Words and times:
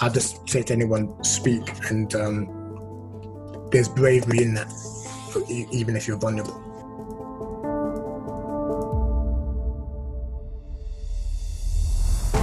I'll 0.00 0.10
just 0.10 0.48
say 0.48 0.62
to 0.62 0.72
anyone, 0.72 1.22
speak, 1.22 1.62
and 1.88 2.12
um, 2.16 3.68
there's 3.70 3.88
bravery 3.88 4.42
in 4.42 4.54
that, 4.54 4.66
even 5.48 5.94
if 5.94 6.08
you're 6.08 6.16
vulnerable. 6.16 6.60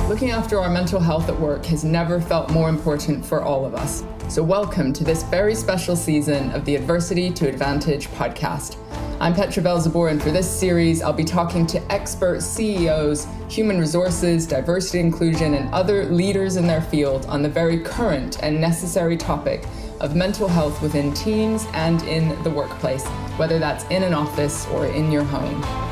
Looking 0.07 0.31
after 0.31 0.59
our 0.59 0.69
mental 0.69 0.99
health 0.99 1.27
at 1.27 1.39
work 1.39 1.65
has 1.65 1.83
never 1.83 2.21
felt 2.21 2.51
more 2.51 2.69
important 2.69 3.25
for 3.25 3.41
all 3.41 3.65
of 3.65 3.75
us. 3.75 4.03
So, 4.29 4.41
welcome 4.43 4.93
to 4.93 5.03
this 5.03 5.23
very 5.23 5.55
special 5.55 5.97
season 5.97 6.51
of 6.51 6.63
the 6.63 6.75
Adversity 6.75 7.31
to 7.31 7.49
Advantage 7.49 8.07
podcast. 8.09 8.77
I'm 9.21 9.35
Petra 9.35 9.61
Velzeboer, 9.61 10.09
and 10.09 10.19
for 10.19 10.31
this 10.31 10.49
series, 10.49 11.03
I'll 11.03 11.13
be 11.13 11.23
talking 11.23 11.67
to 11.67 11.91
expert 11.91 12.41
CEOs, 12.41 13.27
human 13.47 13.77
resources, 13.77 14.47
diversity, 14.47 14.99
inclusion, 14.99 15.53
and 15.53 15.71
other 15.71 16.05
leaders 16.05 16.55
in 16.55 16.65
their 16.65 16.81
field 16.81 17.27
on 17.27 17.43
the 17.43 17.49
very 17.49 17.81
current 17.81 18.41
and 18.41 18.59
necessary 18.59 19.15
topic 19.15 19.63
of 19.99 20.15
mental 20.15 20.47
health 20.47 20.81
within 20.81 21.13
teams 21.13 21.67
and 21.73 22.01
in 22.05 22.29
the 22.41 22.49
workplace, 22.49 23.07
whether 23.37 23.59
that's 23.59 23.83
in 23.91 24.01
an 24.01 24.15
office 24.15 24.65
or 24.69 24.87
in 24.87 25.11
your 25.11 25.23
home. 25.23 25.90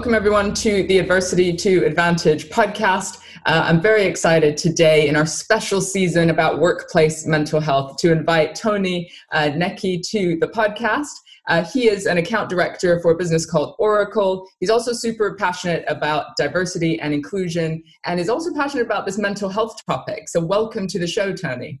Welcome, 0.00 0.14
everyone, 0.14 0.54
to 0.54 0.82
the 0.84 0.98
Adversity 0.98 1.52
to 1.56 1.84
Advantage 1.84 2.48
podcast. 2.48 3.20
Uh, 3.44 3.64
I'm 3.66 3.82
very 3.82 4.04
excited 4.04 4.56
today 4.56 5.08
in 5.08 5.14
our 5.14 5.26
special 5.26 5.82
season 5.82 6.30
about 6.30 6.58
workplace 6.58 7.26
mental 7.26 7.60
health 7.60 7.98
to 7.98 8.10
invite 8.10 8.54
Tony 8.54 9.10
uh, 9.32 9.50
Necki 9.50 10.00
to 10.06 10.38
the 10.38 10.46
podcast. 10.48 11.10
Uh, 11.48 11.64
he 11.64 11.86
is 11.86 12.06
an 12.06 12.16
account 12.16 12.48
director 12.48 12.98
for 13.00 13.10
a 13.10 13.14
business 13.14 13.44
called 13.44 13.76
Oracle. 13.78 14.48
He's 14.58 14.70
also 14.70 14.94
super 14.94 15.34
passionate 15.34 15.84
about 15.86 16.34
diversity 16.38 16.98
and 16.98 17.12
inclusion 17.12 17.82
and 18.06 18.18
is 18.18 18.30
also 18.30 18.54
passionate 18.54 18.86
about 18.86 19.04
this 19.04 19.18
mental 19.18 19.50
health 19.50 19.84
topic. 19.84 20.30
So, 20.30 20.40
welcome 20.40 20.86
to 20.86 20.98
the 20.98 21.06
show, 21.06 21.34
Tony. 21.34 21.78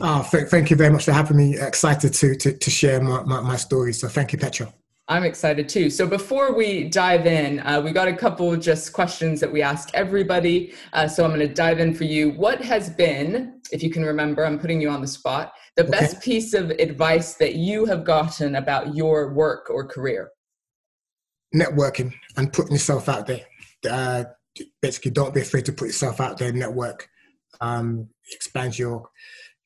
Oh, 0.00 0.26
th- 0.30 0.48
thank 0.48 0.70
you 0.70 0.76
very 0.76 0.90
much 0.90 1.04
for 1.04 1.12
having 1.12 1.36
me. 1.36 1.58
Excited 1.58 2.14
to, 2.14 2.34
to, 2.34 2.56
to 2.56 2.70
share 2.70 3.02
my, 3.02 3.24
my, 3.24 3.42
my 3.42 3.56
story. 3.56 3.92
So, 3.92 4.08
thank 4.08 4.32
you, 4.32 4.38
Petra. 4.38 4.72
I'm 5.10 5.24
excited 5.24 5.70
too. 5.70 5.88
So 5.88 6.06
before 6.06 6.52
we 6.52 6.84
dive 6.84 7.26
in, 7.26 7.60
uh, 7.60 7.80
we 7.80 7.92
got 7.92 8.08
a 8.08 8.12
couple 8.12 8.54
just 8.56 8.92
questions 8.92 9.40
that 9.40 9.50
we 9.50 9.62
ask 9.62 9.88
everybody. 9.94 10.74
Uh, 10.92 11.08
so 11.08 11.24
I'm 11.24 11.30
going 11.30 11.40
to 11.40 11.52
dive 11.52 11.80
in 11.80 11.94
for 11.94 12.04
you. 12.04 12.32
What 12.32 12.60
has 12.60 12.90
been, 12.90 13.62
if 13.72 13.82
you 13.82 13.90
can 13.90 14.04
remember, 14.04 14.44
I'm 14.44 14.58
putting 14.58 14.82
you 14.82 14.90
on 14.90 15.00
the 15.00 15.06
spot, 15.06 15.52
the 15.76 15.84
okay. 15.84 15.92
best 15.92 16.20
piece 16.20 16.52
of 16.52 16.70
advice 16.72 17.34
that 17.34 17.54
you 17.54 17.86
have 17.86 18.04
gotten 18.04 18.56
about 18.56 18.94
your 18.94 19.32
work 19.32 19.70
or 19.70 19.86
career? 19.86 20.30
Networking 21.54 22.12
and 22.36 22.52
putting 22.52 22.72
yourself 22.72 23.08
out 23.08 23.26
there. 23.26 23.46
Uh, 23.88 24.24
basically, 24.82 25.10
don't 25.10 25.32
be 25.32 25.40
afraid 25.40 25.64
to 25.64 25.72
put 25.72 25.86
yourself 25.86 26.20
out 26.20 26.36
there. 26.36 26.52
Network 26.52 27.08
um, 27.62 28.10
expands 28.30 28.78
your 28.78 29.08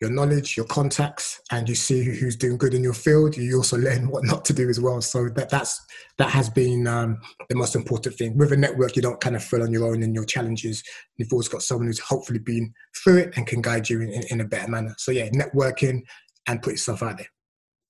your 0.02 0.10
knowledge, 0.10 0.56
your 0.56 0.66
contacts, 0.66 1.40
and 1.52 1.68
you 1.68 1.76
see 1.76 2.02
who's 2.02 2.34
doing 2.34 2.58
good 2.58 2.74
in 2.74 2.82
your 2.82 2.92
field. 2.92 3.36
You 3.36 3.56
also 3.56 3.78
learn 3.78 4.10
what 4.10 4.24
not 4.24 4.44
to 4.46 4.52
do 4.52 4.68
as 4.68 4.80
well. 4.80 5.00
So 5.00 5.28
that 5.30 5.48
that's 5.48 5.80
that 6.18 6.30
has 6.30 6.50
been 6.50 6.86
um, 6.88 7.20
the 7.48 7.54
most 7.54 7.76
important 7.76 8.16
thing. 8.16 8.36
With 8.36 8.52
a 8.52 8.56
network, 8.56 8.96
you 8.96 9.02
don't 9.02 9.20
kind 9.20 9.36
of 9.36 9.44
feel 9.44 9.62
on 9.62 9.72
your 9.72 9.86
own 9.86 10.02
in 10.02 10.12
your 10.12 10.24
challenges. 10.24 10.82
You've 11.16 11.32
always 11.32 11.48
got 11.48 11.62
someone 11.62 11.86
who's 11.86 12.00
hopefully 12.00 12.40
been 12.40 12.74
through 13.02 13.18
it 13.18 13.36
and 13.36 13.46
can 13.46 13.62
guide 13.62 13.88
you 13.88 14.02
in, 14.02 14.10
in, 14.10 14.22
in 14.30 14.40
a 14.40 14.44
better 14.44 14.68
manner. 14.68 14.94
So 14.98 15.12
yeah, 15.12 15.28
networking 15.30 16.02
and 16.48 16.60
put 16.60 16.72
yourself 16.72 17.02
out 17.02 17.18
there. 17.18 17.28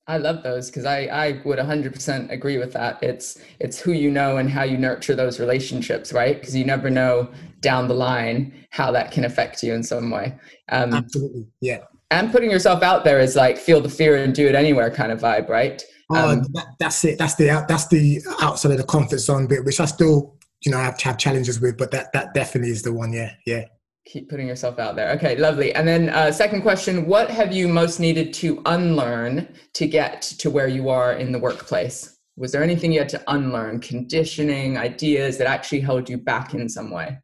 I 0.06 0.18
love 0.18 0.42
those 0.42 0.66
because 0.66 0.84
I, 0.84 1.04
I 1.04 1.40
would 1.44 1.60
100% 1.60 2.30
agree 2.30 2.58
with 2.58 2.72
that. 2.74 3.02
It's 3.02 3.40
it's 3.58 3.80
who 3.80 3.92
you 3.92 4.10
know 4.10 4.36
and 4.36 4.50
how 4.50 4.64
you 4.64 4.76
nurture 4.76 5.14
those 5.14 5.40
relationships, 5.40 6.12
right? 6.12 6.38
Because 6.38 6.54
you 6.54 6.66
never 6.66 6.90
know 6.90 7.30
down 7.60 7.88
the 7.88 7.94
line 7.94 8.52
how 8.70 8.90
that 8.92 9.12
can 9.12 9.24
affect 9.24 9.62
you 9.62 9.72
in 9.72 9.82
some 9.82 10.10
way. 10.10 10.36
Um, 10.68 10.92
Absolutely, 10.92 11.46
yeah 11.62 11.78
and 12.12 12.30
putting 12.30 12.50
yourself 12.50 12.82
out 12.82 13.04
there 13.04 13.20
is 13.20 13.36
like 13.36 13.58
feel 13.58 13.80
the 13.80 13.88
fear 13.88 14.16
and 14.16 14.34
do 14.34 14.48
it 14.48 14.54
anywhere 14.54 14.90
kind 14.90 15.10
of 15.10 15.20
vibe, 15.20 15.48
right? 15.48 15.82
Oh, 16.10 16.30
um, 16.30 16.42
that, 16.52 16.66
that's 16.78 17.04
it. 17.04 17.18
That's 17.18 17.34
the 17.36 17.64
that's 17.68 17.88
the 17.88 18.20
outside 18.40 18.72
of 18.72 18.78
the 18.78 18.84
comfort 18.84 19.18
zone 19.18 19.46
bit, 19.46 19.64
which 19.64 19.80
I 19.80 19.86
still 19.86 20.36
you 20.64 20.70
know 20.70 20.78
have 20.78 20.98
to 20.98 21.04
have 21.06 21.18
challenges 21.18 21.60
with, 21.60 21.76
but 21.78 21.90
that 21.92 22.12
that 22.12 22.34
definitely 22.34 22.70
is 22.70 22.82
the 22.82 22.92
one. 22.92 23.12
Yeah, 23.12 23.32
yeah. 23.46 23.64
Keep 24.04 24.28
putting 24.28 24.48
yourself 24.48 24.78
out 24.78 24.96
there. 24.96 25.10
Okay, 25.12 25.36
lovely. 25.36 25.74
And 25.74 25.86
then 25.86 26.10
uh, 26.10 26.32
second 26.32 26.62
question: 26.62 27.06
What 27.06 27.30
have 27.30 27.52
you 27.52 27.68
most 27.68 27.98
needed 27.98 28.34
to 28.34 28.60
unlearn 28.66 29.48
to 29.74 29.86
get 29.86 30.22
to 30.22 30.50
where 30.50 30.68
you 30.68 30.88
are 30.88 31.14
in 31.14 31.32
the 31.32 31.38
workplace? 31.38 32.18
Was 32.36 32.52
there 32.52 32.62
anything 32.62 32.92
you 32.92 32.98
had 32.98 33.10
to 33.10 33.22
unlearn, 33.28 33.80
conditioning, 33.80 34.78
ideas 34.78 35.38
that 35.38 35.46
actually 35.46 35.80
held 35.80 36.08
you 36.08 36.18
back 36.18 36.54
in 36.54 36.68
some 36.68 36.90
way? 36.90 37.18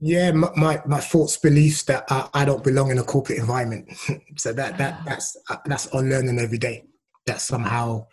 Yeah, 0.00 0.32
my, 0.32 0.50
my, 0.56 0.82
my 0.86 1.00
thoughts, 1.00 1.36
beliefs 1.36 1.82
that 1.84 2.04
I, 2.08 2.28
I, 2.32 2.44
don't 2.46 2.64
belong 2.64 2.90
in 2.90 2.98
a 2.98 3.02
corporate 3.02 3.38
environment. 3.38 3.90
so 4.38 4.52
that 4.54 4.78
that 4.78 5.04
that's 5.04 5.36
uh, 5.50 5.58
that's 5.66 5.88
on 5.88 6.08
learning 6.08 6.38
every 6.38 6.56
day. 6.56 6.84
That 7.26 7.42
somehow, 7.42 8.06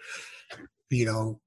you 0.90 1.06
know, 1.06 1.40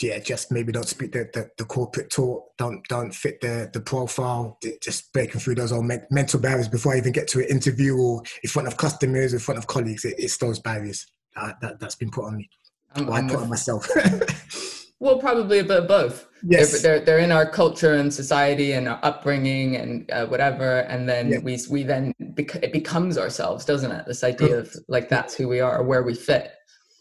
yeah, 0.00 0.20
just 0.20 0.52
maybe 0.52 0.70
don't 0.70 0.86
speak 0.86 1.10
the, 1.10 1.28
the, 1.32 1.50
the, 1.58 1.64
corporate 1.64 2.08
talk, 2.08 2.56
don't 2.56 2.86
don't 2.86 3.12
fit 3.12 3.40
the 3.40 3.68
the 3.72 3.80
profile, 3.80 4.58
just 4.80 5.12
breaking 5.12 5.40
through 5.40 5.56
those 5.56 5.72
old 5.72 5.86
men, 5.86 6.06
mental 6.08 6.38
barriers 6.38 6.68
before 6.68 6.94
I 6.94 6.98
even 6.98 7.12
get 7.12 7.26
to 7.28 7.40
an 7.40 7.46
interview 7.46 7.96
or 7.96 8.22
in 8.44 8.48
front 8.48 8.68
of 8.68 8.76
customers, 8.76 9.32
in 9.32 9.40
front 9.40 9.58
of 9.58 9.66
colleagues. 9.66 10.04
It, 10.04 10.14
it's 10.18 10.36
those 10.38 10.60
barriers 10.60 11.04
uh, 11.36 11.52
that 11.62 11.80
that's 11.80 11.96
been 11.96 12.12
put 12.12 12.26
on 12.26 12.36
me. 12.36 12.48
I 12.94 13.22
put 13.22 13.40
on 13.40 13.48
myself. 13.48 13.88
Well, 15.00 15.18
probably 15.18 15.60
a 15.60 15.64
bit 15.64 15.78
of 15.78 15.88
both. 15.88 16.28
Yes. 16.42 16.70
They're, 16.70 16.98
they're, 16.98 17.04
they're 17.04 17.18
in 17.18 17.32
our 17.32 17.50
culture 17.50 17.94
and 17.94 18.12
society 18.12 18.72
and 18.72 18.86
our 18.86 19.00
upbringing 19.02 19.76
and 19.76 20.10
uh, 20.10 20.26
whatever. 20.26 20.80
And 20.80 21.08
then 21.08 21.30
yeah. 21.30 21.38
we, 21.38 21.58
we 21.70 21.82
then, 21.82 22.14
bec- 22.20 22.56
it 22.56 22.72
becomes 22.72 23.16
ourselves, 23.16 23.64
doesn't 23.64 23.90
it? 23.90 24.04
This 24.06 24.22
idea 24.22 24.58
of 24.58 24.76
like, 24.88 25.08
that's 25.08 25.34
who 25.34 25.48
we 25.48 25.60
are 25.60 25.78
or 25.78 25.84
where 25.84 26.02
we 26.02 26.14
fit. 26.14 26.52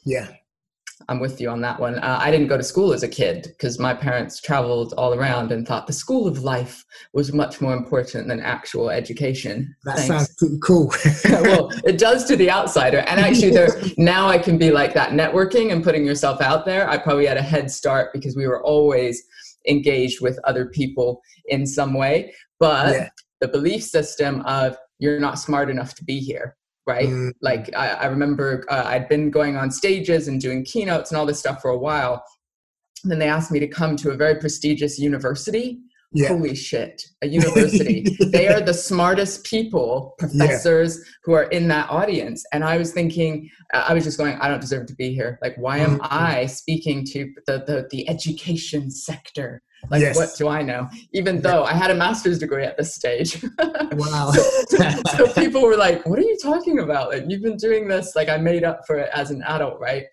Yeah. 0.06 0.30
I'm 1.10 1.20
with 1.20 1.42
you 1.42 1.50
on 1.50 1.60
that 1.62 1.80
one. 1.80 1.98
Uh, 1.98 2.20
I 2.22 2.30
didn't 2.30 2.48
go 2.48 2.56
to 2.56 2.64
school 2.64 2.94
as 2.94 3.02
a 3.02 3.08
kid 3.08 3.48
because 3.48 3.80
my 3.80 3.96
parents 3.96 4.40
traveled 4.40 4.94
all 4.96 5.16
around 5.16 5.52
and 5.52 5.68
thought 5.68 5.88
the 5.88 5.94
school 5.94 6.28
of 6.28 6.44
life 6.44 6.86
was 7.14 7.34
much 7.34 7.60
more 7.62 7.74
important 7.74 8.28
than 8.28 8.40
actual 8.40 8.92
education. 8.92 9.76
That 9.86 9.98
Thanks. 9.98 10.08
sounds 10.08 10.36
pretty 10.36 10.60
cool. 10.64 10.94
well, 11.26 11.72
it 11.84 11.98
does 11.98 12.26
to 12.26 12.36
the 12.36 12.52
outsider. 12.52 13.00
And 13.00 13.20
actually, 13.20 13.50
there 13.50 13.82
now 13.98 14.28
I 14.28 14.38
can 14.38 14.60
be 14.60 14.70
like 14.70 14.94
that 14.94 15.10
networking 15.14 15.72
and 15.72 15.84
putting 15.84 16.06
yourself 16.06 16.42
out 16.42 16.64
there. 16.64 16.88
I 16.88 17.00
probably 17.00 17.26
had 17.26 17.38
a 17.38 17.42
head 17.42 17.72
start 17.72 18.14
because 18.14 18.36
we 18.36 18.48
were 18.48 18.64
always 18.64 19.24
engaged 19.68 20.22
with 20.22 20.40
other 20.44 20.68
people 20.68 21.22
in 21.48 21.66
some 21.66 21.96
way. 21.96 22.36
But 22.60 22.94
yeah. 22.94 23.10
the 23.42 23.48
belief 23.48 23.84
system 23.84 24.42
of 24.42 24.78
you're 25.00 25.20
not 25.20 25.40
smart 25.40 25.72
enough 25.72 25.96
to 25.96 26.04
be 26.04 26.20
here 26.20 26.56
right? 26.90 27.08
Mm. 27.08 27.32
Like 27.42 27.70
I, 27.76 27.90
I 27.90 28.06
remember 28.08 28.66
uh, 28.68 28.84
I'd 28.88 29.08
been 29.08 29.30
going 29.30 29.56
on 29.56 29.70
stages 29.70 30.28
and 30.28 30.42
doing 30.42 30.66
keynotes 30.66 31.12
and 31.12 31.20
all 31.20 31.26
this 31.28 31.40
stuff 31.40 31.62
for 31.62 31.70
a 31.70 31.78
while. 31.78 32.24
And 33.04 33.12
then 33.12 33.20
they 33.20 33.30
asked 33.30 33.52
me 33.52 33.60
to 33.60 33.68
come 33.68 33.96
to 33.98 34.10
a 34.10 34.16
very 34.16 34.36
prestigious 34.40 34.98
university. 34.98 35.80
Yeah. 36.12 36.30
Holy 36.30 36.56
shit, 36.56 37.04
a 37.22 37.28
university. 37.40 38.18
they 38.32 38.48
are 38.48 38.62
the 38.62 38.74
smartest 38.74 39.46
people, 39.46 40.16
professors 40.18 40.98
yeah. 40.98 41.04
who 41.24 41.34
are 41.34 41.44
in 41.44 41.68
that 41.68 41.90
audience. 41.90 42.44
And 42.52 42.64
I 42.64 42.78
was 42.78 42.92
thinking, 42.92 43.50
I 43.74 43.94
was 43.94 44.06
just 44.06 44.18
going, 44.18 44.38
I 44.42 44.48
don't 44.48 44.60
deserve 44.60 44.88
to 44.88 44.96
be 44.96 45.14
here. 45.14 45.38
Like, 45.44 45.56
why 45.58 45.78
am 45.78 46.00
mm-hmm. 46.00 46.08
I 46.10 46.48
speaking 46.48 47.06
to 47.12 47.32
the, 47.46 47.64
the, 47.66 47.88
the 47.92 48.10
education 48.10 48.90
sector? 48.90 49.62
Like, 49.90 50.02
yes. 50.02 50.16
what 50.16 50.32
do 50.38 50.48
I 50.48 50.62
know? 50.62 50.90
Even 51.14 51.42
though 51.42 51.64
I 51.64 51.74
had 51.74 51.92
a 51.92 51.96
master's 51.96 52.40
degree 52.40 52.66
at 52.66 52.76
this 52.76 52.96
stage. 52.96 53.44
wow. 53.94 54.32
so, 54.32 54.78
so, 55.18 55.34
people 55.34 55.62
were 55.62 55.78
like, 55.78 56.06
what 56.06 56.20
are 56.20 56.24
you 56.24 56.38
talking 56.42 56.80
about? 56.80 57.10
Like, 57.10 57.26
you've 57.28 57.44
been 57.44 57.58
doing 57.58 57.88
this. 57.88 58.16
Like, 58.16 58.30
I 58.30 58.38
made 58.38 58.64
up 58.64 58.82
for 58.86 58.98
it 58.98 59.10
as 59.14 59.32
an 59.32 59.42
adult, 59.44 59.80
right? 59.80 60.06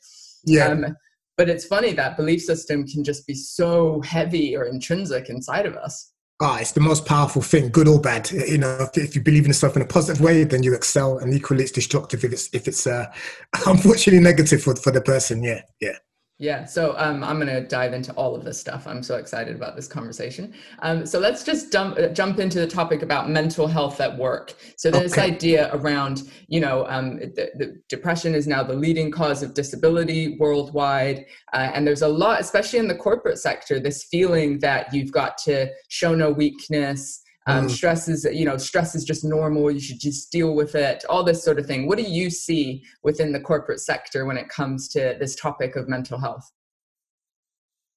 Yeah. 0.45 0.69
Um, 0.69 0.97
but 1.37 1.49
it's 1.49 1.65
funny 1.65 1.93
that 1.93 2.17
belief 2.17 2.43
system 2.43 2.87
can 2.87 3.05
just 3.05 3.27
be 3.27 3.35
so 3.35 4.01
heavy 4.03 4.57
or 4.57 4.65
intrinsic 4.65 5.29
inside 5.29 5.67
of 5.67 5.77
us. 5.77 6.13
Ah, 6.41 6.59
it's 6.59 6.73
the 6.73 6.81
most 6.81 7.07
powerful 7.07 7.41
thing, 7.41 7.71
good 7.71 7.89
or 7.89 7.99
bad. 7.99 8.31
You 8.31 8.59
know, 8.59 8.77
if, 8.81 8.99
if, 9.03 9.15
you 9.15 9.23
believe 9.23 9.45
in 9.45 9.49
yourself 9.49 9.75
in 9.75 9.81
a 9.81 9.87
positive 9.87 10.21
way, 10.23 10.45
then 10.45 10.63
you 10.63 10.75
excel, 10.75 11.17
and 11.19 11.33
equally, 11.33 11.63
it's 11.63 11.73
destructive 11.73 12.25
if 12.25 12.33
it's 12.33 12.51
if 12.53 12.69
it's 12.69 12.87
uh, 12.87 13.07
unfortunately 13.67 14.23
negative 14.23 14.63
for 14.63 14.77
for 14.77 14.91
the 14.91 15.01
person. 15.01 15.43
Yeah, 15.43 15.63
yeah. 15.81 15.97
Yeah, 16.39 16.67
so 16.67 16.95
um, 16.99 17.25
I'm 17.25 17.41
going 17.41 17.47
to 17.49 17.67
dive 17.67 17.95
into 17.95 18.13
all 18.13 18.37
of 18.37 18.45
this 18.45 18.61
stuff. 18.61 18.87
I'm 18.87 19.03
so 19.03 19.17
excited 19.17 19.57
about 19.57 19.75
this 19.75 19.89
conversation. 19.89 20.53
Um, 20.81 21.07
so 21.07 21.19
let's 21.19 21.43
just 21.43 21.73
jump 21.73 21.99
uh, 21.99 22.09
jump 22.09 22.39
into 22.39 22.61
the 22.61 22.67
topic 22.67 23.01
about 23.01 23.31
mental 23.31 23.67
health 23.67 24.03
at 24.03 24.19
work. 24.19 24.53
So 24.77 24.91
this 24.91 25.15
okay. 25.15 25.23
idea 25.23 25.71
around, 25.73 26.31
you 26.49 26.61
know, 26.61 26.85
um, 26.89 27.17
the, 27.17 27.51
the 27.55 27.81
depression 27.89 28.35
is 28.35 28.47
now 28.47 28.63
the 28.63 28.75
leading 28.75 29.11
cause 29.11 29.43
of 29.43 29.55
disability 29.55 30.37
worldwide, 30.39 31.25
uh, 31.55 31.71
and 31.73 31.87
there's 31.87 32.03
a 32.03 32.09
lot, 32.09 32.39
especially 32.39 32.81
in 32.81 32.89
the 32.89 32.95
corporate 32.95 33.39
sector, 33.39 33.81
this 33.81 34.05
feeling 34.05 34.59
that 34.59 34.93
you've 34.93 35.13
got 35.13 35.39
to 35.39 35.71
show 35.89 36.15
no 36.15 36.31
weakness, 36.31 37.23
um, 37.47 37.67
mm. 37.67 37.71
stress 37.71 38.09
is 38.09 38.27
you 38.31 38.45
know 38.45 38.57
stress 38.57 38.95
is 38.95 39.05
just 39.05 39.25
normal. 39.25 39.71
You 39.71 39.81
should 39.81 40.01
just 40.01 40.33
deal 40.33 40.55
with 40.55 40.75
it. 40.75 41.05
All 41.09 41.23
this 41.23 41.45
sort 41.45 41.59
of 41.59 41.67
thing. 41.67 41.87
What 41.87 41.99
do 41.99 42.05
you 42.05 42.31
see 42.31 42.85
within 43.03 43.33
the 43.33 43.41
corporate 43.41 43.81
sector 43.81 44.25
when 44.25 44.37
it 44.37 44.49
comes 44.49 44.89
to 44.89 45.17
this 45.19 45.37
topic 45.37 45.77
of 45.77 45.89
mental 45.89 46.19
health? 46.19 46.51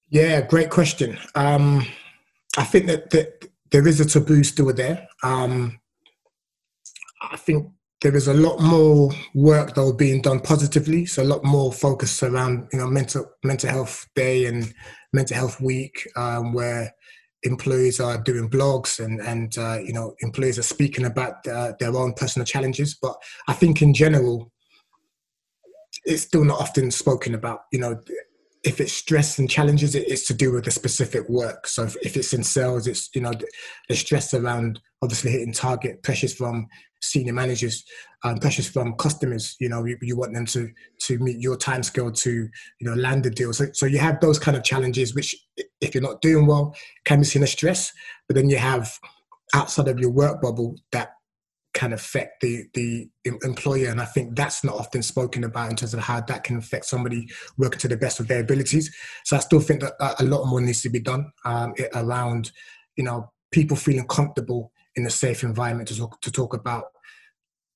Yeah 0.09 0.41
great 0.41 0.69
question. 0.69 1.17
Um, 1.35 1.85
i 2.57 2.63
think 2.63 2.87
that, 2.87 3.11
that 3.11 3.47
there 3.71 3.87
is 3.87 3.99
a 3.99 4.05
taboo 4.05 4.43
still 4.43 4.73
there. 4.73 5.07
Um, 5.23 5.79
i 7.21 7.37
think 7.37 7.69
there 8.01 8.15
is 8.15 8.27
a 8.27 8.33
lot 8.33 8.59
more 8.59 9.11
work 9.35 9.75
that 9.75 9.83
was 9.83 9.93
being 9.93 10.21
done 10.21 10.39
positively. 10.39 11.05
So 11.05 11.21
a 11.21 11.25
lot 11.25 11.43
more 11.43 11.73
focus 11.73 12.23
around 12.23 12.69
you 12.71 12.79
know 12.79 12.87
mental 12.87 13.25
mental 13.43 13.69
health 13.69 14.07
day 14.15 14.45
and 14.45 14.73
mental 15.11 15.35
health 15.35 15.59
week 15.59 16.07
um, 16.15 16.53
where 16.53 16.93
employees 17.43 17.99
are 17.99 18.17
doing 18.17 18.49
blogs 18.49 19.03
and 19.03 19.21
and 19.21 19.57
uh, 19.57 19.79
you 19.79 19.93
know 19.93 20.15
employees 20.21 20.59
are 20.59 20.63
speaking 20.63 21.05
about 21.05 21.45
uh, 21.47 21.73
their 21.79 21.95
own 21.95 22.13
personal 22.13 22.45
challenges. 22.45 22.95
But 22.95 23.15
i 23.47 23.53
think 23.53 23.81
in 23.81 23.93
general 23.93 24.51
it's 26.05 26.23
still 26.23 26.43
not 26.43 26.59
often 26.59 26.91
spoken 26.91 27.35
about 27.35 27.61
you 27.71 27.79
know 27.79 27.99
if 28.63 28.81
it's 28.81 28.93
stress 28.93 29.39
and 29.39 29.49
challenges 29.49 29.95
it's 29.95 30.27
to 30.27 30.33
do 30.33 30.51
with 30.51 30.65
the 30.65 30.71
specific 30.71 31.27
work. 31.29 31.67
So 31.67 31.83
if, 31.83 31.95
if 32.01 32.17
it's 32.17 32.33
in 32.33 32.43
sales 32.43 32.87
it's 32.87 33.09
you 33.15 33.21
know 33.21 33.33
the 33.87 33.95
stress 33.95 34.33
around 34.33 34.79
obviously 35.01 35.31
hitting 35.31 35.53
target 35.53 36.03
pressures 36.03 36.33
from 36.33 36.67
senior 37.01 37.31
managers 37.31 37.85
um, 38.25 38.37
pressures 38.37 38.67
from 38.67 38.93
customers 38.95 39.55
you 39.61 39.69
know 39.69 39.85
you, 39.85 39.97
you, 40.01 40.17
want 40.17 40.33
them 40.33 40.45
to 40.45 40.69
to 40.99 41.17
meet 41.19 41.39
your 41.39 41.55
time 41.55 41.81
scale 41.81 42.11
to 42.11 42.31
you 42.31 42.49
know 42.81 42.93
land 42.93 43.23
the 43.23 43.29
deal. 43.29 43.53
So, 43.53 43.67
so 43.73 43.85
you 43.85 43.99
have 43.99 44.19
those 44.19 44.39
kind 44.39 44.57
of 44.57 44.63
challenges 44.63 45.15
which 45.15 45.35
if 45.79 45.93
you're 45.93 46.03
not 46.03 46.21
doing 46.21 46.45
well 46.45 46.75
can 47.05 47.19
be 47.19 47.25
seen 47.25 47.43
as 47.43 47.51
stress 47.51 47.91
but 48.27 48.35
then 48.35 48.49
you 48.49 48.57
have 48.57 48.91
outside 49.55 49.87
of 49.87 49.99
your 49.99 50.11
work 50.11 50.41
bubble 50.41 50.75
that 50.91 51.13
can 51.79 51.93
affect 51.93 52.41
the 52.41 52.65
the 52.73 53.09
employer 53.41 53.87
and 53.87 54.01
i 54.01 54.05
think 54.13 54.35
that's 54.35 54.65
not 54.65 54.75
often 54.75 55.01
spoken 55.01 55.45
about 55.45 55.69
in 55.69 55.77
terms 55.77 55.93
of 55.93 56.01
how 56.01 56.19
that 56.19 56.43
can 56.43 56.57
affect 56.57 56.83
somebody 56.83 57.25
working 57.57 57.79
to 57.79 57.87
the 57.87 57.95
best 57.95 58.19
of 58.19 58.27
their 58.27 58.41
abilities. 58.41 58.93
So 59.23 59.37
i 59.37 59.39
still 59.39 59.61
think 59.61 59.79
that 59.79 59.93
a 60.19 60.25
lot 60.25 60.45
more 60.45 60.59
needs 60.59 60.81
to 60.81 60.89
be 60.89 60.99
done 60.99 61.31
um, 61.45 61.73
around 61.95 62.51
you 62.97 63.05
know 63.05 63.31
people 63.51 63.77
feeling 63.77 64.05
comfortable 64.07 64.73
in 64.97 65.05
a 65.05 65.09
safe 65.09 65.41
environment 65.41 65.87
to 65.87 65.95
talk, 65.97 66.19
to 66.19 66.29
talk 66.29 66.53
about 66.53 66.85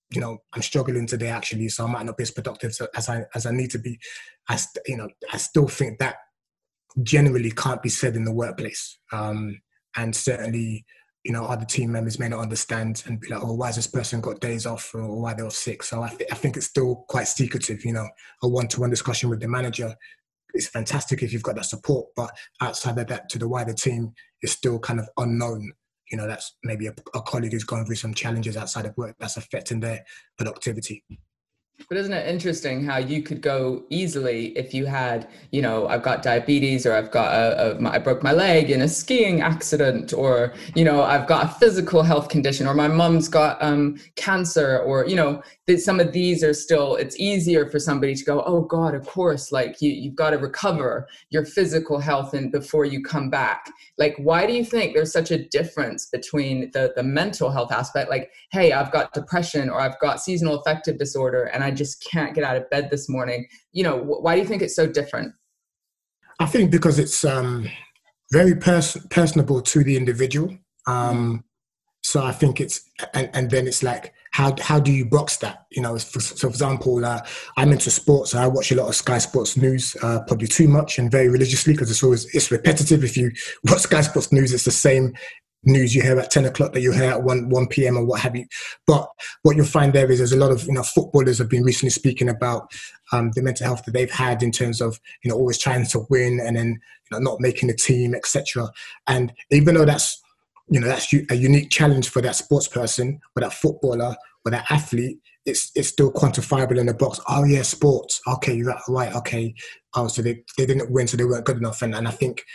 you 0.10 0.20
know 0.20 0.40
i'm 0.52 0.62
struggling 0.62 1.08
today 1.08 1.30
actually 1.30 1.70
so 1.70 1.86
i 1.86 1.90
might 1.90 2.06
not 2.06 2.18
be 2.18 2.24
as 2.24 2.32
productive 2.32 2.76
as 2.94 3.08
i 3.08 3.24
as 3.34 3.46
i 3.46 3.52
need 3.52 3.72
to 3.72 3.80
be. 3.80 3.98
I 4.50 4.58
st- 4.58 4.86
you 4.86 4.98
know 4.98 5.08
i 5.32 5.38
still 5.38 5.70
think 5.70 6.00
that 6.00 6.18
generally 7.04 7.52
can't 7.52 7.82
be 7.82 7.94
said 8.02 8.18
in 8.18 8.26
the 8.26 8.34
workplace 8.34 9.00
um, 9.14 9.62
and 9.96 10.14
certainly 10.14 10.86
you 11.24 11.32
know 11.32 11.46
other 11.46 11.66
team 11.66 11.92
members 11.92 12.20
may 12.20 12.28
not 12.28 12.40
understand 12.40 13.04
and 13.06 13.20
be 13.20 13.30
like 13.30 13.44
oh 13.44 13.54
why 13.54 13.68
has 13.68 13.76
this 13.76 13.88
person 13.88 14.22
got 14.22 14.40
days 14.40 14.66
off 14.66 14.94
or 14.94 15.22
why 15.22 15.34
they're 15.34 15.50
sick? 15.50 15.84
So 15.84 16.02
i, 16.02 16.10
th- 16.10 16.30
I 16.32 16.36
think 16.36 16.58
it's 16.58 16.68
still 16.68 17.06
quite 17.08 17.28
secretive 17.28 17.86
you 17.86 17.94
know. 17.94 18.08
A 18.44 18.48
one-to-one 18.48 18.90
discussion 18.90 19.30
with 19.30 19.40
the 19.40 19.48
manager 19.48 19.96
is 20.54 20.68
fantastic 20.68 21.24
if 21.24 21.34
you've 21.34 21.44
got 21.44 21.56
that 21.56 21.66
support 21.66 22.08
but 22.16 22.32
outside 22.62 22.98
of 22.98 23.08
that 23.08 23.30
to 23.30 23.40
the 23.40 23.48
wider 23.48 23.74
team 23.74 24.14
it's 24.42 24.54
still 24.54 24.80
kind 24.80 25.00
of 25.00 25.10
unknown. 25.18 25.72
You 26.12 26.18
know 26.18 26.28
that's 26.28 26.56
maybe 26.64 26.88
a, 26.88 26.94
a 27.16 27.22
colleague 27.22 27.54
who's 27.54 27.64
gone 27.64 27.86
through 27.86 27.96
some 27.96 28.14
challenges 28.14 28.58
outside 28.58 28.86
of 28.86 28.96
work 28.98 29.16
that's 29.20 29.38
affecting 29.38 29.80
their 29.80 30.04
productivity 30.38 31.04
but 31.90 31.98
isn't 31.98 32.14
it 32.14 32.28
interesting 32.28 32.84
how 32.84 32.98
you 32.98 33.22
could 33.22 33.42
go 33.42 33.84
easily 33.90 34.48
if 34.58 34.74
you 34.74 34.86
had, 34.86 35.28
you 35.52 35.62
know, 35.62 35.88
I've 35.88 36.04
got 36.04 36.24
diabetes 36.24 36.86
or 36.86 36.94
I've 36.94 37.12
got 37.12 37.34
I 37.86 38.00
broke 38.00 38.24
my 38.24 38.32
leg 38.32 38.70
in 38.70 38.82
a 38.82 38.88
skiing 38.88 39.42
accident 39.42 40.14
or, 40.14 40.54
you 40.76 40.86
know, 40.86 41.04
I've 41.04 41.28
got 41.28 41.46
a 41.46 41.48
physical 41.60 42.04
health 42.04 42.30
condition 42.30 42.68
or 42.68 42.74
my 42.74 42.88
mom's 42.88 43.28
got 43.28 43.62
um, 43.62 43.98
cancer 44.16 44.80
or, 44.80 45.06
you 45.06 45.16
know, 45.16 45.42
that 45.68 45.80
some 45.80 46.00
of 46.00 46.12
these 46.12 46.44
are 46.44 46.54
still, 46.54 46.96
it's 46.96 47.18
easier 47.20 47.70
for 47.70 47.80
somebody 47.80 48.16
to 48.16 48.24
go, 48.26 48.44
oh 48.46 48.62
God, 48.62 48.94
of 48.94 49.06
course, 49.08 49.52
like 49.52 49.82
you, 49.82 49.92
you've 49.92 50.16
got 50.16 50.32
to 50.32 50.38
recover 50.38 51.08
your 51.30 51.46
physical 51.46 52.00
health 52.00 52.34
and 52.34 52.52
before 52.52 52.86
you 52.86 53.02
come 53.02 53.30
back. 53.30 53.70
Like, 53.98 54.16
why 54.18 54.46
do 54.46 54.54
you 54.54 54.66
think 54.66 54.94
there's 54.94 55.14
such 55.14 55.32
a 55.32 55.46
difference 55.48 56.08
between 56.08 56.72
the, 56.72 56.92
the 56.96 57.04
mental 57.04 57.50
health 57.50 57.72
aspect? 57.72 58.10
Like, 58.10 58.32
hey, 58.52 58.74
I've 58.74 58.92
got 58.92 59.14
depression 59.14 59.70
or 59.70 59.80
I've 59.80 60.00
got 60.00 60.20
seasonal 60.20 60.60
affective 60.60 60.98
disorder 60.98 61.46
and 61.46 61.63
I 61.64 61.72
just 61.72 62.06
can't 62.10 62.34
get 62.34 62.44
out 62.44 62.58
of 62.58 62.70
bed 62.70 62.90
this 62.92 63.10
morning. 63.10 63.48
You 63.72 63.84
know, 63.84 63.98
why 63.98 64.36
do 64.36 64.42
you 64.42 64.48
think 64.48 64.62
it's 64.62 64.76
so 64.76 64.88
different? 64.88 65.34
I 66.40 66.46
think 66.46 66.72
because 66.72 67.00
it's 67.00 67.24
um, 67.24 67.70
very 68.32 68.56
pers- 68.56 68.98
personable 69.10 69.62
to 69.62 69.84
the 69.84 69.96
individual. 69.96 70.58
Um, 70.88 71.44
so 72.02 72.24
I 72.24 72.34
think 72.34 72.60
it's, 72.60 72.82
and, 73.14 73.30
and 73.34 73.50
then 73.50 73.68
it's 73.68 73.82
like, 73.82 74.14
how 74.32 74.56
how 74.60 74.80
do 74.80 74.92
you 74.92 75.06
box 75.06 75.38
that? 75.38 75.68
You 75.70 75.84
know, 75.84 75.98
for, 76.00 76.20
so 76.20 76.36
for 76.36 76.48
example, 76.48 77.06
uh, 77.06 77.22
I'm 77.56 77.72
into 77.72 77.92
sports. 77.92 78.32
So 78.32 78.40
I 78.40 78.48
watch 78.48 78.72
a 78.72 78.76
lot 78.76 78.90
of 78.90 78.96
Sky 78.96 79.20
Sports 79.20 79.56
News, 79.56 79.96
uh, 80.02 80.22
probably 80.28 80.48
too 80.48 80.68
much 80.68 80.98
and 80.98 81.12
very 81.12 81.30
religiously 81.30 81.74
because 81.74 81.92
it's 81.92 82.04
always 82.04 82.26
it's 82.34 82.50
repetitive. 82.50 83.04
If 83.04 83.16
you 83.16 83.32
watch 83.66 83.82
Sky 83.82 84.02
Sports 84.02 84.32
News, 84.32 84.52
it's 84.52 84.66
the 84.66 84.72
same 84.72 85.14
news 85.66 85.96
you 85.96 86.02
hear 86.02 86.20
at 86.20 86.32
10 86.32 86.46
o'clock 86.46 86.74
that 86.74 86.82
you 86.82 86.92
hear 86.92 87.12
at 87.12 87.24
1, 87.24 87.50
1 87.50 87.68
p.m. 87.68 87.98
or 87.98 88.06
what 88.06 88.22
have 88.22 88.36
you. 88.36 88.46
But 88.86 89.08
what 89.44 89.56
you'll 89.56 89.66
find 89.66 89.94
there 89.94 90.10
is 90.12 90.20
there's 90.20 90.34
a 90.34 90.38
lot 90.38 90.52
of, 90.52 90.64
you 90.66 90.74
know, 90.74 90.84
footballers 90.84 91.38
have 91.38 91.50
been 91.50 91.64
recently 91.64 91.92
speaking 91.92 92.30
about 92.30 92.72
um, 93.12 93.32
the 93.36 93.42
mental 93.42 93.66
health 93.66 93.86
that 93.86 93.92
they've 93.92 94.12
had 94.12 94.44
in 94.44 94.52
terms 94.52 94.82
of, 94.82 95.00
you 95.24 95.30
know, 95.30 95.36
always 95.36 95.58
trying 95.58 95.86
to 95.88 96.06
win 96.10 96.40
and 96.40 96.56
then, 96.56 96.68
you 96.68 97.12
know, 97.12 97.20
not 97.20 97.40
making 97.40 97.68
the 97.68 97.76
team, 97.76 98.14
etc. 98.16 98.70
And 99.08 99.34
even 99.52 99.76
though 99.76 99.86
that's, 99.86 100.22
you 100.70 100.80
know, 100.80 100.88
that's 100.88 101.12
a 101.14 101.36
unique 101.36 101.70
challenge 101.70 102.10
for 102.10 102.22
that 102.22 102.36
sports 102.36 102.68
person 102.68 103.20
or 103.36 103.42
that 103.42 103.54
footballer 103.54 104.16
or 104.46 104.52
that 104.52 104.70
athlete, 104.72 105.20
it's 105.46 105.72
it's 105.76 105.90
still 105.90 106.12
quantifiable 106.12 106.80
in 106.80 106.86
the 106.86 106.94
box. 106.94 107.20
Oh 107.28 107.44
yeah, 107.44 107.64
sports. 107.64 108.22
Okay, 108.28 108.54
you're 108.54 108.74
right. 108.88 109.14
Okay. 109.14 109.54
Oh, 109.94 110.08
so 110.08 110.22
they, 110.22 110.42
they 110.58 110.66
didn't 110.66 110.90
win, 110.90 111.06
so 111.06 111.18
they 111.18 111.26
weren't 111.26 111.46
good 111.46 111.58
enough. 111.58 111.82
And 111.82 111.94
and 111.94 112.08
I 112.08 112.12
think 112.12 112.46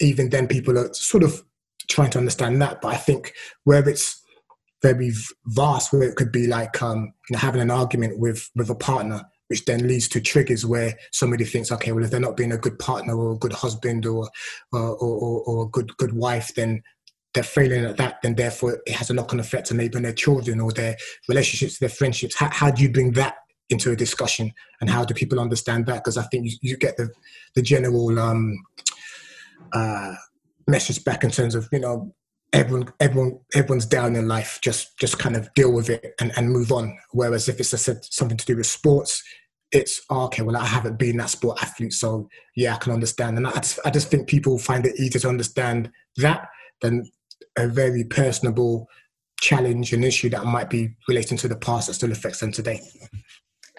even 0.00 0.28
then 0.30 0.48
people 0.48 0.76
are 0.76 0.92
sort 0.92 1.22
of 1.22 1.42
trying 1.88 2.10
to 2.10 2.18
understand 2.18 2.60
that. 2.62 2.80
But 2.80 2.94
I 2.94 2.96
think 2.96 3.32
where 3.64 3.86
it's 3.88 4.22
very 4.82 5.12
vast, 5.46 5.92
where 5.92 6.02
it 6.02 6.16
could 6.16 6.32
be 6.32 6.46
like 6.46 6.82
um, 6.82 7.12
you 7.28 7.34
know 7.34 7.38
having 7.38 7.60
an 7.60 7.70
argument 7.70 8.18
with 8.18 8.50
with 8.54 8.70
a 8.70 8.74
partner, 8.74 9.22
which 9.48 9.64
then 9.64 9.86
leads 9.86 10.08
to 10.08 10.20
triggers 10.20 10.66
where 10.66 10.96
somebody 11.12 11.44
thinks, 11.44 11.72
okay, 11.72 11.92
well 11.92 12.04
if 12.04 12.10
they're 12.10 12.20
not 12.20 12.36
being 12.36 12.52
a 12.52 12.58
good 12.58 12.78
partner 12.78 13.16
or 13.16 13.32
a 13.32 13.38
good 13.38 13.52
husband 13.52 14.06
or 14.06 14.28
or, 14.72 14.96
or, 14.96 15.42
or 15.42 15.64
a 15.64 15.68
good 15.68 15.96
good 15.96 16.12
wife, 16.12 16.54
then 16.54 16.82
they're 17.36 17.42
failing 17.42 17.84
at 17.84 17.98
that, 17.98 18.16
then 18.22 18.34
therefore 18.34 18.80
it 18.86 18.94
has 18.94 19.10
a 19.10 19.14
knock-on 19.14 19.38
effect 19.38 19.70
on 19.70 19.76
maybe 19.76 20.00
their 20.00 20.12
children 20.12 20.58
or 20.58 20.72
their 20.72 20.96
relationships, 21.28 21.78
their 21.78 21.90
friendships. 21.90 22.34
How, 22.34 22.48
how 22.50 22.70
do 22.70 22.82
you 22.82 22.90
bring 22.90 23.12
that 23.12 23.34
into 23.68 23.92
a 23.92 23.96
discussion, 23.96 24.52
and 24.80 24.88
how 24.88 25.04
do 25.04 25.12
people 25.12 25.38
understand 25.38 25.84
that? 25.86 25.96
Because 25.96 26.16
I 26.16 26.22
think 26.24 26.46
you, 26.46 26.56
you, 26.62 26.76
get 26.78 26.96
the 26.96 27.10
the 27.54 27.62
general 27.62 28.18
um, 28.18 28.56
uh, 29.72 30.14
message 30.66 31.04
back 31.04 31.24
in 31.24 31.30
terms 31.30 31.54
of 31.54 31.68
you 31.72 31.80
know 31.80 32.14
everyone 32.52 32.92
everyone 33.00 33.38
everyone's 33.54 33.86
down 33.86 34.16
in 34.16 34.28
life 34.28 34.58
just 34.62 34.98
just 34.98 35.18
kind 35.18 35.36
of 35.36 35.52
deal 35.54 35.72
with 35.72 35.90
it 35.90 36.14
and, 36.20 36.32
and 36.36 36.50
move 36.50 36.72
on. 36.72 36.96
Whereas 37.12 37.48
if 37.48 37.60
it's 37.60 37.88
a, 37.88 38.02
something 38.02 38.36
to 38.36 38.46
do 38.46 38.56
with 38.56 38.66
sports 38.66 39.22
it's 39.72 40.00
oh, 40.10 40.26
okay 40.26 40.42
well 40.42 40.56
i 40.56 40.64
haven't 40.64 40.96
been 40.96 41.16
that 41.16 41.28
sport 41.28 41.60
athlete 41.60 41.92
so 41.92 42.28
yeah 42.54 42.74
i 42.74 42.78
can 42.78 42.92
understand. 42.92 43.36
And 43.36 43.46
i 43.46 43.52
just, 43.52 43.80
I 43.84 43.90
just 43.90 44.08
think 44.10 44.28
people 44.28 44.58
find 44.58 44.86
it 44.86 44.98
easier 44.98 45.20
to 45.20 45.28
understand 45.28 45.90
that 46.18 46.48
than 46.80 47.10
a 47.58 47.66
very 47.66 48.04
personable 48.04 48.88
challenge 49.40 49.92
and 49.92 50.04
issue 50.04 50.28
that 50.30 50.44
might 50.44 50.70
be 50.70 50.94
relating 51.08 51.36
to 51.38 51.48
the 51.48 51.56
past 51.56 51.88
that 51.88 51.94
still 51.94 52.12
affects 52.12 52.40
them 52.40 52.52
today 52.52 52.80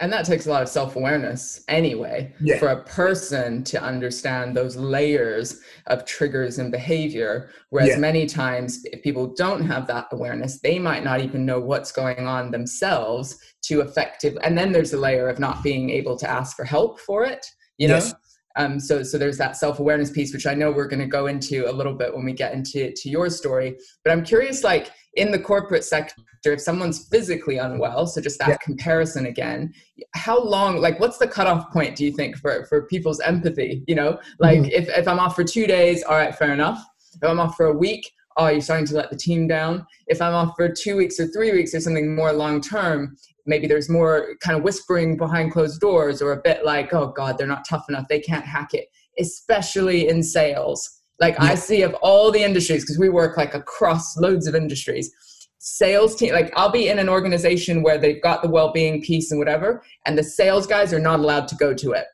and 0.00 0.12
that 0.12 0.24
takes 0.24 0.46
a 0.46 0.50
lot 0.50 0.62
of 0.62 0.68
self-awareness 0.68 1.64
anyway 1.68 2.32
yeah. 2.40 2.58
for 2.58 2.68
a 2.68 2.84
person 2.84 3.64
to 3.64 3.82
understand 3.82 4.56
those 4.56 4.76
layers 4.76 5.60
of 5.86 6.04
triggers 6.04 6.58
and 6.58 6.70
behavior 6.70 7.50
whereas 7.70 7.90
yeah. 7.90 7.96
many 7.96 8.26
times 8.26 8.84
if 8.86 9.02
people 9.02 9.34
don't 9.34 9.62
have 9.62 9.86
that 9.86 10.06
awareness 10.12 10.60
they 10.60 10.78
might 10.78 11.04
not 11.04 11.20
even 11.20 11.44
know 11.44 11.60
what's 11.60 11.92
going 11.92 12.26
on 12.26 12.50
themselves 12.50 13.38
to 13.62 13.80
effective 13.80 14.36
and 14.42 14.56
then 14.56 14.72
there's 14.72 14.92
a 14.92 14.98
layer 14.98 15.28
of 15.28 15.38
not 15.38 15.62
being 15.62 15.90
able 15.90 16.16
to 16.16 16.28
ask 16.28 16.56
for 16.56 16.64
help 16.64 16.98
for 17.00 17.24
it 17.24 17.44
you 17.78 17.88
know 17.88 17.94
yes. 17.94 18.14
Um, 18.58 18.78
so, 18.78 19.02
so 19.02 19.16
there's 19.16 19.38
that 19.38 19.56
self-awareness 19.56 20.10
piece, 20.10 20.34
which 20.34 20.46
I 20.46 20.52
know 20.52 20.70
we're 20.70 20.88
going 20.88 21.00
to 21.00 21.06
go 21.06 21.26
into 21.26 21.70
a 21.70 21.72
little 21.72 21.94
bit 21.94 22.14
when 22.14 22.24
we 22.24 22.32
get 22.32 22.52
into 22.52 22.92
to 22.92 23.08
your 23.08 23.30
story. 23.30 23.78
But 24.04 24.12
I'm 24.12 24.24
curious, 24.24 24.64
like 24.64 24.90
in 25.14 25.30
the 25.30 25.38
corporate 25.38 25.84
sector, 25.84 26.22
if 26.44 26.60
someone's 26.60 27.08
physically 27.08 27.58
unwell, 27.58 28.06
so 28.06 28.20
just 28.20 28.38
that 28.40 28.48
yeah. 28.48 28.56
comparison 28.56 29.26
again, 29.26 29.72
how 30.14 30.42
long, 30.42 30.78
like, 30.78 30.98
what's 30.98 31.18
the 31.18 31.28
cutoff 31.28 31.72
point? 31.72 31.96
Do 31.96 32.04
you 32.04 32.12
think 32.12 32.36
for 32.36 32.66
for 32.66 32.82
people's 32.86 33.20
empathy? 33.20 33.84
You 33.86 33.94
know, 33.94 34.18
like 34.38 34.60
mm-hmm. 34.60 34.70
if 34.72 34.88
if 34.88 35.06
I'm 35.06 35.20
off 35.20 35.34
for 35.34 35.44
two 35.44 35.66
days, 35.66 36.02
all 36.02 36.16
right, 36.16 36.34
fair 36.34 36.52
enough. 36.52 36.84
If 37.14 37.28
I'm 37.28 37.40
off 37.40 37.56
for 37.56 37.66
a 37.66 37.76
week, 37.76 38.10
oh, 38.36 38.48
you're 38.48 38.60
starting 38.60 38.86
to 38.86 38.94
let 38.94 39.10
the 39.10 39.16
team 39.16 39.46
down. 39.46 39.86
If 40.06 40.22
I'm 40.22 40.34
off 40.34 40.54
for 40.56 40.68
two 40.68 40.96
weeks 40.96 41.20
or 41.20 41.26
three 41.26 41.52
weeks 41.52 41.74
or 41.74 41.80
something 41.80 42.14
more 42.14 42.32
long 42.32 42.60
term, 42.60 43.16
maybe 43.48 43.66
there's 43.66 43.88
more 43.88 44.34
kind 44.40 44.56
of 44.56 44.62
whispering 44.62 45.16
behind 45.16 45.52
closed 45.52 45.80
doors 45.80 46.22
or 46.22 46.32
a 46.32 46.40
bit 46.42 46.64
like, 46.64 46.92
oh 46.94 47.08
God, 47.08 47.38
they're 47.38 47.46
not 47.46 47.66
tough 47.68 47.86
enough. 47.88 48.06
They 48.08 48.20
can't 48.20 48.44
hack 48.44 48.74
it, 48.74 48.88
especially 49.18 50.08
in 50.08 50.22
sales. 50.22 50.88
Like 51.20 51.34
yeah. 51.34 51.46
I 51.46 51.54
see 51.56 51.82
of 51.82 51.94
all 51.94 52.30
the 52.30 52.42
industries, 52.42 52.84
because 52.84 52.98
we 52.98 53.08
work 53.08 53.36
like 53.36 53.54
across 53.54 54.16
loads 54.16 54.46
of 54.46 54.54
industries, 54.54 55.12
sales 55.60 56.14
team 56.14 56.32
like 56.32 56.52
i'll 56.56 56.70
be 56.70 56.88
in 56.88 56.98
an 56.98 57.08
organization 57.08 57.82
where 57.82 57.98
they've 57.98 58.22
got 58.22 58.42
the 58.42 58.48
well-being 58.48 59.02
piece 59.02 59.32
and 59.32 59.38
whatever 59.38 59.82
and 60.06 60.16
the 60.16 60.22
sales 60.22 60.66
guys 60.66 60.92
are 60.92 61.00
not 61.00 61.18
allowed 61.18 61.48
to 61.48 61.56
go 61.56 61.74
to 61.74 61.92
it 61.92 62.06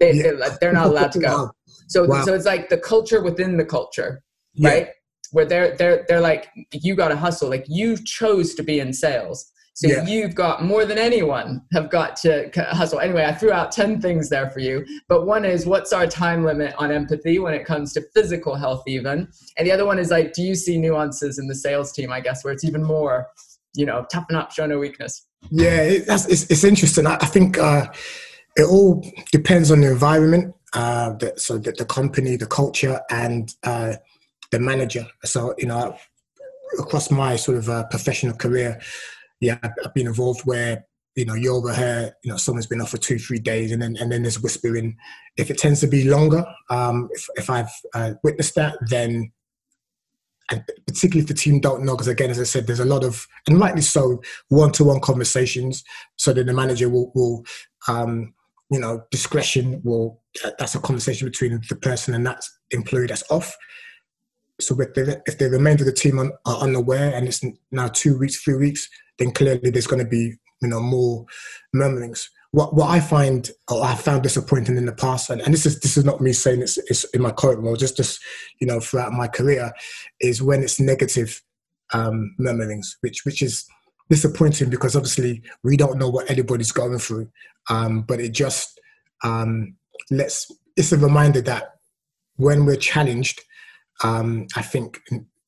they, 0.00 0.12
yeah. 0.12 0.22
they're, 0.22 0.58
they're, 0.60 0.72
not 0.72 0.86
allowed 0.86 1.12
to 1.12 1.18
go 1.18 1.50
so 1.88 2.06
wow. 2.06 2.24
so 2.24 2.34
it's 2.34 2.46
like 2.46 2.68
the 2.70 2.78
culture 2.78 3.22
within 3.22 3.58
the 3.58 3.64
culture 3.64 4.22
yeah. 4.54 4.68
right 4.68 4.88
where 5.32 5.44
they're 5.44 5.76
they're 5.76 6.06
they're 6.08 6.20
like 6.20 6.48
you 6.72 6.94
got 6.94 7.08
to 7.08 7.16
hustle 7.16 7.50
like 7.50 7.66
you 7.68 7.96
chose 8.02 8.54
to 8.54 8.62
be 8.62 8.80
in 8.80 8.92
sales 8.92 9.52
so 9.76 9.88
yeah. 9.88 10.06
you've 10.06 10.34
got 10.34 10.64
more 10.64 10.86
than 10.86 10.96
anyone 10.96 11.60
have 11.74 11.90
got 11.90 12.16
to 12.16 12.50
hustle. 12.70 12.98
Anyway, 12.98 13.26
I 13.26 13.34
threw 13.34 13.52
out 13.52 13.70
10 13.70 14.00
things 14.00 14.30
there 14.30 14.48
for 14.48 14.60
you. 14.60 14.86
But 15.06 15.26
one 15.26 15.44
is 15.44 15.66
what's 15.66 15.92
our 15.92 16.06
time 16.06 16.46
limit 16.46 16.74
on 16.78 16.90
empathy 16.90 17.38
when 17.38 17.52
it 17.52 17.66
comes 17.66 17.92
to 17.92 18.02
physical 18.14 18.54
health, 18.54 18.84
even? 18.86 19.28
And 19.58 19.66
the 19.66 19.72
other 19.72 19.84
one 19.84 19.98
is 19.98 20.10
like, 20.10 20.32
do 20.32 20.40
you 20.40 20.54
see 20.54 20.78
nuances 20.78 21.38
in 21.38 21.46
the 21.46 21.54
sales 21.54 21.92
team, 21.92 22.10
I 22.10 22.20
guess, 22.20 22.42
where 22.42 22.54
it's 22.54 22.64
even 22.64 22.82
more, 22.82 23.26
you 23.74 23.84
know, 23.84 24.06
toughen 24.10 24.34
up, 24.34 24.50
show 24.50 24.64
no 24.64 24.78
weakness? 24.78 25.26
Yeah, 25.50 25.82
it, 25.82 26.06
that's, 26.06 26.24
it's, 26.24 26.50
it's 26.50 26.64
interesting. 26.64 27.06
I, 27.06 27.16
I 27.16 27.26
think 27.26 27.58
uh, 27.58 27.92
it 28.56 28.64
all 28.64 29.04
depends 29.30 29.70
on 29.70 29.82
the 29.82 29.90
environment. 29.90 30.54
Uh, 30.72 31.12
the, 31.18 31.34
so 31.36 31.58
the, 31.58 31.72
the 31.72 31.84
company, 31.84 32.36
the 32.36 32.46
culture, 32.46 33.02
and 33.10 33.54
uh, 33.62 33.96
the 34.52 34.58
manager. 34.58 35.06
So, 35.22 35.54
you 35.58 35.66
know, 35.66 35.98
across 36.78 37.10
my 37.10 37.36
sort 37.36 37.58
of 37.58 37.68
uh, 37.68 37.84
professional 37.84 38.34
career, 38.34 38.80
yeah, 39.46 39.58
I've 39.62 39.94
been 39.94 40.06
involved 40.06 40.42
where 40.44 40.84
you 41.14 41.24
know 41.24 41.34
you 41.34 41.54
overhear 41.54 42.14
you 42.22 42.30
know 42.30 42.36
someone's 42.36 42.66
been 42.66 42.82
off 42.82 42.90
for 42.90 42.98
two 42.98 43.18
three 43.18 43.38
days 43.38 43.72
and 43.72 43.80
then 43.80 43.96
and 43.98 44.12
then 44.12 44.22
there's 44.22 44.40
whispering. 44.40 44.96
If 45.36 45.50
it 45.50 45.58
tends 45.58 45.80
to 45.80 45.86
be 45.86 46.08
longer, 46.08 46.44
um, 46.70 47.08
if 47.12 47.26
if 47.36 47.50
I've 47.50 47.72
uh, 47.94 48.14
witnessed 48.22 48.54
that, 48.56 48.76
then 48.88 49.32
and 50.50 50.62
particularly 50.86 51.22
if 51.22 51.28
the 51.28 51.34
team 51.34 51.60
don't 51.60 51.84
know, 51.84 51.94
because 51.94 52.08
again, 52.08 52.30
as 52.30 52.40
I 52.40 52.44
said, 52.44 52.66
there's 52.66 52.80
a 52.80 52.84
lot 52.84 53.04
of, 53.04 53.26
and 53.46 53.58
rightly 53.58 53.82
so, 53.82 54.22
one-to-one 54.48 55.00
conversations. 55.00 55.82
So 56.16 56.32
then 56.32 56.46
the 56.46 56.52
manager 56.52 56.88
will, 56.88 57.10
will 57.14 57.44
um, 57.88 58.32
you 58.70 58.78
know, 58.78 59.02
discretion 59.10 59.80
will. 59.84 60.20
That's 60.58 60.74
a 60.74 60.80
conversation 60.80 61.26
between 61.28 61.60
the 61.68 61.76
person 61.76 62.14
and 62.14 62.26
that 62.26 62.42
employee 62.70 63.06
that's 63.06 63.28
off. 63.30 63.56
So 64.60 64.80
if 64.80 64.94
the 64.94 65.22
if 65.26 65.38
the 65.38 65.50
remainder 65.50 65.82
of 65.82 65.86
the 65.86 65.92
team 65.92 66.18
are 66.18 66.56
unaware, 66.58 67.14
and 67.14 67.28
it's 67.28 67.42
now 67.70 67.88
two 67.88 68.18
weeks, 68.18 68.42
three 68.42 68.56
weeks, 68.56 68.88
then 69.18 69.32
clearly 69.32 69.70
there's 69.70 69.86
going 69.86 70.02
to 70.02 70.08
be 70.08 70.34
you 70.62 70.68
know 70.68 70.80
more 70.80 71.26
murmurings. 71.72 72.30
What 72.52 72.74
what 72.74 72.90
I 72.90 73.00
find 73.00 73.50
or 73.70 73.84
I 73.84 73.94
found 73.94 74.22
disappointing 74.22 74.76
in 74.76 74.86
the 74.86 74.92
past, 74.92 75.30
and, 75.30 75.40
and 75.40 75.52
this 75.52 75.66
is 75.66 75.80
this 75.80 75.96
is 75.96 76.04
not 76.04 76.20
me 76.20 76.32
saying 76.32 76.62
it's, 76.62 76.78
it's 76.78 77.04
in 77.04 77.22
my 77.22 77.32
current 77.32 77.60
role, 77.60 77.76
just 77.76 77.96
just 77.96 78.20
you 78.60 78.66
know 78.66 78.80
throughout 78.80 79.12
my 79.12 79.28
career, 79.28 79.72
is 80.20 80.42
when 80.42 80.62
it's 80.62 80.80
negative 80.80 81.42
um, 81.92 82.34
murmurings, 82.38 82.96
which 83.00 83.24
which 83.24 83.42
is 83.42 83.66
disappointing 84.08 84.70
because 84.70 84.94
obviously 84.94 85.42
we 85.64 85.76
don't 85.76 85.98
know 85.98 86.08
what 86.08 86.30
anybody's 86.30 86.72
going 86.72 86.98
through, 86.98 87.28
um, 87.68 88.02
but 88.02 88.20
it 88.20 88.32
just 88.32 88.80
um, 89.24 89.74
lets 90.10 90.50
it's 90.76 90.92
a 90.92 90.98
reminder 90.98 91.40
that 91.42 91.74
when 92.36 92.64
we're 92.66 92.76
challenged, 92.76 93.42
um, 94.04 94.46
I 94.56 94.62
think 94.62 95.00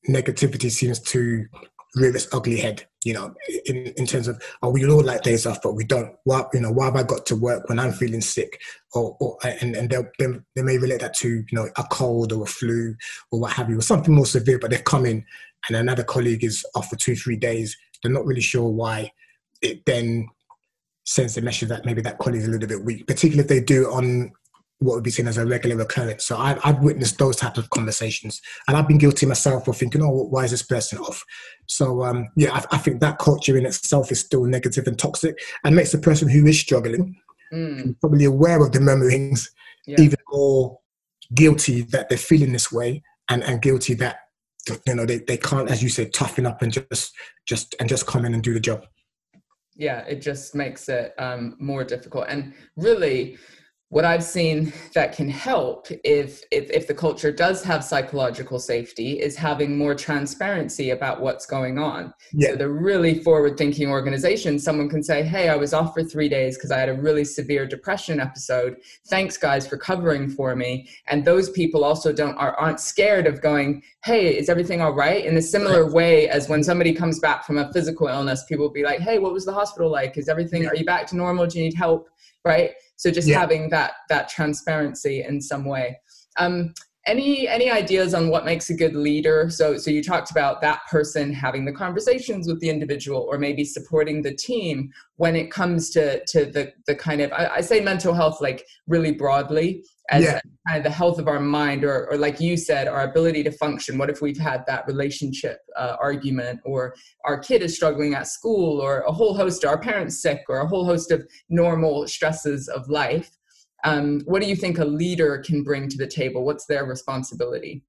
negativity 0.09 0.71
seems 0.71 1.01
to 1.01 1.47
rear 1.95 2.15
its 2.15 2.29
ugly 2.33 2.59
head 2.59 2.87
you 3.09 3.15
know, 3.15 3.35
in, 3.65 3.87
in 3.97 4.05
terms 4.05 4.29
of, 4.29 4.41
oh, 4.62 4.69
we 4.69 4.87
all 4.87 5.03
like 5.03 5.23
days 5.23 5.47
off, 5.47 5.61
but 5.62 5.75
we 5.75 5.83
don't. 5.83 6.15
Why, 6.25 6.45
you 6.53 6.61
know, 6.61 6.71
why 6.71 6.85
have 6.85 6.97
I 6.97 7.03
got 7.03 7.25
to 7.27 7.37
work 7.37 7.67
when 7.69 7.79
I'm 7.79 7.93
feeling 7.93 8.21
sick? 8.21 8.61
Or, 8.93 9.17
or 9.19 9.38
and, 9.43 9.75
and 9.75 9.88
they'll, 9.88 10.07
they, 10.19 10.27
they 10.55 10.62
may 10.62 10.77
relate 10.77 11.00
that 11.00 11.15
to, 11.17 11.29
you 11.29 11.45
know, 11.53 11.69
a 11.77 11.85
cold 11.85 12.35
or 12.35 12.45
a 12.45 12.47
flu 12.47 12.95
or 13.31 13.41
what 13.41 13.53
have 13.53 13.71
you, 13.71 13.79
or 13.79 13.83
something 13.83 14.15
more 14.15 14.27
severe, 14.27 14.59
but 14.59 14.71
they've 14.71 14.85
come 14.85 15.07
in 15.07 15.25
and 15.69 15.77
another 15.77 16.05
colleague 16.05 16.45
is 16.45 16.67
off 16.75 16.88
for 16.88 16.97
two, 16.97 17.17
three 17.17 17.37
days. 17.37 17.75
They're 18.03 18.12
not 18.12 18.27
really 18.27 18.43
sure 18.43 18.69
why. 18.69 19.11
It 19.62 19.87
then 19.87 20.29
sends 21.05 21.35
the 21.35 21.41
message 21.41 21.71
that 21.71 21.87
maybe 21.87 22.03
that 22.03 22.19
colleague 22.19 22.43
is 22.43 22.49
a 22.49 22.50
little 22.50 22.69
bit 22.69 22.85
weak, 22.85 23.07
particularly 23.07 23.41
if 23.41 23.49
they 23.49 23.61
do 23.61 23.87
on 23.91 24.33
what 24.81 24.95
would 24.95 25.05
be 25.05 25.11
seen 25.11 25.27
as 25.27 25.39
a 25.39 25.47
regular 25.47 25.81
occurrence. 25.83 26.25
So 26.25 26.37
I've, 26.37 26.61
I've 26.65 26.79
witnessed 26.81 27.19
those 27.19 27.37
types 27.37 27.59
of 27.59 27.69
conversations, 27.71 28.41
and 28.67 28.77
I've 28.77 28.87
been 28.87 28.99
guilty 28.99 29.27
myself 29.27 29.67
of 29.67 29.77
thinking, 29.77 30.03
"Oh, 30.03 30.29
why 30.31 30.45
is 30.45 30.53
this 30.53 30.63
person 30.63 30.99
off?" 30.99 31.25
So 31.67 32.05
um, 32.05 32.29
yeah, 32.37 32.55
I, 32.55 32.77
I, 32.77 32.79
think 32.79 33.01
that 33.01 33.19
culture 33.19 33.57
in 33.57 33.67
itself 33.67 34.13
is 34.13 34.21
still 34.21 34.45
negative 34.45 34.87
and 34.87 34.99
toxic, 34.99 35.39
and 35.65 35.75
makes 35.75 35.93
the 35.93 35.99
person 35.99 36.29
who 36.29 36.47
is 36.47 36.61
struggling 36.61 37.17
mm. 37.53 37.99
probably 38.01 38.25
aware 38.25 38.63
of 38.63 38.73
the 38.73 38.81
murmurings 38.81 39.51
yeah. 39.87 40.01
even 40.01 40.19
more 40.31 40.79
guilty 41.35 41.83
that 41.83 42.09
they're 42.09 42.19
feeling 42.19 42.53
this 42.53 42.71
way, 42.71 43.03
and 43.29 43.43
and 43.43 43.63
guilty 43.63 43.95
that 43.95 44.21
you 44.87 44.95
know 44.95 45.07
they, 45.07 45.19
they 45.19 45.37
can't, 45.37 45.71
as 45.71 45.83
you 45.83 45.89
said, 45.89 46.13
toughen 46.13 46.47
up 46.47 46.63
and 46.63 46.73
just 46.73 47.15
just 47.47 47.75
and 47.81 47.89
just 47.89 48.07
come 48.07 48.25
in 48.25 48.35
and 48.35 48.43
do 48.43 48.55
the 48.55 48.61
job. 48.61 48.87
Yeah, 49.77 50.01
it 50.01 50.21
just 50.21 50.55
makes 50.55 50.89
it 50.89 51.15
um, 51.19 51.57
more 51.59 51.85
difficult, 51.85 52.27
and 52.29 52.53
really 52.77 53.39
what 53.90 54.04
I've 54.04 54.23
seen 54.23 54.71
that 54.95 55.16
can 55.16 55.30
help 55.30 55.88
if, 56.04 56.42
if, 56.50 56.71
if 56.71 56.87
the 56.87 56.95
culture 56.95 57.33
does 57.33 57.64
have 57.64 57.83
psychological 57.83 58.59
safety 58.59 59.18
is 59.18 59.35
having 59.35 59.78
more 59.78 59.95
transparency 59.95 60.90
about 60.90 61.23
what's 61.23 61.47
going 61.47 61.78
on. 61.78 62.12
Yeah. 62.35 62.50
So 62.50 62.57
the 62.57 62.68
really 62.68 63.23
forward-thinking 63.23 63.88
organization, 63.88 64.59
someone 64.59 64.90
can 64.90 65.02
say, 65.02 65.23
"Hey, 65.23 65.49
I 65.49 65.57
was 65.57 65.73
off 65.73 65.95
for 65.95 66.04
three 66.04 66.28
days 66.28 66.57
because 66.57 66.71
I 66.71 66.78
had 66.78 66.90
a 66.90 66.95
really 66.95 67.25
severe 67.25 67.66
depression 67.66 68.21
episode. 68.21 68.76
Thanks, 69.09 69.38
guys, 69.38 69.66
for 69.66 69.78
covering 69.78 70.28
for 70.28 70.54
me." 70.54 70.88
And 71.07 71.25
those 71.25 71.49
people 71.49 71.83
also 71.83 72.12
don't 72.12 72.37
are, 72.37 72.54
aren't 72.57 72.80
scared 72.80 73.26
of 73.26 73.40
going, 73.40 73.83
"Hey, 74.04 74.37
is 74.37 74.50
everything 74.50 74.83
all 74.83 74.92
right?" 74.92 75.25
In 75.25 75.38
a 75.38 75.42
similar 75.42 75.90
way 75.90 76.28
as 76.28 76.47
when 76.47 76.62
somebody 76.62 76.92
comes 76.92 77.21
back 77.21 77.47
from 77.47 77.57
a 77.57 77.73
physical 77.73 78.09
illness, 78.09 78.45
people 78.45 78.66
will 78.66 78.73
be 78.73 78.85
like, 78.85 79.00
"Hey, 79.00 79.18
what 79.18 79.33
was 79.33 79.47
the 79.47 79.52
hospital 79.54 79.90
like? 79.90 80.18
Is 80.18 80.28
everything? 80.28 80.66
Are 80.66 80.76
you 80.76 80.85
back 80.85 81.07
to 81.07 81.16
normal? 81.16 81.47
Do 81.47 81.59
you 81.59 81.64
need 81.64 81.75
help?" 81.75 82.11
Right 82.45 82.73
so 82.99 83.11
just 83.11 83.28
yeah. 83.28 83.38
having 83.38 83.71
that 83.71 83.93
that 84.11 84.28
transparency 84.28 85.23
in 85.23 85.40
some 85.40 85.64
way. 85.64 85.99
Um, 86.37 86.75
any 87.07 87.49
any 87.49 87.71
ideas 87.71 88.12
on 88.12 88.28
what 88.28 88.45
makes 88.45 88.69
a 88.69 88.75
good 88.75 88.95
leader 88.95 89.49
so 89.49 89.78
so 89.78 89.90
you 89.90 90.02
talked 90.02 90.31
about 90.31 90.61
that 90.61 90.81
person 90.90 91.33
having 91.33 91.64
the 91.64 91.73
conversations 91.73 92.47
with 92.47 92.61
the 92.61 92.69
individual 92.69 93.26
or 93.31 93.38
maybe 93.38 93.64
supporting 93.64 94.21
the 94.21 94.35
team 94.35 94.93
when 95.17 95.35
it 95.35 95.50
comes 95.50 95.88
to 95.88 96.23
to 96.26 96.45
the 96.45 96.71
the 96.87 96.95
kind 96.95 97.23
of 97.23 97.33
i, 97.33 97.47
I 97.57 97.61
say 97.62 97.81
mental 97.81 98.12
health 98.12 98.43
like 98.43 98.67
really 98.87 99.12
broadly 99.12 99.85
as 100.11 100.25
yeah. 100.25 100.41
kind 100.67 100.79
of 100.79 100.85
the 100.85 100.91
health 100.91 101.19
of 101.19 101.29
our 101.29 101.41
mind 101.41 101.85
or, 101.85 102.11
or 102.11 102.17
like 102.17 102.41
you 102.41 102.57
said 102.57 102.88
our 102.88 103.03
ability 103.03 103.43
to 103.45 103.53
function. 103.53 103.99
What 103.99 104.11
if 104.11 104.23
we've 104.23 104.38
had 104.38 104.65
that 104.67 104.87
relationship 104.87 105.59
uh, 105.77 105.97
argument 106.00 106.61
or 106.65 106.95
our 107.25 107.38
kid 107.38 107.62
is 107.62 107.77
struggling 107.77 108.15
at 108.15 108.27
school 108.27 108.81
or 108.81 109.00
a 109.00 109.12
whole 109.12 109.35
host 109.35 109.65
of 109.65 109.71
our 109.71 109.79
parents 109.79 110.23
sick 110.23 110.43
or 110.49 110.61
a 110.61 110.67
whole 110.67 110.85
host 110.85 111.11
of 111.11 111.27
normal 111.50 112.07
stresses 112.09 112.69
of 112.69 112.88
life 112.88 113.31
um, 113.85 114.23
what 114.27 114.43
do 114.43 114.49
you 114.49 114.57
think 114.57 114.79
a 114.79 114.85
leader 114.85 115.38
can 115.38 115.62
bring 115.62 115.88
to 115.88 115.97
the 115.97 116.07
table? 116.07 116.45
What's 116.45 116.67
their 116.67 116.85
responsibility? 116.85 117.85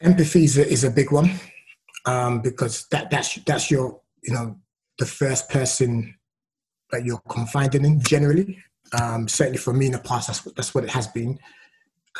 Empathy 0.00 0.44
is 0.44 0.58
a, 0.58 0.66
is 0.66 0.84
a 0.84 0.90
big 0.90 1.12
one 1.12 1.38
um, 2.06 2.40
because 2.40 2.86
that 2.90 3.10
that's 3.10 3.34
that's 3.46 3.70
your 3.70 4.00
you 4.22 4.32
know 4.32 4.58
the 4.98 5.06
first 5.06 5.48
person 5.48 6.14
that 6.90 7.04
you're 7.04 7.22
confiding 7.28 7.84
in 7.84 8.00
generally 8.00 8.58
um, 9.00 9.28
certainly 9.28 9.58
for 9.58 9.72
me 9.72 9.86
in 9.86 9.92
the 9.92 9.98
past, 9.98 10.28
that's 10.28 10.44
what, 10.44 10.56
that's 10.56 10.74
what 10.74 10.84
it 10.84 10.90
has 10.90 11.06
been. 11.08 11.38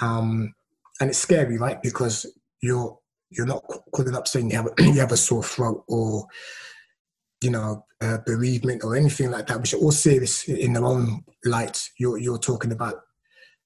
Um, 0.01 0.55
and 1.01 1.11
it's 1.11 1.19
scary, 1.19 1.59
right? 1.59 1.81
Because 1.83 2.27
you're 2.63 2.99
you're 3.31 3.47
not 3.47 3.65
calling 3.93 4.15
up 4.15 4.29
saying 4.29 4.51
you 4.51 4.57
have 4.57 4.67
a, 4.67 4.73
you 4.83 5.01
have 5.01 5.13
a 5.13 5.17
sore 5.17 5.43
throat 5.43 5.85
or 5.89 6.27
you 7.43 7.51
know 7.51 7.85
bereavement 8.27 8.85
or 8.85 8.97
anything 8.97 9.31
like 9.31 9.47
that, 9.47 9.61
which 9.61 9.75
are 9.75 9.79
all 9.79 9.93
serious 9.93 10.49
in 10.49 10.73
their 10.73 10.85
own 10.85 11.25
light. 11.45 11.81
You're 11.99 12.19
you're 12.19 12.39
talking 12.39 12.73
about 12.73 12.97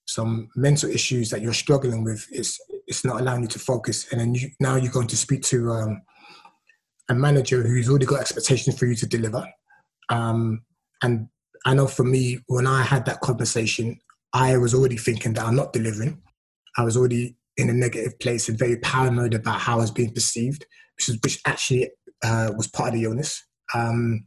some 0.06 0.48
mental 0.56 0.88
issues 0.88 1.30
that 1.30 1.42
you're 1.42 1.52
struggling 1.52 2.04
with. 2.04 2.26
It's 2.30 2.58
it's 2.86 3.04
not 3.04 3.20
allowing 3.20 3.42
you 3.42 3.48
to 3.48 3.58
focus, 3.58 4.06
and 4.10 4.20
then 4.20 4.34
you, 4.34 4.50
now 4.60 4.76
you're 4.76 4.92
going 4.92 5.08
to 5.08 5.16
speak 5.16 5.42
to 5.44 5.70
um, 5.70 6.02
a 7.08 7.14
manager 7.14 7.62
who's 7.62 7.88
already 7.88 8.06
got 8.06 8.20
expectations 8.20 8.78
for 8.78 8.86
you 8.86 8.94
to 8.96 9.06
deliver, 9.06 9.46
um, 10.08 10.62
and 11.02 11.28
I 11.68 11.74
know 11.74 11.86
for 11.86 12.02
me, 12.04 12.38
when 12.46 12.66
I 12.66 12.82
had 12.82 13.04
that 13.04 13.20
conversation, 13.20 14.00
I 14.32 14.56
was 14.56 14.72
already 14.72 14.96
thinking 14.96 15.34
that 15.34 15.44
I'm 15.44 15.54
not 15.54 15.74
delivering. 15.74 16.22
I 16.78 16.82
was 16.82 16.96
already 16.96 17.36
in 17.58 17.68
a 17.68 17.74
negative 17.74 18.18
place 18.20 18.48
and 18.48 18.58
very 18.58 18.78
paranoid 18.78 19.34
about 19.34 19.60
how 19.60 19.74
I 19.74 19.80
was 19.82 19.90
being 19.90 20.14
perceived, 20.14 20.64
which, 20.96 21.10
is, 21.10 21.18
which 21.22 21.42
actually 21.44 21.90
uh, 22.24 22.52
was 22.56 22.68
part 22.68 22.88
of 22.88 22.94
the 22.94 23.04
illness. 23.04 23.44
Um, 23.74 24.26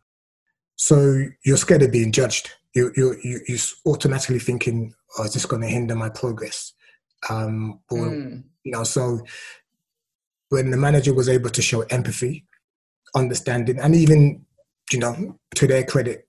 so 0.75 1.23
you're 1.43 1.57
scared 1.57 1.81
of 1.81 1.91
being 1.91 2.11
judged. 2.11 2.51
You, 2.75 2.91
you, 2.95 3.17
you, 3.23 3.41
you're 3.47 3.57
automatically 3.87 4.37
thinking, 4.37 4.93
oh, 5.17 5.23
is 5.23 5.33
this 5.33 5.47
going 5.47 5.63
to 5.63 5.67
hinder 5.67 5.95
my 5.95 6.09
progress? 6.09 6.73
Um, 7.27 7.79
or, 7.89 8.05
mm. 8.05 8.43
you 8.63 8.71
know, 8.71 8.83
so 8.83 9.19
when 10.49 10.69
the 10.69 10.77
manager 10.77 11.15
was 11.15 11.27
able 11.27 11.49
to 11.49 11.61
show 11.63 11.81
empathy, 11.89 12.45
understanding, 13.15 13.79
and 13.79 13.95
even, 13.95 14.45
you 14.91 14.99
know, 14.99 15.39
to 15.55 15.65
their 15.65 15.83
credit, 15.83 16.27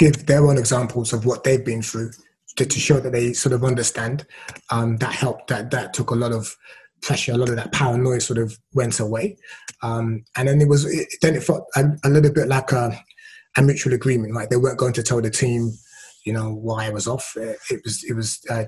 give 0.00 0.24
their 0.24 0.46
own 0.46 0.56
examples 0.56 1.12
of 1.12 1.26
what 1.26 1.44
they've 1.44 1.64
been 1.64 1.82
through, 1.82 2.10
to, 2.56 2.64
to 2.64 2.80
show 2.80 2.98
that 3.00 3.12
they 3.12 3.34
sort 3.34 3.52
of 3.52 3.62
understand. 3.62 4.26
Um, 4.70 4.96
that 4.96 5.12
helped. 5.12 5.48
That 5.48 5.70
that 5.70 5.92
took 5.92 6.10
a 6.10 6.14
lot 6.14 6.32
of 6.32 6.56
pressure, 7.02 7.32
a 7.32 7.36
lot 7.36 7.50
of 7.50 7.56
that 7.56 7.72
paranoia 7.72 8.20
sort 8.20 8.38
of 8.38 8.58
went 8.72 8.98
away. 8.98 9.36
Um, 9.82 10.24
and 10.36 10.48
then 10.48 10.60
it 10.60 10.68
was, 10.68 10.84
it, 10.86 11.08
then 11.22 11.34
it 11.36 11.42
felt 11.42 11.66
a, 11.76 11.84
a, 12.04 12.08
little 12.08 12.32
bit 12.32 12.48
like 12.48 12.72
a, 12.72 12.98
a 13.56 13.62
mutual 13.62 13.92
agreement. 13.92 14.34
Like 14.34 14.48
they 14.48 14.56
weren't 14.56 14.78
going 14.78 14.92
to 14.94 15.02
tell 15.02 15.20
the 15.20 15.30
team, 15.30 15.72
you 16.24 16.32
know, 16.32 16.52
why 16.52 16.86
I 16.86 16.90
was 16.90 17.06
off. 17.06 17.34
Uh, 17.36 17.54
it 17.70 17.80
was, 17.84 18.04
it 18.04 18.14
was 18.14 18.40
uh, 18.50 18.64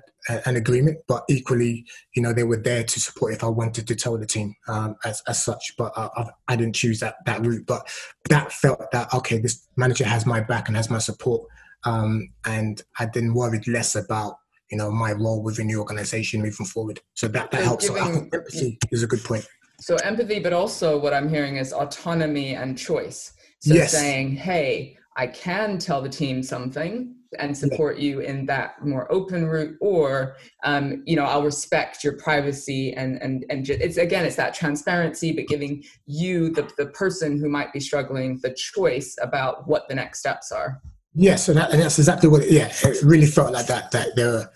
an 0.47 0.57
agreement, 0.57 0.99
but 1.07 1.25
equally, 1.29 1.87
you 2.15 2.23
know, 2.23 2.33
they 2.33 2.45
were 2.45 2.57
there 2.57 2.85
to 2.85 3.01
support 3.01 3.35
if 3.35 3.45
I 3.45 3.49
wanted 3.49 3.87
to 3.89 3.97
tell 3.97 4.17
the 4.17 4.27
team 4.27 4.55
um, 4.69 4.97
as, 5.05 5.23
as 5.29 5.43
such. 5.43 5.75
But 5.77 5.93
uh, 5.97 6.27
I 6.49 6.57
didn't 6.57 6.75
choose 6.75 7.01
that 7.01 7.17
that 7.27 7.45
route. 7.45 7.67
But 7.67 7.87
that 8.29 8.53
felt 8.53 8.91
that 8.93 9.13
okay, 9.15 9.39
this 9.39 9.67
manager 9.77 10.05
has 10.05 10.27
my 10.27 10.41
back 10.41 10.69
and 10.69 10.77
has 10.77 10.91
my 10.91 10.99
support. 10.99 11.43
Um, 11.85 12.31
and 12.47 12.81
I 12.99 13.07
didn't 13.07 13.35
worry 13.35 13.61
less 13.67 13.97
about 13.97 14.37
you 14.71 14.79
know 14.79 14.91
my 14.91 15.13
role 15.13 15.43
within 15.43 15.67
the 15.69 15.77
organization 15.77 16.41
moving 16.41 16.67
forward. 16.67 17.01
So 17.15 17.29
that 17.29 17.51
that 17.51 17.63
helps. 17.63 17.89
Giving, 17.89 18.31
empathy 18.33 18.79
is 18.91 19.03
a 19.03 19.07
good 19.07 19.25
point. 19.25 19.47
So 19.81 19.97
empathy, 19.97 20.39
but 20.39 20.53
also 20.53 20.99
what 20.99 21.13
I'm 21.13 21.29
hearing 21.29 21.57
is 21.57 21.73
autonomy 21.73 22.55
and 22.55 22.79
choice. 22.79 23.33
So 23.59 23.75
yes. 23.75 23.93
saying, 23.93 24.37
hey, 24.37 24.97
I 25.17 25.27
can 25.27 25.79
tell 25.79 26.01
the 26.01 26.09
team 26.09 26.43
something 26.43 27.15
and 27.39 27.57
support 27.57 27.99
you 27.99 28.21
in 28.21 28.47
that 28.47 28.85
more 28.85 29.11
open 29.13 29.47
route 29.47 29.77
or 29.81 30.37
um, 30.65 31.03
you 31.07 31.17
know 31.17 31.25
i'll 31.25 31.43
respect 31.43 32.05
your 32.05 32.17
privacy 32.19 32.93
and 32.95 33.21
and 33.23 33.45
and 33.51 33.69
it's 33.69 33.97
again 33.97 34.25
it's 34.25 34.37
that 34.37 34.55
transparency 34.55 35.33
but 35.33 35.47
giving 35.47 35.83
you 36.07 36.51
the, 36.51 36.71
the 36.77 36.87
person 36.87 37.39
who 37.39 37.49
might 37.49 37.73
be 37.73 37.81
struggling 37.81 38.39
the 38.43 38.53
choice 38.55 39.17
about 39.23 39.67
what 39.67 39.89
the 39.89 39.95
next 39.95 40.19
steps 40.19 40.53
are 40.53 40.81
Yes, 41.15 41.49
and, 41.49 41.59
that, 41.59 41.71
and 41.71 41.81
that's 41.81 41.99
exactly 41.99 42.29
what. 42.29 42.51
Yeah, 42.51 42.73
it 42.85 43.03
really 43.03 43.27
felt 43.27 43.53
like 43.53 43.67
that. 43.67 43.91
That 43.91 44.17
there 44.17 44.31
were, 44.31 44.51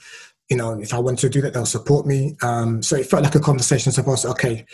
you 0.49 0.57
know, 0.57 0.79
if 0.81 0.95
I 0.95 0.99
wanted 0.99 1.21
to 1.21 1.29
do 1.29 1.43
that, 1.43 1.53
they'll 1.53 1.67
support 1.67 2.07
me. 2.07 2.37
Um, 2.43 2.83
so 2.83 2.97
it 2.97 3.07
felt 3.07 3.25
like 3.25 3.35
a 3.35 3.41
conversation. 3.41 3.93
Supposed, 3.93 4.23
to, 4.23 4.29
okay, 4.31 4.65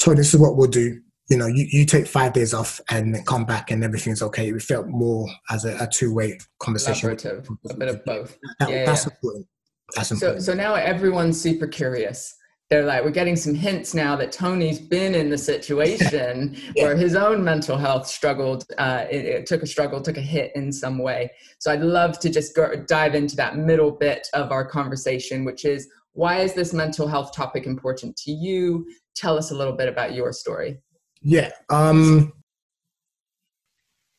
so 0.00 0.14
this 0.14 0.32
is 0.32 0.40
what 0.40 0.56
we'll 0.56 0.70
do. 0.70 1.00
You 1.28 1.36
know, 1.36 1.46
you, 1.46 1.66
you 1.70 1.84
take 1.84 2.06
five 2.06 2.32
days 2.32 2.54
off 2.54 2.80
and 2.90 3.24
come 3.26 3.44
back 3.44 3.70
and 3.70 3.84
everything's 3.84 4.22
okay. 4.22 4.48
It 4.48 4.62
felt 4.62 4.86
more 4.86 5.28
as 5.50 5.64
a, 5.64 5.76
a 5.78 5.86
two 5.86 6.14
way 6.14 6.38
conversation. 6.58 7.10
A 7.10 7.74
bit 7.74 7.88
of 7.88 8.04
both. 8.04 8.38
That, 8.60 8.70
yeah, 8.70 8.86
that's 8.86 9.04
yeah. 9.04 9.12
important. 9.12 9.46
That's 9.94 10.10
important. 10.10 10.42
So, 10.42 10.52
so 10.52 10.56
now 10.56 10.74
everyone's 10.74 11.40
super 11.40 11.66
curious 11.66 12.34
they're 12.70 12.84
like, 12.84 13.02
we're 13.02 13.10
getting 13.10 13.36
some 13.36 13.54
hints 13.54 13.94
now 13.94 14.14
that 14.16 14.30
Tony's 14.30 14.78
been 14.78 15.14
in 15.14 15.30
the 15.30 15.38
situation 15.38 16.54
yeah. 16.76 16.84
where 16.84 16.96
his 16.96 17.14
own 17.14 17.42
mental 17.42 17.78
health 17.78 18.06
struggled, 18.06 18.64
uh, 18.76 19.06
it, 19.10 19.24
it, 19.24 19.46
took 19.46 19.62
a 19.62 19.66
struggle, 19.66 20.02
took 20.02 20.18
a 20.18 20.22
hit 20.22 20.52
in 20.54 20.70
some 20.70 20.98
way. 20.98 21.30
So 21.58 21.72
I'd 21.72 21.80
love 21.80 22.18
to 22.20 22.28
just 22.28 22.54
go, 22.54 22.76
dive 22.86 23.14
into 23.14 23.36
that 23.36 23.56
middle 23.56 23.90
bit 23.90 24.28
of 24.34 24.52
our 24.52 24.66
conversation, 24.66 25.46
which 25.46 25.64
is 25.64 25.88
why 26.12 26.40
is 26.40 26.52
this 26.52 26.74
mental 26.74 27.08
health 27.08 27.34
topic 27.34 27.66
important 27.66 28.16
to 28.18 28.32
you? 28.32 28.86
Tell 29.16 29.38
us 29.38 29.50
a 29.50 29.54
little 29.54 29.74
bit 29.74 29.88
about 29.88 30.14
your 30.14 30.32
story. 30.32 30.78
Yeah. 31.22 31.50
Um, 31.68 32.32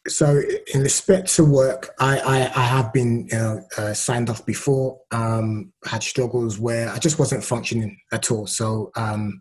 so 0.08 0.42
in 0.74 0.82
respect 0.82 1.34
to 1.36 1.46
work, 1.46 1.94
I, 2.00 2.20
I, 2.20 2.38
I 2.56 2.64
have 2.64 2.94
been 2.94 3.28
you 3.32 3.38
know, 3.38 3.66
uh, 3.78 3.94
signed 3.94 4.30
off 4.30 4.46
before. 4.46 5.00
Um, 5.12 5.72
had 5.86 6.04
struggles 6.04 6.58
where 6.60 6.90
I 6.90 6.98
just 6.98 7.20
wasn't 7.20 7.44
functioning 7.44 8.00
at 8.12 8.32
all. 8.32 8.48
So 8.48 8.92
um, 8.96 9.40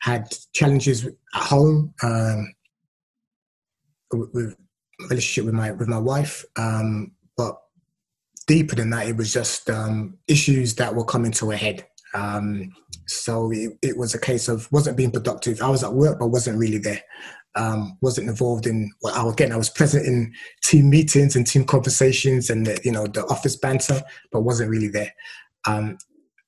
had 0.00 0.34
challenges 0.52 1.06
at 1.06 1.14
home 1.34 1.94
um, 2.02 2.52
with, 4.12 4.30
with 4.34 4.56
relationship 5.08 5.46
with 5.46 5.54
my 5.54 5.70
with 5.72 5.88
my 5.88 5.98
wife. 5.98 6.44
Um, 6.56 7.12
but 7.36 7.56
deeper 8.46 8.74
than 8.74 8.90
that, 8.90 9.06
it 9.06 9.16
was 9.16 9.32
just 9.32 9.70
um, 9.70 10.18
issues 10.26 10.74
that 10.76 10.94
were 10.94 11.04
coming 11.04 11.32
to 11.32 11.52
a 11.52 11.56
head. 11.56 11.86
Um, 12.14 12.74
so 13.06 13.50
it, 13.52 13.72
it 13.82 13.96
was 13.96 14.14
a 14.14 14.20
case 14.20 14.48
of 14.48 14.70
wasn't 14.72 14.96
being 14.96 15.10
productive. 15.10 15.60
I 15.60 15.70
was 15.70 15.84
at 15.84 15.92
work, 15.92 16.18
but 16.18 16.28
wasn't 16.28 16.58
really 16.58 16.78
there. 16.78 17.02
Um, 17.54 17.98
wasn't 18.00 18.30
involved 18.30 18.66
in 18.66 18.90
well 19.02 19.28
I, 19.28 19.30
again 19.30 19.52
I 19.52 19.56
was 19.56 19.68
present 19.68 20.06
in 20.06 20.32
team 20.62 20.88
meetings 20.88 21.36
and 21.36 21.46
team 21.46 21.66
conversations 21.66 22.48
and 22.48 22.64
the, 22.64 22.80
you 22.82 22.90
know 22.90 23.06
the 23.06 23.26
office 23.26 23.56
banter 23.56 24.02
but 24.30 24.40
wasn't 24.40 24.70
really 24.70 24.88
there. 24.88 25.12
Um, 25.66 25.98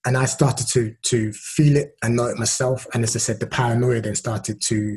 and 0.07 0.17
I 0.17 0.25
started 0.25 0.67
to 0.69 0.95
to 1.11 1.33
feel 1.33 1.77
it 1.77 1.97
and 2.03 2.17
know 2.17 2.27
it 2.27 2.39
myself. 2.39 2.87
And 2.95 3.05
as 3.05 3.15
I 3.15 3.19
said 3.19 3.39
the 3.39 3.47
paranoia 3.47 4.01
then 4.01 4.15
started 4.15 4.63
to 4.63 4.97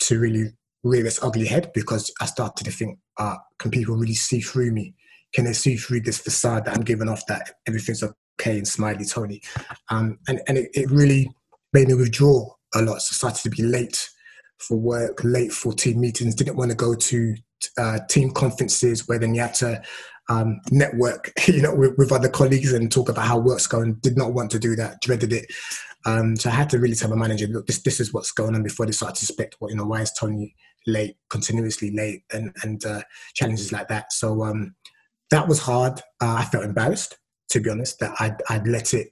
to 0.00 0.18
really 0.18 0.52
rear 0.82 1.06
its 1.06 1.22
ugly 1.22 1.46
head 1.46 1.70
because 1.74 2.12
I 2.20 2.26
started 2.26 2.64
to 2.64 2.70
think 2.70 2.98
uh, 3.18 3.36
can 3.58 3.70
people 3.70 3.96
really 3.96 4.14
see 4.14 4.40
through 4.40 4.72
me? 4.72 4.94
Can 5.32 5.46
they 5.46 5.54
see 5.54 5.76
through 5.76 6.02
this 6.02 6.18
facade 6.18 6.66
that 6.66 6.76
I'm 6.76 6.84
giving 6.84 7.08
off 7.08 7.24
that 7.26 7.52
everything's 7.66 8.02
okay 8.40 8.58
and 8.58 8.68
smiley 8.68 9.04
Tony 9.04 9.40
um, 9.90 10.18
and, 10.28 10.40
and 10.48 10.58
it, 10.58 10.70
it 10.74 10.90
really 10.90 11.30
made 11.72 11.88
me 11.88 11.94
withdraw 11.94 12.46
a 12.74 12.82
lot 12.82 13.00
so 13.02 13.14
started 13.14 13.42
to 13.42 13.50
be 13.50 13.62
late 13.62 14.08
for 14.58 14.76
work, 14.76 15.22
late 15.24 15.52
for 15.52 15.72
team 15.72 16.00
meetings, 16.00 16.34
didn't 16.34 16.56
want 16.56 16.70
to 16.70 16.76
go 16.76 16.94
to 16.94 17.34
uh, 17.78 17.98
team 18.08 18.30
conferences 18.30 19.08
where 19.08 19.18
then 19.18 19.34
you 19.34 19.40
had 19.40 19.54
to 19.54 19.82
um, 20.28 20.60
network, 20.70 21.32
you 21.46 21.62
know, 21.62 21.74
with, 21.74 21.96
with, 21.96 22.12
other 22.12 22.28
colleagues 22.28 22.72
and 22.72 22.92
talk 22.92 23.08
about 23.08 23.26
how 23.26 23.38
work's 23.38 23.66
going. 23.66 23.94
Did 23.94 24.16
not 24.16 24.34
want 24.34 24.50
to 24.50 24.58
do 24.58 24.76
that, 24.76 25.00
dreaded 25.00 25.32
it. 25.32 25.46
Um, 26.04 26.36
so 26.36 26.50
I 26.50 26.54
had 26.54 26.70
to 26.70 26.78
really 26.78 26.94
tell 26.94 27.10
my 27.10 27.16
manager, 27.16 27.46
look, 27.46 27.66
this 27.66 27.82
this 27.82 28.00
is 28.00 28.12
what's 28.12 28.32
going 28.32 28.54
on 28.54 28.62
before 28.62 28.86
they 28.86 28.92
start 28.92 29.14
to 29.14 29.24
suspect 29.24 29.56
what, 29.58 29.70
you 29.70 29.76
know, 29.76 29.86
why 29.86 30.02
is 30.02 30.12
Tony 30.12 30.54
late, 30.86 31.16
continuously 31.30 31.90
late, 31.92 32.22
and 32.32 32.54
and 32.62 32.84
uh, 32.84 33.02
challenges 33.34 33.72
like 33.72 33.88
that. 33.88 34.12
So 34.12 34.44
um, 34.44 34.74
that 35.30 35.48
was 35.48 35.60
hard. 35.60 36.00
Uh, 36.20 36.36
I 36.38 36.44
felt 36.44 36.64
embarrassed, 36.64 37.16
to 37.50 37.60
be 37.60 37.70
honest, 37.70 37.98
that 38.00 38.14
I'd, 38.20 38.36
I'd 38.48 38.66
let 38.66 38.94
it 38.94 39.08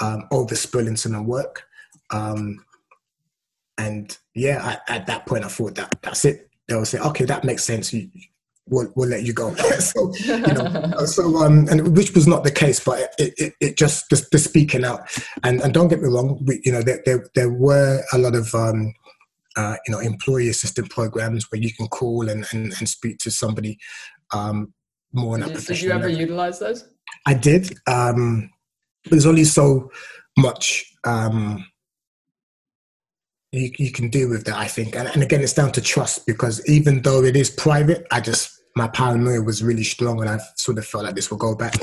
um, 0.00 0.26
overspill 0.32 0.86
into 0.86 1.08
my 1.08 1.20
work. 1.20 1.64
Um, 2.10 2.64
and 3.76 4.16
yeah, 4.34 4.78
I, 4.88 4.94
at 4.94 5.06
that 5.06 5.26
point, 5.26 5.44
I 5.44 5.48
thought 5.48 5.74
that 5.76 5.98
that's 6.02 6.24
it. 6.24 6.50
They'll 6.66 6.84
say, 6.84 6.98
okay, 6.98 7.24
that 7.24 7.44
makes 7.44 7.64
sense. 7.64 7.92
You, 7.92 8.08
we'll, 8.68 8.92
we'll 8.94 9.08
let 9.08 9.22
you 9.22 9.32
go. 9.32 9.54
so, 9.78 10.12
you 10.14 10.38
know, 10.38 10.92
so 11.06 11.36
um, 11.38 11.68
and 11.68 11.96
which 11.96 12.14
was 12.14 12.26
not 12.26 12.44
the 12.44 12.50
case, 12.50 12.80
but 12.80 13.14
it, 13.18 13.34
it, 13.38 13.54
it 13.60 13.76
just 13.76 14.08
the, 14.10 14.26
the, 14.32 14.38
speaking 14.38 14.84
out. 14.84 15.08
And 15.44 15.60
and 15.60 15.72
don't 15.72 15.88
get 15.88 16.02
me 16.02 16.08
wrong, 16.08 16.42
we, 16.44 16.60
you 16.64 16.72
know, 16.72 16.82
there, 16.82 17.02
there 17.06 17.26
there 17.34 17.50
were 17.50 18.02
a 18.12 18.18
lot 18.18 18.34
of 18.34 18.54
um, 18.54 18.92
uh, 19.56 19.76
you 19.86 19.92
know 19.92 20.00
employee 20.00 20.48
assistant 20.48 20.90
programs 20.90 21.50
where 21.50 21.60
you 21.60 21.72
can 21.72 21.88
call 21.88 22.28
and 22.28 22.46
and, 22.52 22.74
and 22.78 22.88
speak 22.88 23.18
to 23.18 23.30
somebody 23.30 23.78
um, 24.32 24.72
more 25.12 25.36
in 25.36 25.40
that 25.40 25.54
did, 25.54 25.66
Did 25.66 25.82
you 25.82 25.90
ever 25.90 26.08
level. 26.08 26.20
utilize 26.20 26.58
those? 26.58 26.88
I 27.26 27.34
did. 27.34 27.78
Um, 27.86 28.50
there's 29.04 29.26
only 29.26 29.44
so 29.44 29.90
much. 30.36 30.92
Um, 31.04 31.66
you, 33.52 33.70
you 33.78 33.92
can 33.92 34.10
deal 34.10 34.28
with 34.28 34.44
that, 34.44 34.56
I 34.56 34.66
think. 34.66 34.94
And, 34.96 35.08
and 35.08 35.22
again, 35.22 35.40
it's 35.40 35.54
down 35.54 35.72
to 35.72 35.80
trust 35.80 36.26
because 36.26 36.66
even 36.68 37.02
though 37.02 37.24
it 37.24 37.36
is 37.36 37.50
private, 37.50 38.06
I 38.10 38.20
just, 38.20 38.60
my 38.76 38.88
paranoia 38.88 39.42
was 39.42 39.62
really 39.62 39.84
strong 39.84 40.20
and 40.20 40.28
I 40.28 40.38
sort 40.56 40.78
of 40.78 40.86
felt 40.86 41.04
like 41.04 41.14
this 41.14 41.30
will 41.30 41.38
go 41.38 41.54
back 41.54 41.74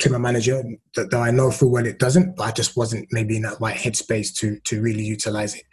to 0.00 0.10
my 0.10 0.18
manager, 0.18 0.62
though 0.94 1.20
I 1.20 1.30
know 1.30 1.50
full 1.50 1.70
well 1.70 1.86
it 1.86 1.98
doesn't, 1.98 2.36
but 2.36 2.44
I 2.44 2.50
just 2.52 2.76
wasn't 2.76 3.08
maybe 3.12 3.36
in 3.36 3.42
that 3.42 3.60
right 3.60 3.76
headspace 3.76 4.34
to 4.36 4.58
to 4.60 4.80
really 4.80 5.04
utilize 5.04 5.54
it. 5.54 5.64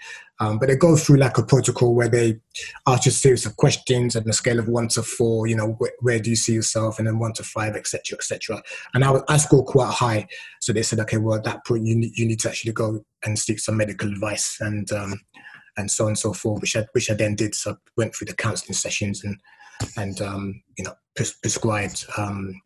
Um, 0.41 0.57
but 0.57 0.69
they 0.69 0.75
go 0.75 0.95
through 0.95 1.17
like 1.17 1.37
a 1.37 1.43
protocol 1.43 1.93
where 1.93 2.07
they 2.07 2.39
ask 2.87 3.05
you 3.05 3.09
a 3.09 3.13
series 3.13 3.45
of 3.45 3.57
questions 3.57 4.15
on 4.15 4.27
a 4.27 4.33
scale 4.33 4.59
of 4.59 4.67
one 4.67 4.87
to 4.89 5.03
four. 5.03 5.47
You 5.47 5.55
know, 5.55 5.77
wh- 5.81 6.03
where 6.03 6.19
do 6.19 6.29
you 6.29 6.35
see 6.35 6.53
yourself, 6.53 6.97
and 6.97 7.07
then 7.07 7.19
one 7.19 7.33
to 7.33 7.43
five, 7.43 7.75
etc., 7.75 8.17
etc. 8.17 8.61
And 8.93 9.03
I, 9.03 9.21
I 9.27 9.37
scored 9.37 9.65
quite 9.65 9.93
high, 9.93 10.27
so 10.59 10.73
they 10.73 10.83
said, 10.83 10.99
okay, 10.99 11.17
well 11.17 11.37
at 11.37 11.43
that 11.45 11.65
point 11.65 11.85
you 11.85 11.95
need, 11.95 12.17
you 12.17 12.25
need 12.25 12.39
to 12.41 12.49
actually 12.49 12.73
go 12.73 13.03
and 13.23 13.37
seek 13.37 13.59
some 13.59 13.77
medical 13.77 14.09
advice 14.09 14.57
and 14.59 14.91
um, 14.91 15.19
and 15.77 15.89
so 15.89 16.05
on 16.05 16.09
and 16.09 16.19
so 16.19 16.33
forth, 16.33 16.61
which 16.61 16.75
I 16.75 16.85
which 16.91 17.09
I 17.09 17.13
then 17.13 17.35
did. 17.35 17.55
So 17.55 17.71
I 17.71 17.75
went 17.95 18.15
through 18.15 18.27
the 18.27 18.35
counselling 18.35 18.73
sessions 18.73 19.23
and 19.23 19.39
and 19.95 20.21
um, 20.21 20.61
you 20.77 20.83
know 20.83 20.93
pres- 21.15 21.37
prescribed 21.41 22.05
um, 22.17 22.61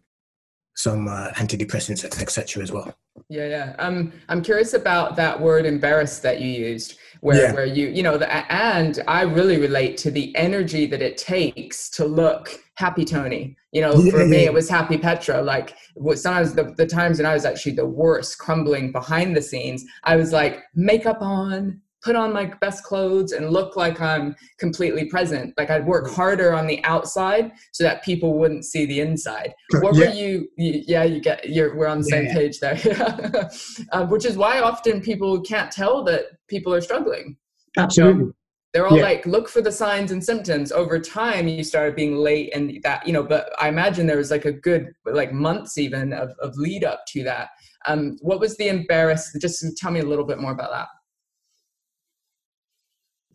some 0.75 1.07
uh, 1.07 1.29
antidepressants, 1.31 2.03
etc. 2.03 2.63
as 2.63 2.71
well. 2.71 2.93
Yeah, 3.29 3.47
yeah. 3.47 3.75
Um, 3.79 4.11
I'm 4.29 4.41
curious 4.41 4.73
about 4.73 5.15
that 5.15 5.39
word 5.39 5.65
"embarrassed" 5.65 6.23
that 6.23 6.41
you 6.41 6.49
used, 6.49 6.97
where 7.21 7.41
yeah. 7.41 7.53
where 7.53 7.65
you 7.65 7.87
you 7.89 8.03
know, 8.03 8.17
the, 8.17 8.31
and 8.51 8.99
I 9.07 9.21
really 9.21 9.57
relate 9.57 9.97
to 9.97 10.11
the 10.11 10.35
energy 10.35 10.85
that 10.87 11.01
it 11.01 11.17
takes 11.17 11.89
to 11.91 12.05
look 12.05 12.59
happy 12.75 13.05
Tony. 13.05 13.55
You 13.71 13.81
know, 13.81 13.95
yeah, 13.95 14.11
for 14.11 14.25
me, 14.25 14.41
yeah. 14.41 14.45
it 14.45 14.53
was 14.53 14.69
happy 14.69 14.97
Petra. 14.97 15.41
Like 15.41 15.75
what 15.95 16.17
sometimes 16.17 16.53
the, 16.53 16.73
the 16.75 16.87
times 16.87 17.17
when 17.17 17.25
I 17.25 17.33
was 17.33 17.45
actually 17.45 17.73
the 17.73 17.85
worst, 17.85 18.39
crumbling 18.39 18.91
behind 18.91 19.35
the 19.35 19.41
scenes, 19.41 19.83
I 20.03 20.15
was 20.15 20.31
like 20.33 20.63
makeup 20.73 21.21
on, 21.21 21.81
put 22.03 22.15
on 22.15 22.33
my 22.33 22.45
best 22.59 22.83
clothes 22.83 23.31
and 23.31 23.49
look 23.49 23.75
like 23.75 24.01
I'm 24.01 24.35
completely 24.59 25.05
present. 25.05 25.53
Like 25.57 25.69
I'd 25.69 25.85
work 25.85 26.09
harder 26.09 26.53
on 26.53 26.67
the 26.67 26.83
outside 26.83 27.53
so 27.71 27.83
that 27.83 28.03
people 28.03 28.37
wouldn't 28.37 28.65
see 28.65 28.85
the 28.85 28.99
inside. 28.99 29.53
What 29.79 29.95
yeah. 29.95 30.09
were 30.09 30.13
you, 30.13 30.47
you, 30.57 30.83
Yeah, 30.87 31.03
you 31.03 31.21
get. 31.21 31.49
You're 31.49 31.75
we're 31.75 31.87
on 31.87 31.99
the 31.99 32.05
same 32.05 32.25
yeah. 32.25 32.33
page 32.33 32.59
there. 32.59 33.49
uh, 33.91 34.05
which 34.07 34.25
is 34.25 34.37
why 34.37 34.59
often 34.59 35.01
people 35.01 35.41
can't 35.41 35.71
tell 35.71 36.03
that 36.03 36.25
people 36.47 36.73
are 36.73 36.81
struggling. 36.81 37.37
Absolutely. 37.77 38.31
they're 38.73 38.85
all 38.85 38.97
yeah. 38.97 39.03
like 39.03 39.25
look 39.25 39.49
for 39.49 39.61
the 39.61 39.71
signs 39.71 40.11
and 40.11 40.23
symptoms 40.23 40.71
over 40.71 40.99
time 40.99 41.47
you 41.47 41.63
started 41.63 41.95
being 41.95 42.15
late 42.17 42.53
and 42.53 42.79
that 42.83 43.05
you 43.07 43.11
know 43.11 43.23
but 43.23 43.51
i 43.59 43.67
imagine 43.67 44.05
there 44.05 44.17
was 44.17 44.29
like 44.29 44.45
a 44.45 44.51
good 44.51 44.91
like 45.05 45.33
months 45.33 45.79
even 45.79 46.13
of, 46.13 46.29
of 46.39 46.55
lead 46.55 46.83
up 46.83 47.03
to 47.07 47.23
that 47.23 47.49
um, 47.87 48.15
what 48.21 48.39
was 48.39 48.55
the 48.57 48.67
embarrassed 48.67 49.35
just 49.41 49.65
tell 49.75 49.89
me 49.89 50.01
a 50.01 50.05
little 50.05 50.23
bit 50.23 50.39
more 50.39 50.51
about 50.51 50.69
that 50.71 50.87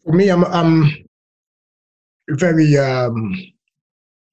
for 0.09 0.17
me 0.17 0.31
i'm 0.31 0.45
i'm 0.47 0.91
very 2.31 2.79
um 2.79 3.35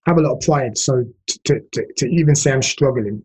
have 0.06 0.18
a 0.18 0.22
lot 0.22 0.34
of 0.34 0.42
pride 0.42 0.78
so 0.78 1.04
to, 1.28 1.60
to, 1.74 1.86
to 1.98 2.08
even 2.08 2.36
say 2.36 2.52
i'm 2.52 2.62
struggling 2.62 3.22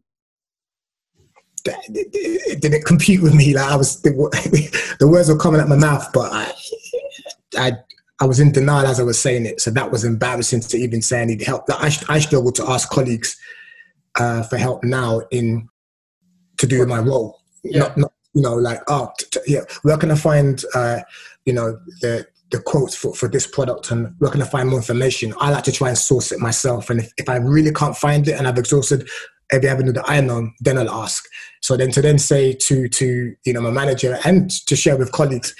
it 1.64 2.60
didn't 2.60 2.84
compute 2.84 3.22
with 3.22 3.34
me. 3.34 3.54
Like 3.54 3.70
I 3.70 3.76
was, 3.76 4.00
the, 4.00 4.10
the 4.98 5.08
words 5.08 5.28
were 5.28 5.36
coming 5.36 5.60
out 5.60 5.68
my 5.68 5.76
mouth, 5.76 6.08
but 6.12 6.32
I, 6.32 6.52
I, 7.58 7.72
I 8.20 8.24
was 8.24 8.40
in 8.40 8.52
denial 8.52 8.86
as 8.86 9.00
I 9.00 9.02
was 9.02 9.20
saying 9.20 9.46
it. 9.46 9.60
So 9.60 9.70
that 9.72 9.90
was 9.90 10.04
embarrassing 10.04 10.60
to 10.60 10.76
even 10.78 11.02
say 11.02 11.22
I 11.22 11.24
need 11.24 11.42
help. 11.42 11.68
Like 11.68 11.80
I, 12.08 12.14
I 12.14 12.18
struggle 12.18 12.52
to 12.52 12.70
ask 12.70 12.88
colleagues 12.88 13.36
uh, 14.18 14.42
for 14.44 14.56
help 14.56 14.84
now 14.84 15.20
in 15.30 15.68
to 16.58 16.66
do 16.66 16.84
my 16.86 16.98
role. 16.98 17.40
Yeah. 17.62 17.80
Not, 17.80 17.96
not, 17.96 18.12
you 18.32 18.42
know, 18.42 18.54
like 18.54 18.80
oh, 18.86 19.10
t- 19.18 19.26
t- 19.32 19.52
yeah, 19.52 19.62
where 19.82 19.96
can 19.96 20.10
I 20.10 20.14
find, 20.14 20.62
uh, 20.74 21.00
you 21.44 21.52
know, 21.52 21.78
the 22.00 22.26
the 22.50 22.60
quotes 22.60 22.94
for, 22.94 23.14
for 23.14 23.28
this 23.28 23.46
product 23.46 23.90
and 23.90 24.14
where 24.18 24.30
can 24.30 24.42
I 24.42 24.46
find 24.46 24.68
more 24.68 24.78
information? 24.78 25.34
I 25.38 25.50
like 25.50 25.64
to 25.64 25.72
try 25.72 25.88
and 25.88 25.98
source 25.98 26.32
it 26.32 26.40
myself. 26.40 26.90
And 26.90 27.00
if, 27.00 27.12
if 27.16 27.28
I 27.28 27.36
really 27.36 27.72
can't 27.72 27.96
find 27.96 28.26
it 28.26 28.32
and 28.32 28.46
I've 28.46 28.58
exhausted 28.58 29.08
every 29.52 29.68
avenue 29.68 29.92
that 29.92 30.08
I 30.08 30.20
know, 30.20 30.50
then 30.60 30.78
I'll 30.78 30.90
ask. 30.90 31.26
So 31.60 31.76
then 31.76 31.90
to 31.92 32.02
then 32.02 32.18
say 32.18 32.52
to 32.52 32.88
to 32.88 33.34
you 33.44 33.52
know 33.52 33.60
my 33.60 33.70
manager 33.70 34.18
and 34.24 34.50
to 34.66 34.76
share 34.76 34.96
with 34.96 35.12
colleagues, 35.12 35.54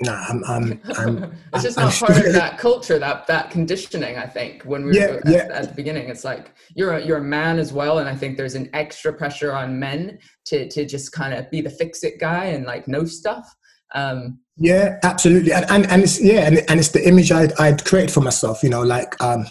no, 0.00 0.12
I'm, 0.12 0.44
I'm, 0.44 0.80
I'm 0.96 1.24
it's 1.54 1.64
just 1.64 1.78
I'm, 1.78 1.86
not 1.86 1.94
part 1.94 2.26
of 2.26 2.32
that 2.32 2.58
culture, 2.58 2.98
that 2.98 3.26
that 3.26 3.50
conditioning. 3.50 4.16
I 4.16 4.26
think 4.26 4.62
when 4.62 4.84
we 4.84 4.98
yeah, 4.98 5.10
were 5.10 5.18
at, 5.18 5.28
yeah. 5.28 5.48
at, 5.50 5.68
the 5.70 5.74
beginning, 5.74 6.08
it's 6.08 6.24
like 6.24 6.52
you're 6.74 6.94
a, 6.94 7.04
you're 7.04 7.18
a 7.18 7.22
man 7.22 7.58
as 7.58 7.72
well, 7.72 7.98
and 7.98 8.08
I 8.08 8.14
think 8.14 8.36
there's 8.36 8.54
an 8.54 8.70
extra 8.72 9.12
pressure 9.12 9.52
on 9.52 9.78
men 9.78 10.18
to 10.46 10.68
to 10.68 10.86
just 10.86 11.12
kind 11.12 11.34
of 11.34 11.50
be 11.50 11.60
the 11.60 11.70
fix 11.70 12.04
it 12.04 12.20
guy 12.20 12.46
and 12.46 12.64
like 12.64 12.86
know 12.86 13.04
stuff. 13.04 13.52
Um, 13.94 14.40
yeah, 14.56 14.98
absolutely, 15.02 15.52
and 15.52 15.64
and, 15.70 15.86
and 15.90 16.02
it's 16.02 16.20
yeah, 16.20 16.46
and, 16.46 16.58
and 16.68 16.80
it's 16.80 16.90
the 16.90 17.06
image 17.06 17.30
I'd, 17.32 17.52
I'd 17.60 17.84
created 17.84 18.12
for 18.12 18.20
myself. 18.20 18.62
You 18.62 18.70
know, 18.70 18.82
like 18.82 19.20
um, 19.22 19.46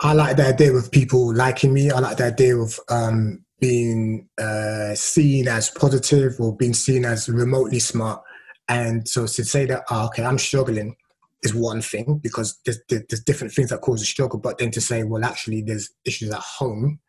I 0.00 0.12
like 0.12 0.36
the 0.36 0.46
idea 0.46 0.72
of 0.72 0.90
people 0.90 1.34
liking 1.34 1.72
me. 1.72 1.90
I 1.90 1.98
like 1.98 2.18
the 2.18 2.26
idea 2.26 2.56
of 2.56 2.78
um, 2.88 3.44
being 3.60 4.28
uh, 4.38 4.94
seen 4.94 5.48
as 5.48 5.70
positive 5.70 6.36
or 6.38 6.56
being 6.56 6.74
seen 6.74 7.04
as 7.04 7.28
remotely 7.28 7.80
smart. 7.80 8.22
And 8.68 9.08
so 9.08 9.22
to 9.22 9.44
say 9.44 9.66
that, 9.66 9.84
oh, 9.90 10.06
okay, 10.06 10.24
I'm 10.24 10.38
struggling 10.38 10.94
is 11.42 11.54
one 11.54 11.80
thing 11.80 12.20
because 12.22 12.58
there's, 12.64 12.80
there's 12.88 13.24
different 13.24 13.52
things 13.52 13.70
that 13.70 13.80
cause 13.80 14.02
a 14.02 14.04
struggle. 14.04 14.38
But 14.38 14.58
then 14.58 14.70
to 14.72 14.80
say, 14.80 15.04
well, 15.04 15.24
actually, 15.24 15.62
there's 15.62 15.90
issues 16.04 16.30
at 16.30 16.40
home, 16.40 17.00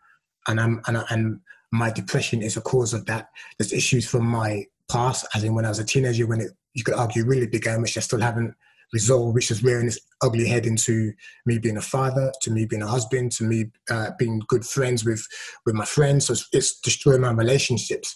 and 0.47 0.59
I'm 0.59 0.81
and, 0.87 0.97
I, 0.97 1.03
and 1.09 1.41
my 1.71 1.91
depression 1.91 2.41
is 2.41 2.57
a 2.57 2.61
cause 2.61 2.93
of 2.93 3.05
that. 3.05 3.29
There's 3.57 3.73
issues 3.73 4.07
from 4.07 4.25
my 4.25 4.65
past, 4.89 5.25
as 5.35 5.43
in 5.43 5.53
when 5.55 5.65
I 5.65 5.69
was 5.69 5.79
a 5.79 5.85
teenager, 5.85 6.27
when 6.27 6.41
it 6.41 6.51
you 6.73 6.83
could 6.83 6.95
argue 6.95 7.25
really 7.25 7.47
began, 7.47 7.81
which 7.81 7.97
I 7.97 8.01
still 8.01 8.19
haven't 8.19 8.53
resolved, 8.93 9.35
which 9.35 9.51
is 9.51 9.63
rearing 9.63 9.85
this 9.85 9.99
ugly 10.21 10.47
head 10.47 10.65
into 10.65 11.13
me 11.45 11.59
being 11.59 11.77
a 11.77 11.81
father, 11.81 12.31
to 12.41 12.51
me 12.51 12.65
being 12.65 12.81
a 12.81 12.87
husband, 12.87 13.31
to 13.33 13.43
me 13.43 13.65
uh, 13.89 14.11
being 14.17 14.41
good 14.47 14.65
friends 14.65 15.05
with 15.05 15.25
with 15.65 15.75
my 15.75 15.85
friends. 15.85 16.27
So 16.27 16.33
it's, 16.33 16.47
it's 16.51 16.79
destroying 16.79 17.21
my 17.21 17.31
relationships, 17.31 18.15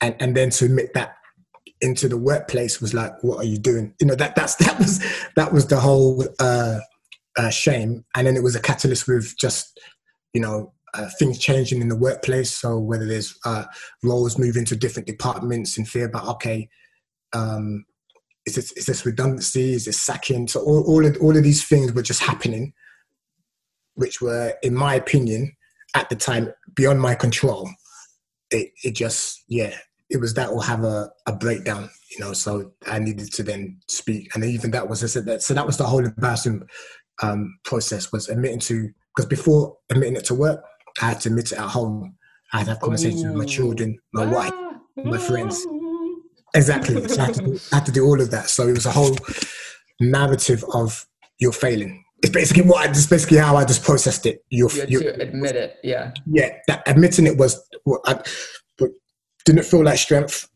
and 0.00 0.14
and 0.20 0.36
then 0.36 0.50
to 0.50 0.66
admit 0.66 0.94
that 0.94 1.14
into 1.80 2.08
the 2.08 2.16
workplace 2.16 2.80
was 2.80 2.94
like, 2.94 3.12
what 3.22 3.38
are 3.38 3.48
you 3.48 3.58
doing? 3.58 3.94
You 4.00 4.06
know 4.06 4.14
that 4.14 4.34
that's 4.34 4.54
that 4.64 4.78
was 4.78 5.04
that 5.36 5.52
was 5.52 5.66
the 5.66 5.80
whole 5.80 6.24
uh, 6.38 6.78
uh, 7.36 7.50
shame, 7.50 8.04
and 8.16 8.26
then 8.26 8.36
it 8.36 8.42
was 8.42 8.56
a 8.56 8.60
catalyst 8.60 9.08
with 9.08 9.36
just 9.38 9.78
you 10.34 10.40
know 10.40 10.72
uh, 10.98 11.08
things 11.18 11.38
changing 11.38 11.80
in 11.80 11.88
the 11.88 11.96
workplace. 11.96 12.50
So 12.50 12.78
whether 12.78 13.06
there's 13.06 13.38
uh, 13.44 13.64
roles 14.02 14.38
moving 14.38 14.64
to 14.66 14.76
different 14.76 15.06
departments 15.06 15.78
and 15.78 15.88
fear 15.88 16.06
about 16.06 16.28
okay, 16.34 16.68
um, 17.32 17.84
is 18.46 18.54
this, 18.54 18.72
is 18.72 18.86
this 18.86 19.06
redundancy? 19.06 19.74
Is 19.74 19.84
this 19.84 20.00
sacking? 20.00 20.48
So 20.48 20.60
all, 20.60 20.82
all, 20.90 21.06
of, 21.06 21.16
all 21.20 21.36
of 21.36 21.44
these 21.44 21.64
things 21.64 21.92
were 21.92 22.02
just 22.02 22.22
happening, 22.22 22.72
which 23.94 24.20
were, 24.20 24.54
in 24.62 24.74
my 24.74 24.94
opinion, 24.94 25.54
at 25.94 26.08
the 26.08 26.16
time, 26.16 26.52
beyond 26.74 27.00
my 27.00 27.14
control. 27.14 27.68
It, 28.50 28.72
it 28.82 28.94
just, 28.94 29.44
yeah, 29.48 29.76
it 30.08 30.18
was 30.18 30.34
that 30.34 30.50
will 30.50 30.62
have 30.62 30.84
a, 30.84 31.10
a 31.26 31.32
breakdown, 31.32 31.90
you 32.10 32.24
know, 32.24 32.32
so 32.32 32.72
I 32.86 32.98
needed 32.98 33.32
to 33.34 33.42
then 33.42 33.78
speak. 33.88 34.34
And 34.34 34.44
even 34.44 34.70
that 34.70 34.88
was, 34.88 35.04
I 35.04 35.08
said 35.08 35.26
that, 35.26 35.42
so 35.42 35.52
that 35.54 35.66
was 35.66 35.76
the 35.76 35.84
whole 35.84 36.04
embarrassing 36.04 36.62
um, 37.22 37.58
process 37.64 38.10
was 38.12 38.28
admitting 38.30 38.60
to, 38.60 38.88
because 39.14 39.28
before 39.28 39.76
admitting 39.90 40.16
it 40.16 40.24
to 40.26 40.34
work, 40.34 40.64
I 41.00 41.06
had 41.06 41.20
to 41.20 41.28
admit 41.28 41.52
it 41.52 41.58
at 41.58 41.68
home. 41.68 42.16
I 42.52 42.58
had 42.58 42.64
to 42.64 42.70
have 42.72 42.80
conversations 42.80 43.24
Ooh. 43.24 43.28
with 43.28 43.36
my 43.36 43.44
children, 43.44 43.98
my 44.12 44.26
wife, 44.26 44.52
my 44.96 45.18
friends. 45.18 45.66
Exactly. 46.54 47.06
So 47.08 47.20
I 47.20 47.26
had, 47.26 47.34
do, 47.34 47.58
I 47.72 47.74
had, 47.76 47.86
to 47.86 47.92
do, 47.92 48.04
all 48.04 48.20
of 48.20 48.30
that. 48.30 48.48
So 48.48 48.68
it 48.68 48.72
was 48.72 48.86
a 48.86 48.90
whole 48.90 49.16
narrative 50.00 50.64
of 50.72 51.06
you're 51.38 51.52
failing. 51.52 52.04
It's 52.22 52.32
basically 52.32 52.62
what 52.62 52.86
I, 52.86 52.90
it's 52.90 53.06
basically 53.06 53.36
how 53.38 53.56
I 53.56 53.64
just 53.64 53.84
processed 53.84 54.26
it. 54.26 54.44
You're, 54.50 54.70
you 54.86 55.00
to 55.00 55.20
admit 55.20 55.56
it. 55.56 55.76
Yeah. 55.84 56.12
Yeah. 56.26 56.50
That, 56.66 56.82
admitting 56.86 57.26
it 57.26 57.36
was, 57.36 57.62
I, 58.06 58.20
but 58.76 58.90
didn't 59.44 59.64
feel 59.64 59.84
like 59.84 59.98
strength 59.98 60.48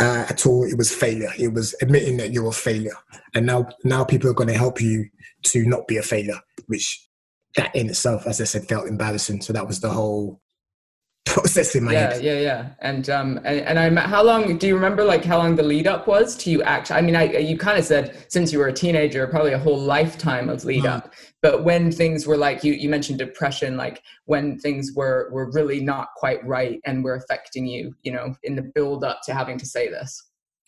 uh, 0.00 0.26
at 0.28 0.46
all. 0.46 0.64
It 0.64 0.76
was 0.76 0.92
failure. 0.92 1.30
It 1.38 1.52
was 1.52 1.74
admitting 1.82 2.16
that 2.16 2.32
you're 2.32 2.48
a 2.48 2.52
failure. 2.52 2.96
And 3.34 3.46
now, 3.46 3.68
now 3.84 4.02
people 4.02 4.30
are 4.30 4.34
going 4.34 4.48
to 4.48 4.58
help 4.58 4.80
you 4.80 5.08
to 5.44 5.64
not 5.66 5.86
be 5.86 5.98
a 5.98 6.02
failure, 6.02 6.40
which 6.66 7.06
that 7.56 7.74
in 7.74 7.88
itself, 7.88 8.26
as 8.26 8.40
I 8.40 8.44
said, 8.44 8.68
felt 8.68 8.86
embarrassing. 8.86 9.42
So 9.42 9.52
that 9.52 9.66
was 9.66 9.80
the 9.80 9.90
whole 9.90 10.40
process 11.24 11.74
in 11.74 11.84
my 11.84 11.92
yeah, 11.92 12.12
head. 12.12 12.22
Yeah, 12.22 12.32
yeah, 12.32 12.40
yeah. 12.40 12.68
And 12.80 13.10
um, 13.10 13.38
and, 13.38 13.60
and 13.60 13.78
I'm 13.78 13.96
how 13.96 14.22
long? 14.22 14.58
Do 14.58 14.66
you 14.66 14.74
remember 14.74 15.04
like 15.04 15.24
how 15.24 15.38
long 15.38 15.56
the 15.56 15.62
lead 15.62 15.86
up 15.86 16.06
was 16.06 16.36
to 16.38 16.50
you 16.50 16.62
actually? 16.62 16.96
I 16.96 17.00
mean, 17.02 17.16
I 17.16 17.24
you 17.38 17.56
kind 17.56 17.78
of 17.78 17.84
said 17.84 18.26
since 18.28 18.52
you 18.52 18.58
were 18.58 18.68
a 18.68 18.72
teenager, 18.72 19.26
probably 19.26 19.52
a 19.52 19.58
whole 19.58 19.78
lifetime 19.78 20.48
of 20.48 20.64
lead 20.64 20.86
up. 20.86 21.14
But 21.42 21.64
when 21.64 21.92
things 21.92 22.26
were 22.26 22.36
like 22.36 22.64
you, 22.64 22.72
you 22.72 22.88
mentioned 22.88 23.18
depression, 23.18 23.76
like 23.76 24.02
when 24.24 24.58
things 24.58 24.92
were 24.94 25.28
were 25.32 25.50
really 25.52 25.80
not 25.80 26.08
quite 26.16 26.44
right 26.46 26.80
and 26.84 27.04
were 27.04 27.14
affecting 27.14 27.66
you, 27.66 27.94
you 28.02 28.12
know, 28.12 28.34
in 28.42 28.54
the 28.56 28.62
build 28.62 29.04
up 29.04 29.20
to 29.24 29.34
having 29.34 29.58
to 29.58 29.66
say 29.66 29.88
this. 29.88 30.22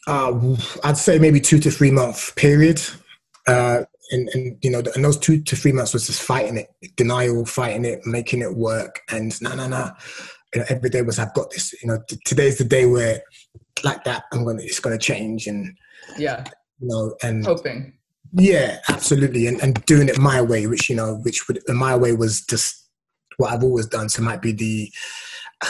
Uh, 0.07 0.57
I'd 0.85 0.96
say 0.96 1.18
maybe 1.18 1.40
two 1.40 1.59
to 1.59 1.70
three 1.70 1.90
month 1.90 2.35
period. 2.37 2.81
Uh, 3.46 3.85
and, 4.11 4.29
and 4.35 4.59
you 4.62 4.71
know, 4.71 4.83
and 4.95 5.05
those 5.05 5.19
two 5.19 5.42
to 5.42 5.57
three 5.57 5.73
months 5.73 5.92
was 5.92 6.07
just 6.07 6.23
fighting 6.23 6.59
it, 6.59 6.97
denial, 6.97 7.45
fighting 7.45 7.85
it, 7.85 8.07
making 8.07 8.42
it 8.42 8.55
work, 8.55 9.01
and 9.11 9.40
no, 9.42 9.55
no, 9.55 9.69
no 9.69 9.90
you 10.55 10.61
know, 10.61 10.66
every 10.71 10.90
day 10.90 11.03
was 11.03 11.19
I've 11.19 11.35
got 11.35 11.51
this. 11.51 11.75
You 11.83 11.88
know, 11.88 11.99
t- 12.09 12.19
today's 12.25 12.59
the 12.59 12.64
day 12.64 12.87
where 12.87 13.23
like 13.85 14.05
that 14.05 14.25
I'm 14.33 14.45
gonna 14.45 14.62
it's 14.62 14.81
gonna 14.81 14.99
change 14.99 15.47
and 15.47 15.77
yeah, 16.19 16.45
you 16.81 16.88
know, 16.88 17.14
and 17.23 17.45
hoping. 17.45 17.99
Yeah, 18.33 18.79
absolutely, 18.88 19.47
and 19.47 19.61
and 19.62 19.85
doing 19.85 20.09
it 20.09 20.19
my 20.19 20.40
way, 20.40 20.66
which 20.66 20.88
you 20.88 20.97
know, 20.97 21.16
which 21.16 21.47
would 21.49 21.61
my 21.69 21.95
way 21.97 22.12
was 22.12 22.40
just 22.42 22.88
what 23.37 23.53
I've 23.53 23.62
always 23.62 23.87
done. 23.87 24.09
So 24.09 24.23
it 24.23 24.25
might 24.25 24.42
be 24.42 24.53
the, 24.53 24.92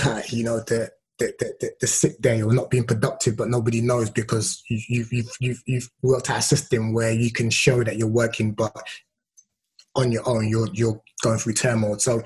uh, 0.05 0.23
you 0.29 0.45
know, 0.45 0.59
the 0.61 0.91
the, 1.19 1.33
the, 1.39 1.71
the 1.81 1.87
sick 1.87 2.21
day 2.21 2.43
or 2.43 2.53
not 2.53 2.71
being 2.71 2.85
productive, 2.85 3.37
but 3.37 3.49
nobody 3.49 3.81
knows 3.81 4.11
because 4.11 4.63
you, 4.69 4.81
you've, 4.89 5.13
you've, 5.13 5.31
you've, 5.41 5.63
you've 5.67 5.91
worked 6.03 6.31
out 6.31 6.39
a 6.39 6.43
system 6.43 6.93
where 6.93 7.13
you 7.13 7.33
can 7.33 7.51
show 7.51 7.83
that 7.83 7.97
you're 7.97 8.09
working, 8.09 8.53
but 8.53 8.77
on 9.95 10.13
your 10.13 10.29
own, 10.29 10.49
you're, 10.49 10.69
you're 10.73 11.01
going 11.23 11.39
through 11.39 11.55
turmoil. 11.55 11.99
So 11.99 12.23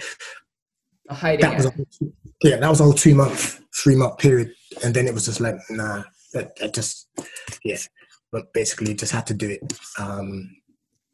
hiding 1.10 1.40
that 1.40 1.56
was 1.56 2.00
yeah, 2.42 2.56
that 2.56 2.68
was 2.68 2.80
a 2.80 2.84
whole 2.84 2.92
two 2.92 3.14
month, 3.14 3.60
three 3.74 3.96
month 3.96 4.18
period, 4.18 4.52
and 4.82 4.94
then 4.94 5.06
it 5.06 5.14
was 5.14 5.26
just 5.26 5.40
like 5.40 5.56
nah, 5.70 6.02
that, 6.32 6.56
that 6.56 6.74
just 6.74 7.08
yeah, 7.64 7.76
but 8.32 8.52
basically 8.52 8.94
just 8.94 9.12
had 9.12 9.26
to 9.26 9.34
do 9.34 9.50
it. 9.50 9.72
Um, 9.98 10.56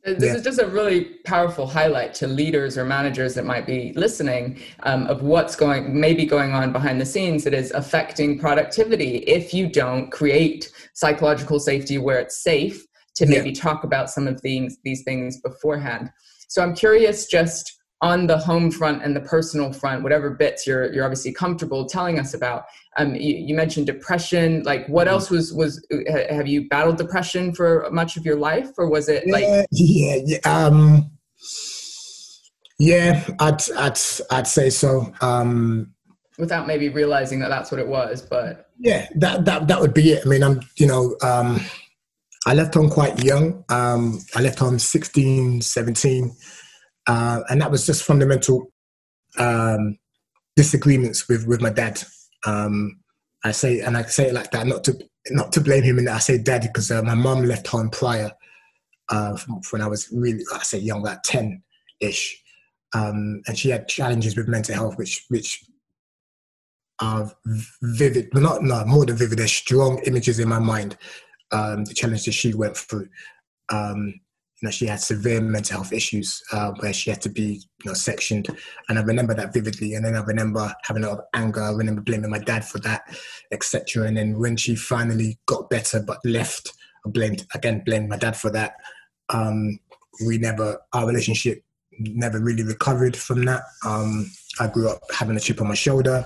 this 0.06 0.24
yeah. 0.24 0.34
is 0.36 0.42
just 0.42 0.60
a 0.60 0.66
really 0.66 1.04
powerful 1.24 1.66
highlight 1.66 2.14
to 2.14 2.28
leaders 2.28 2.78
or 2.78 2.84
managers 2.84 3.34
that 3.34 3.44
might 3.44 3.66
be 3.66 3.92
listening 3.96 4.58
um, 4.84 5.06
of 5.08 5.22
what's 5.22 5.56
going 5.56 5.98
maybe 5.98 6.24
going 6.24 6.52
on 6.52 6.72
behind 6.72 7.00
the 7.00 7.06
scenes 7.06 7.42
that 7.42 7.52
is 7.52 7.72
affecting 7.72 8.38
productivity 8.38 9.18
if 9.26 9.52
you 9.52 9.66
don't 9.66 10.10
create 10.10 10.70
psychological 10.94 11.58
safety 11.58 11.98
where 11.98 12.20
it's 12.20 12.38
safe 12.38 12.86
to 13.16 13.26
maybe 13.26 13.50
yeah. 13.50 13.60
talk 13.60 13.82
about 13.82 14.08
some 14.08 14.28
of 14.28 14.40
these 14.42 14.78
these 14.84 15.02
things 15.02 15.40
beforehand 15.40 16.10
so 16.48 16.62
i'm 16.62 16.74
curious 16.74 17.26
just 17.26 17.75
on 18.02 18.26
the 18.26 18.36
home 18.36 18.70
front 18.70 19.02
and 19.02 19.16
the 19.16 19.20
personal 19.20 19.72
front, 19.72 20.02
whatever 20.02 20.30
bits 20.30 20.66
you're 20.66 20.92
you're 20.92 21.04
obviously 21.04 21.32
comfortable 21.32 21.86
telling 21.86 22.18
us 22.18 22.34
about. 22.34 22.64
Um, 22.98 23.14
you, 23.14 23.36
you 23.36 23.54
mentioned 23.54 23.86
depression. 23.86 24.62
Like, 24.64 24.86
what 24.88 25.06
mm-hmm. 25.06 25.14
else 25.14 25.30
was 25.30 25.52
was 25.52 25.84
have 26.28 26.46
you 26.46 26.68
battled 26.68 26.98
depression 26.98 27.54
for 27.54 27.88
much 27.90 28.16
of 28.16 28.24
your 28.24 28.36
life, 28.36 28.70
or 28.76 28.88
was 28.90 29.08
it 29.08 29.26
like? 29.28 29.44
Yeah, 29.70 30.18
yeah, 30.24 30.38
um, 30.44 31.10
yeah. 32.78 33.26
I'd 33.40 33.70
I'd 33.72 33.98
I'd 34.30 34.46
say 34.46 34.70
so. 34.70 35.12
Um, 35.20 35.92
Without 36.38 36.66
maybe 36.66 36.90
realizing 36.90 37.40
that 37.40 37.48
that's 37.48 37.70
what 37.70 37.80
it 37.80 37.88
was, 37.88 38.20
but 38.20 38.70
yeah, 38.78 39.08
that 39.16 39.46
that 39.46 39.68
that 39.68 39.80
would 39.80 39.94
be 39.94 40.12
it. 40.12 40.26
I 40.26 40.28
mean, 40.28 40.42
I'm 40.42 40.60
you 40.76 40.86
know. 40.86 41.16
Um, 41.22 41.60
I 42.48 42.54
left 42.54 42.74
home 42.74 42.88
quite 42.88 43.24
young. 43.24 43.64
Um, 43.70 44.20
I 44.36 44.40
left 44.40 44.60
home 44.60 44.78
16, 44.78 45.62
17. 45.62 46.32
Uh, 47.06 47.40
and 47.48 47.60
that 47.60 47.70
was 47.70 47.86
just 47.86 48.04
fundamental 48.04 48.72
um, 49.38 49.98
disagreements 50.56 51.28
with, 51.28 51.46
with 51.46 51.60
my 51.60 51.70
dad. 51.70 52.02
Um, 52.44 53.00
I 53.44 53.52
say, 53.52 53.80
and 53.80 53.96
I 53.96 54.02
say 54.02 54.28
it 54.28 54.34
like 54.34 54.50
that, 54.50 54.66
not 54.66 54.84
to 54.84 54.98
not 55.30 55.52
to 55.52 55.60
blame 55.60 55.82
him, 55.82 55.98
and 55.98 56.08
I 56.08 56.18
say 56.18 56.38
daddy 56.38 56.68
because 56.68 56.90
uh, 56.90 57.02
my 57.02 57.14
mum 57.14 57.44
left 57.44 57.66
home 57.66 57.90
prior 57.90 58.30
uh, 59.08 59.36
when 59.70 59.82
I 59.82 59.86
was 59.86 60.08
really, 60.12 60.42
I 60.52 60.62
say 60.62 60.78
young, 60.78 61.02
like 61.02 61.22
ten 61.22 61.62
ish, 62.00 62.42
um, 62.94 63.42
and 63.46 63.56
she 63.56 63.70
had 63.70 63.88
challenges 63.88 64.36
with 64.36 64.48
mental 64.48 64.74
health, 64.74 64.98
which 64.98 65.24
which 65.28 65.64
are 67.00 67.30
vivid, 67.82 68.28
not 68.34 68.62
no 68.62 68.84
more 68.84 69.04
than 69.04 69.16
vivid. 69.16 69.38
There's 69.38 69.52
strong 69.52 70.00
images 70.06 70.38
in 70.38 70.48
my 70.48 70.58
mind. 70.58 70.96
Um, 71.52 71.84
the 71.84 71.94
challenges 71.94 72.34
she 72.34 72.54
went 72.54 72.76
through. 72.76 73.08
Um, 73.68 74.14
you 74.60 74.66
know, 74.66 74.70
she 74.70 74.86
had 74.86 75.00
severe 75.00 75.40
mental 75.40 75.76
health 75.76 75.92
issues 75.92 76.42
uh, 76.52 76.72
where 76.80 76.92
she 76.92 77.10
had 77.10 77.20
to 77.22 77.28
be, 77.28 77.60
you 77.84 77.90
know, 77.90 77.92
sectioned. 77.92 78.48
And 78.88 78.98
I 78.98 79.02
remember 79.02 79.34
that 79.34 79.52
vividly. 79.52 79.94
And 79.94 80.04
then 80.04 80.16
I 80.16 80.22
remember 80.22 80.72
having 80.82 81.04
a 81.04 81.08
lot 81.08 81.18
of 81.18 81.24
anger. 81.34 81.62
I 81.62 81.72
remember 81.72 82.00
blaming 82.00 82.30
my 82.30 82.38
dad 82.38 82.64
for 82.64 82.78
that, 82.78 83.02
etc. 83.52 84.06
And 84.06 84.16
then 84.16 84.38
when 84.38 84.56
she 84.56 84.74
finally 84.74 85.38
got 85.46 85.68
better 85.68 86.00
but 86.00 86.18
left, 86.24 86.72
I 87.04 87.10
blamed 87.10 87.46
again 87.54 87.82
blamed 87.84 88.08
my 88.08 88.16
dad 88.16 88.36
for 88.36 88.50
that. 88.50 88.76
Um, 89.28 89.78
we 90.26 90.38
never 90.38 90.78
our 90.94 91.06
relationship 91.06 91.62
never 91.98 92.40
really 92.40 92.62
recovered 92.62 93.16
from 93.16 93.44
that. 93.44 93.62
Um, 93.84 94.30
I 94.58 94.68
grew 94.68 94.88
up 94.88 95.00
having 95.14 95.36
a 95.36 95.40
chip 95.40 95.60
on 95.60 95.68
my 95.68 95.74
shoulder 95.74 96.24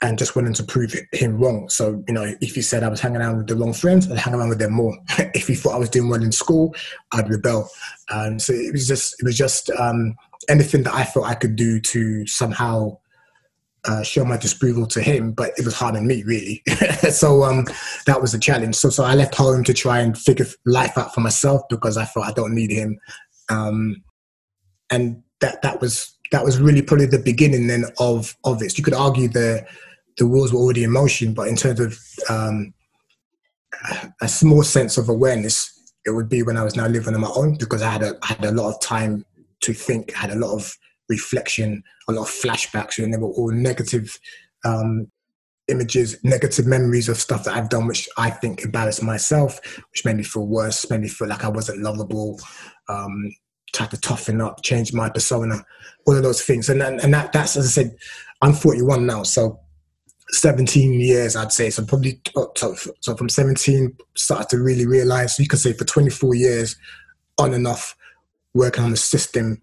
and 0.00 0.18
just 0.18 0.36
wanting 0.36 0.52
to 0.54 0.62
prove 0.62 0.94
him 1.12 1.38
wrong. 1.38 1.68
So, 1.68 2.02
you 2.06 2.14
know, 2.14 2.34
if 2.40 2.54
he 2.54 2.62
said 2.62 2.84
I 2.84 2.88
was 2.88 3.00
hanging 3.00 3.20
out 3.20 3.36
with 3.36 3.48
the 3.48 3.56
wrong 3.56 3.72
friends, 3.72 4.10
I'd 4.10 4.18
hang 4.18 4.34
around 4.34 4.50
with 4.50 4.60
them 4.60 4.72
more. 4.72 4.96
if 5.34 5.48
he 5.48 5.54
thought 5.54 5.74
I 5.74 5.78
was 5.78 5.90
doing 5.90 6.08
well 6.08 6.22
in 6.22 6.30
school, 6.30 6.74
I'd 7.12 7.28
rebel. 7.28 7.68
Um, 8.10 8.38
so 8.38 8.52
it 8.52 8.72
was 8.72 8.86
just, 8.86 9.20
it 9.20 9.24
was 9.24 9.36
just 9.36 9.70
um, 9.70 10.14
anything 10.48 10.84
that 10.84 10.94
I 10.94 11.04
felt 11.04 11.26
I 11.26 11.34
could 11.34 11.56
do 11.56 11.80
to 11.80 12.26
somehow 12.26 12.98
uh, 13.86 14.02
show 14.04 14.24
my 14.24 14.36
disapproval 14.36 14.86
to 14.86 15.02
him, 15.02 15.32
but 15.32 15.50
it 15.58 15.64
was 15.64 15.74
harming 15.74 16.06
me 16.06 16.22
really. 16.22 16.62
so 17.10 17.42
um, 17.42 17.64
that 18.06 18.20
was 18.20 18.34
a 18.34 18.38
challenge. 18.38 18.76
So, 18.76 18.90
so 18.90 19.02
I 19.02 19.14
left 19.14 19.34
home 19.34 19.64
to 19.64 19.74
try 19.74 19.98
and 19.98 20.16
figure 20.16 20.46
life 20.64 20.96
out 20.96 21.12
for 21.12 21.22
myself 21.22 21.62
because 21.68 21.96
I 21.96 22.04
thought 22.04 22.28
I 22.28 22.32
don't 22.32 22.54
need 22.54 22.70
him. 22.70 22.98
Um, 23.48 24.04
and 24.90 25.22
that, 25.40 25.62
that 25.62 25.80
was, 25.80 26.16
that 26.30 26.44
was 26.44 26.60
really 26.60 26.82
probably 26.82 27.06
the 27.06 27.18
beginning 27.18 27.66
then 27.66 27.86
of, 27.98 28.36
of 28.44 28.60
this. 28.60 28.78
You 28.78 28.84
could 28.84 28.94
argue 28.94 29.28
the, 29.28 29.66
the 30.18 30.26
wheels 30.26 30.52
were 30.52 30.60
already 30.60 30.84
in 30.84 30.90
motion, 30.90 31.32
but 31.32 31.48
in 31.48 31.56
terms 31.56 31.80
of 31.80 31.98
um, 32.28 32.74
a 34.20 34.28
small 34.28 34.62
sense 34.62 34.98
of 34.98 35.08
awareness, 35.08 35.74
it 36.04 36.10
would 36.10 36.28
be 36.28 36.42
when 36.42 36.56
I 36.56 36.64
was 36.64 36.76
now 36.76 36.86
living 36.86 37.14
on 37.14 37.20
my 37.20 37.30
own 37.34 37.54
because 37.54 37.82
I 37.82 37.90
had 37.90 38.02
a, 38.02 38.18
I 38.22 38.26
had 38.28 38.44
a 38.44 38.52
lot 38.52 38.74
of 38.74 38.80
time 38.80 39.24
to 39.60 39.72
think, 39.72 40.16
I 40.16 40.20
had 40.20 40.30
a 40.30 40.38
lot 40.38 40.54
of 40.54 40.76
reflection, 41.08 41.82
a 42.08 42.12
lot 42.12 42.22
of 42.22 42.28
flashbacks, 42.28 43.02
and 43.02 43.12
they 43.12 43.18
were 43.18 43.28
all 43.28 43.50
negative 43.50 44.18
um, 44.64 45.10
images, 45.68 46.16
negative 46.24 46.66
memories 46.66 47.08
of 47.08 47.18
stuff 47.18 47.44
that 47.44 47.56
I've 47.56 47.68
done, 47.68 47.86
which 47.86 48.08
I 48.16 48.30
think 48.30 48.62
embarrassed 48.62 49.02
myself, 49.02 49.60
which 49.92 50.04
made 50.04 50.16
me 50.16 50.22
feel 50.22 50.46
worse, 50.46 50.88
made 50.90 51.00
me 51.00 51.08
feel 51.08 51.28
like 51.28 51.44
I 51.44 51.48
wasn't 51.48 51.82
lovable, 51.82 52.40
um, 52.88 53.32
tried 53.72 53.90
to 53.90 54.00
toughen 54.00 54.40
up, 54.40 54.62
change 54.62 54.92
my 54.92 55.10
persona, 55.10 55.64
all 56.06 56.16
of 56.16 56.22
those 56.22 56.42
things. 56.42 56.68
And, 56.68 56.82
and, 56.82 57.00
and 57.00 57.12
that, 57.14 57.32
that's, 57.32 57.56
as 57.56 57.66
I 57.66 57.82
said, 57.82 57.96
I'm 58.40 58.54
41 58.54 59.06
now, 59.06 59.22
so 59.24 59.60
17 60.30 60.92
years, 61.00 61.36
I'd 61.36 61.52
say. 61.52 61.70
So 61.70 61.84
probably 61.84 62.20
so, 62.56 62.74
so 63.00 63.16
from 63.16 63.28
17, 63.28 63.96
started 64.14 64.48
to 64.50 64.58
really 64.58 64.86
realize. 64.86 65.36
So 65.36 65.42
you 65.42 65.48
could 65.48 65.58
say 65.58 65.72
for 65.72 65.84
24 65.84 66.34
years, 66.34 66.76
on 67.38 67.54
and 67.54 67.66
off, 67.66 67.96
working 68.54 68.84
on 68.84 68.92
a 68.92 68.96
system 68.96 69.62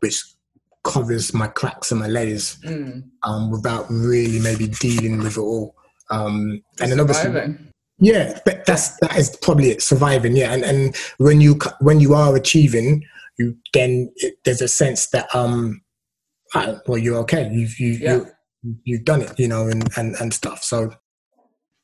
which 0.00 0.22
covers 0.82 1.32
my 1.32 1.46
cracks 1.46 1.90
and 1.90 2.00
my 2.00 2.06
layers, 2.06 2.56
mm. 2.58 3.02
um, 3.22 3.50
without 3.50 3.86
really 3.88 4.38
maybe 4.38 4.68
dealing 4.68 5.18
with 5.18 5.36
it 5.36 5.40
all. 5.40 5.74
Um, 6.10 6.62
and 6.80 6.92
then 6.92 7.00
obviously, 7.00 7.56
yeah, 7.98 8.38
but 8.44 8.66
that's 8.66 8.96
that 8.98 9.16
is 9.16 9.36
probably 9.40 9.70
it. 9.70 9.82
Surviving, 9.82 10.36
yeah. 10.36 10.52
And 10.52 10.62
and 10.64 10.96
when 11.18 11.40
you 11.40 11.58
when 11.80 12.00
you 12.00 12.14
are 12.14 12.36
achieving, 12.36 13.04
you 13.38 13.56
then 13.72 14.12
it, 14.16 14.34
there's 14.44 14.60
a 14.60 14.68
sense 14.68 15.06
that 15.08 15.34
um, 15.34 15.80
I, 16.54 16.76
well, 16.86 16.98
you're 16.98 17.18
okay. 17.18 17.48
You've 17.50 17.78
you 17.80 17.92
yeah. 17.92 18.20
You 18.64 18.76
you've 18.84 19.04
done 19.04 19.22
it, 19.22 19.38
you 19.38 19.48
know, 19.48 19.68
and 19.68 19.88
and, 19.96 20.16
and 20.16 20.34
stuff. 20.34 20.64
So 20.64 20.94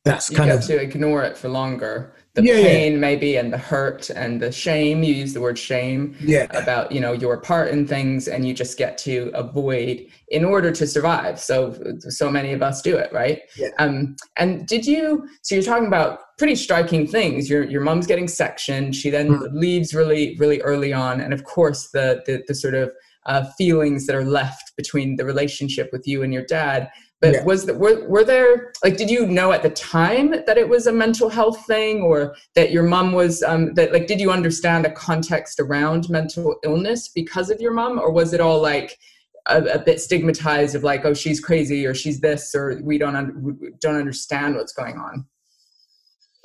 that's 0.05 0.31
you 0.31 0.37
kind 0.37 0.51
of 0.51 0.63
to 0.65 0.81
ignore 0.81 1.23
it 1.25 1.37
for 1.37 1.49
longer. 1.49 2.15
The 2.35 2.45
yeah, 2.45 2.55
pain, 2.55 2.93
yeah. 2.93 2.99
maybe, 2.99 3.37
and 3.37 3.53
the 3.53 3.59
hurt 3.59 4.09
and 4.09 4.41
the 4.41 4.53
shame. 4.53 5.03
You 5.03 5.13
use 5.13 5.35
the 5.35 5.41
word 5.41 5.59
shame. 5.59 6.17
Yeah. 6.21 6.47
About 6.57 6.91
you 6.91 7.01
know 7.01 7.13
your 7.13 7.39
part 7.41 7.69
in 7.69 7.87
things, 7.87 8.29
and 8.29 8.47
you 8.47 8.55
just 8.55 8.79
get 8.79 8.97
to 8.99 9.31
avoid 9.35 10.07
in 10.29 10.45
order 10.45 10.71
to 10.71 10.87
survive. 10.87 11.39
So 11.39 11.77
so 11.99 12.31
many 12.31 12.53
of 12.53 12.63
us 12.63 12.81
do 12.81 12.97
it, 12.97 13.13
right? 13.13 13.41
Yeah. 13.57 13.69
Um. 13.79 14.17
And 14.37 14.67
did 14.67 14.87
you? 14.87 15.29
So 15.43 15.55
you're 15.55 15.65
talking 15.65 15.89
about 15.89 16.21
pretty 16.39 16.57
striking 16.57 17.07
things. 17.07 17.51
Your 17.51 17.65
your 17.65 17.83
mom's 17.83 18.07
getting 18.07 18.29
sectioned. 18.29 18.97
She 18.97 19.11
then 19.11 19.29
mm. 19.29 19.53
leaves 19.53 19.93
really 19.93 20.37
really 20.39 20.63
early 20.63 20.95
on, 20.95 21.21
and 21.21 21.35
of 21.35 21.45
course 21.45 21.91
the 21.91 22.23
the, 22.25 22.43
the 22.47 22.55
sort 22.55 22.75
of 22.75 22.91
uh, 23.27 23.45
feelings 23.59 24.07
that 24.07 24.17
are 24.17 24.25
left 24.25 24.73
between 24.77 25.17
the 25.17 25.25
relationship 25.25 25.91
with 25.93 26.07
you 26.07 26.23
and 26.23 26.33
your 26.33 26.45
dad. 26.45 26.91
But 27.21 27.35
yeah. 27.35 27.45
was 27.45 27.67
that 27.67 27.79
were, 27.79 28.09
were 28.09 28.25
there 28.25 28.73
like 28.83 28.97
did 28.97 29.11
you 29.11 29.27
know 29.27 29.53
at 29.53 29.63
the 29.63 29.71
time 29.71 30.31
that 30.47 30.57
it 30.57 30.67
was 30.67 30.87
a 30.87 30.93
mental 30.93 31.29
health 31.29 31.67
thing 31.67 32.01
or 32.01 32.35
that 32.55 32.71
your 32.71 32.83
mom 32.83 33.13
was 33.13 33.43
um, 33.43 33.75
that 33.75 33.93
like 33.93 34.07
did 34.07 34.21
you 34.21 34.31
understand 34.31 34.87
the 34.87 34.91
context 34.91 35.61
around 35.61 36.09
mental 36.09 36.57
illness 36.65 37.09
because 37.09 37.51
of 37.51 37.61
your 37.61 37.73
mom? 37.73 37.99
Or 37.99 38.11
was 38.11 38.33
it 38.33 38.41
all 38.41 38.63
like 38.63 38.99
a, 39.47 39.63
a 39.65 39.79
bit 39.79 40.01
stigmatized 40.01 40.75
of 40.75 40.83
like 40.83 41.05
oh 41.05 41.13
she's 41.13 41.41
crazy 41.41 41.85
or 41.85 41.95
she's 41.95 42.21
this 42.21 42.55
or 42.55 42.81
we 42.83 42.97
don't 42.97 43.17
un- 43.17 43.59
we 43.61 43.71
don't 43.81 43.97
understand 43.97 44.55
what's 44.55 44.73
going 44.73 44.97
on? 44.97 45.27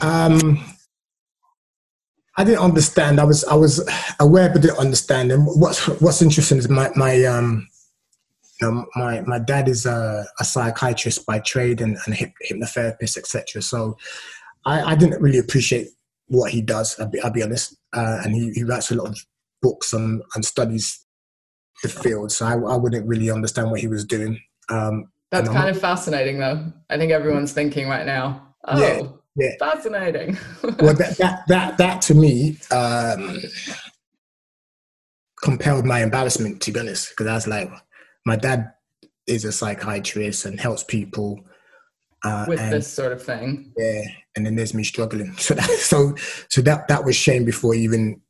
Um 0.02 0.62
I 2.38 2.44
didn't 2.44 2.60
understand. 2.60 3.20
I 3.20 3.24
was 3.24 3.44
I 3.46 3.56
was 3.56 3.88
aware, 4.20 4.50
but 4.50 4.62
didn't 4.62 4.80
understand. 4.80 5.32
And 5.32 5.46
what's 5.46 5.86
what's 6.02 6.22
interesting 6.22 6.58
is 6.58 6.70
my 6.70 6.92
my 6.96 7.24
um, 7.24 7.68
you 8.62 8.72
know, 8.72 8.86
my 8.96 9.22
my 9.22 9.40
dad 9.40 9.70
is 9.70 9.86
a, 9.86 10.26
a 10.40 10.44
psychiatrist 10.44 11.26
by 11.26 11.40
trade 11.40 11.82
and, 11.82 11.98
and 12.06 12.16
hypnotherapist, 12.16 13.18
etc. 13.18 13.62
So 13.62 13.98
I, 14.66 14.82
I 14.82 14.96
didn't 14.96 15.22
really 15.22 15.38
appreciate 15.38 15.90
what 16.28 16.52
he 16.52 16.62
does. 16.62 17.00
I'll 17.00 17.08
be, 17.08 17.22
I'll 17.22 17.32
be 17.32 17.44
honest. 17.44 17.78
Uh, 17.94 18.20
and 18.24 18.36
he, 18.36 18.52
he 18.52 18.64
writes 18.64 18.92
a 18.92 18.96
lot 18.96 19.10
of 19.10 19.18
books 19.62 19.94
and, 19.94 20.22
and 20.34 20.44
studies 20.44 21.06
the 21.84 21.90
field. 21.90 22.32
So 22.32 22.46
I, 22.46 22.54
I 22.54 22.76
wouldn't 22.76 23.08
really 23.08 23.30
understand 23.30 23.70
what 23.70 23.80
he 23.80 23.88
was 23.88 24.04
doing. 24.04 24.42
Um, 24.70 25.12
That's 25.30 25.50
kind 25.50 25.70
of 25.70 25.80
fascinating, 25.80 26.40
though. 26.40 26.74
I 26.90 26.98
think 26.98 27.12
everyone's 27.12 27.54
thinking 27.54 27.88
right 27.88 28.06
now. 28.06 28.56
Oh, 28.66 28.80
yeah 28.80 29.08
yeah. 29.36 29.52
fascinating. 29.60 30.38
well, 30.80 30.94
that, 30.94 31.16
that 31.18 31.44
that 31.48 31.78
that 31.78 32.02
to 32.04 32.14
me 32.14 32.58
um, 32.72 33.40
compelled 35.42 35.86
my 35.86 36.02
embarrassment, 36.02 36.62
to 36.62 36.72
be 36.72 36.80
honest, 36.80 37.10
because 37.10 37.28
I 37.28 37.34
was 37.34 37.48
like, 37.48 37.70
my 38.26 38.36
dad 38.36 38.72
is 39.28 39.46
a 39.46 39.52
psychiatrist 39.52 40.46
and 40.46 40.60
helps 40.60 40.84
people 40.84 41.40
uh, 42.24 42.46
with 42.48 42.60
and, 42.60 42.74
this 42.74 42.92
sort 42.92 43.12
of 43.12 43.24
thing. 43.24 43.74
Yeah, 43.78 44.04
and 44.36 44.46
then 44.46 44.56
there's 44.56 44.74
me 44.74 44.84
struggling. 44.84 45.34
So 45.38 45.54
that 45.54 45.70
so 45.70 46.16
so 46.50 46.62
that 46.62 46.88
that 46.88 47.04
was 47.04 47.16
shame 47.16 47.46
before 47.46 47.76
even 47.76 48.22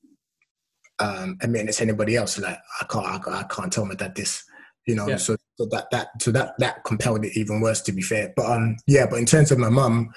um, 0.99 1.37
admitting 1.41 1.69
it 1.69 1.73
to 1.73 1.83
anybody 1.83 2.15
else. 2.15 2.39
Like 2.39 2.57
I 2.81 2.85
can't 2.85 3.27
I, 3.27 3.39
I 3.39 3.43
can't 3.43 3.71
tell 3.71 3.85
my 3.85 3.95
dad 3.95 4.15
this 4.15 4.43
you 4.85 4.95
know 4.95 5.07
yeah. 5.07 5.17
so, 5.17 5.35
so, 5.57 5.65
that 5.71 5.89
that 5.91 6.09
so 6.21 6.31
that 6.31 6.53
that 6.59 6.83
compelled 6.83 7.25
it 7.25 7.35
even 7.35 7.61
worse 7.61 7.81
to 7.81 7.91
be 7.91 8.01
fair 8.01 8.33
but 8.35 8.45
um 8.45 8.75
yeah 8.87 9.05
but 9.05 9.19
in 9.19 9.25
terms 9.25 9.51
of 9.51 9.57
my 9.57 9.69
mum 9.69 10.09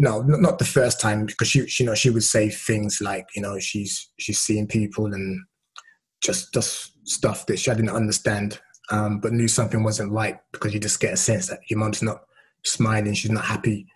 no, 0.00 0.22
not 0.22 0.58
the 0.58 0.64
first 0.64 1.00
time 1.00 1.26
because 1.26 1.48
she, 1.48 1.66
she, 1.66 1.84
you 1.84 1.88
know, 1.88 1.94
she 1.94 2.10
would 2.10 2.24
say 2.24 2.48
things 2.48 3.00
like, 3.00 3.28
you 3.36 3.42
know, 3.42 3.58
she's 3.58 4.10
she's 4.18 4.38
seeing 4.38 4.66
people 4.66 5.12
and 5.12 5.44
just 6.22 6.52
just 6.54 6.92
stuff 7.06 7.46
that 7.46 7.58
she 7.58 7.70
didn't 7.70 7.90
understand, 7.90 8.60
um, 8.90 9.20
but 9.20 9.32
knew 9.32 9.48
something 9.48 9.82
wasn't 9.82 10.10
right 10.10 10.38
because 10.52 10.72
you 10.72 10.80
just 10.80 11.00
get 11.00 11.12
a 11.12 11.16
sense 11.16 11.48
that 11.48 11.60
your 11.68 11.78
mom's 11.78 12.02
not 12.02 12.22
smiling, 12.64 13.14
she's 13.14 13.30
not 13.30 13.44
happy. 13.44 13.86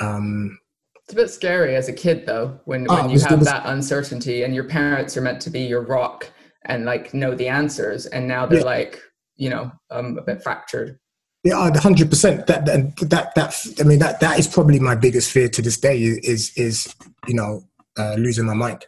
Um, 0.00 0.58
it's 1.04 1.12
a 1.12 1.16
bit 1.16 1.30
scary 1.30 1.76
as 1.76 1.88
a 1.88 1.92
kid, 1.92 2.26
though, 2.26 2.58
when 2.64 2.86
oh, 2.88 3.02
when 3.02 3.10
you 3.10 3.20
have 3.20 3.38
was, 3.38 3.46
that 3.46 3.66
uncertainty 3.66 4.42
and 4.42 4.54
your 4.54 4.64
parents 4.64 5.16
are 5.16 5.20
meant 5.20 5.40
to 5.42 5.50
be 5.50 5.60
your 5.60 5.82
rock 5.82 6.30
and 6.64 6.84
like 6.84 7.14
know 7.14 7.34
the 7.34 7.46
answers, 7.46 8.06
and 8.06 8.26
now 8.26 8.46
they're 8.46 8.60
yeah. 8.60 8.64
like, 8.64 9.00
you 9.36 9.50
know, 9.50 9.70
um, 9.90 10.18
a 10.18 10.22
bit 10.22 10.42
fractured. 10.42 10.98
Yeah, 11.44 11.70
hundred 11.78 12.08
percent. 12.08 12.46
That 12.46 12.64
that 12.64 13.34
that 13.34 13.66
I 13.78 13.82
mean 13.82 13.98
that 13.98 14.20
that 14.20 14.38
is 14.38 14.48
probably 14.48 14.80
my 14.80 14.94
biggest 14.94 15.30
fear 15.30 15.48
to 15.50 15.62
this 15.62 15.78
day 15.78 15.98
is 16.00 16.52
is 16.56 16.94
you 17.28 17.34
know 17.34 17.62
uh, 17.98 18.14
losing 18.14 18.46
my 18.46 18.54
mind 18.54 18.86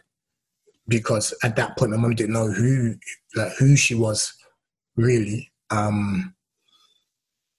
because 0.87 1.33
at 1.43 1.55
that 1.55 1.77
point 1.77 1.91
my 1.91 1.97
mom 1.97 2.15
didn't 2.15 2.33
know 2.33 2.51
who 2.51 2.95
like 3.35 3.53
who 3.59 3.75
she 3.75 3.93
was 3.93 4.33
really. 4.95 5.51
Um, 5.69 6.33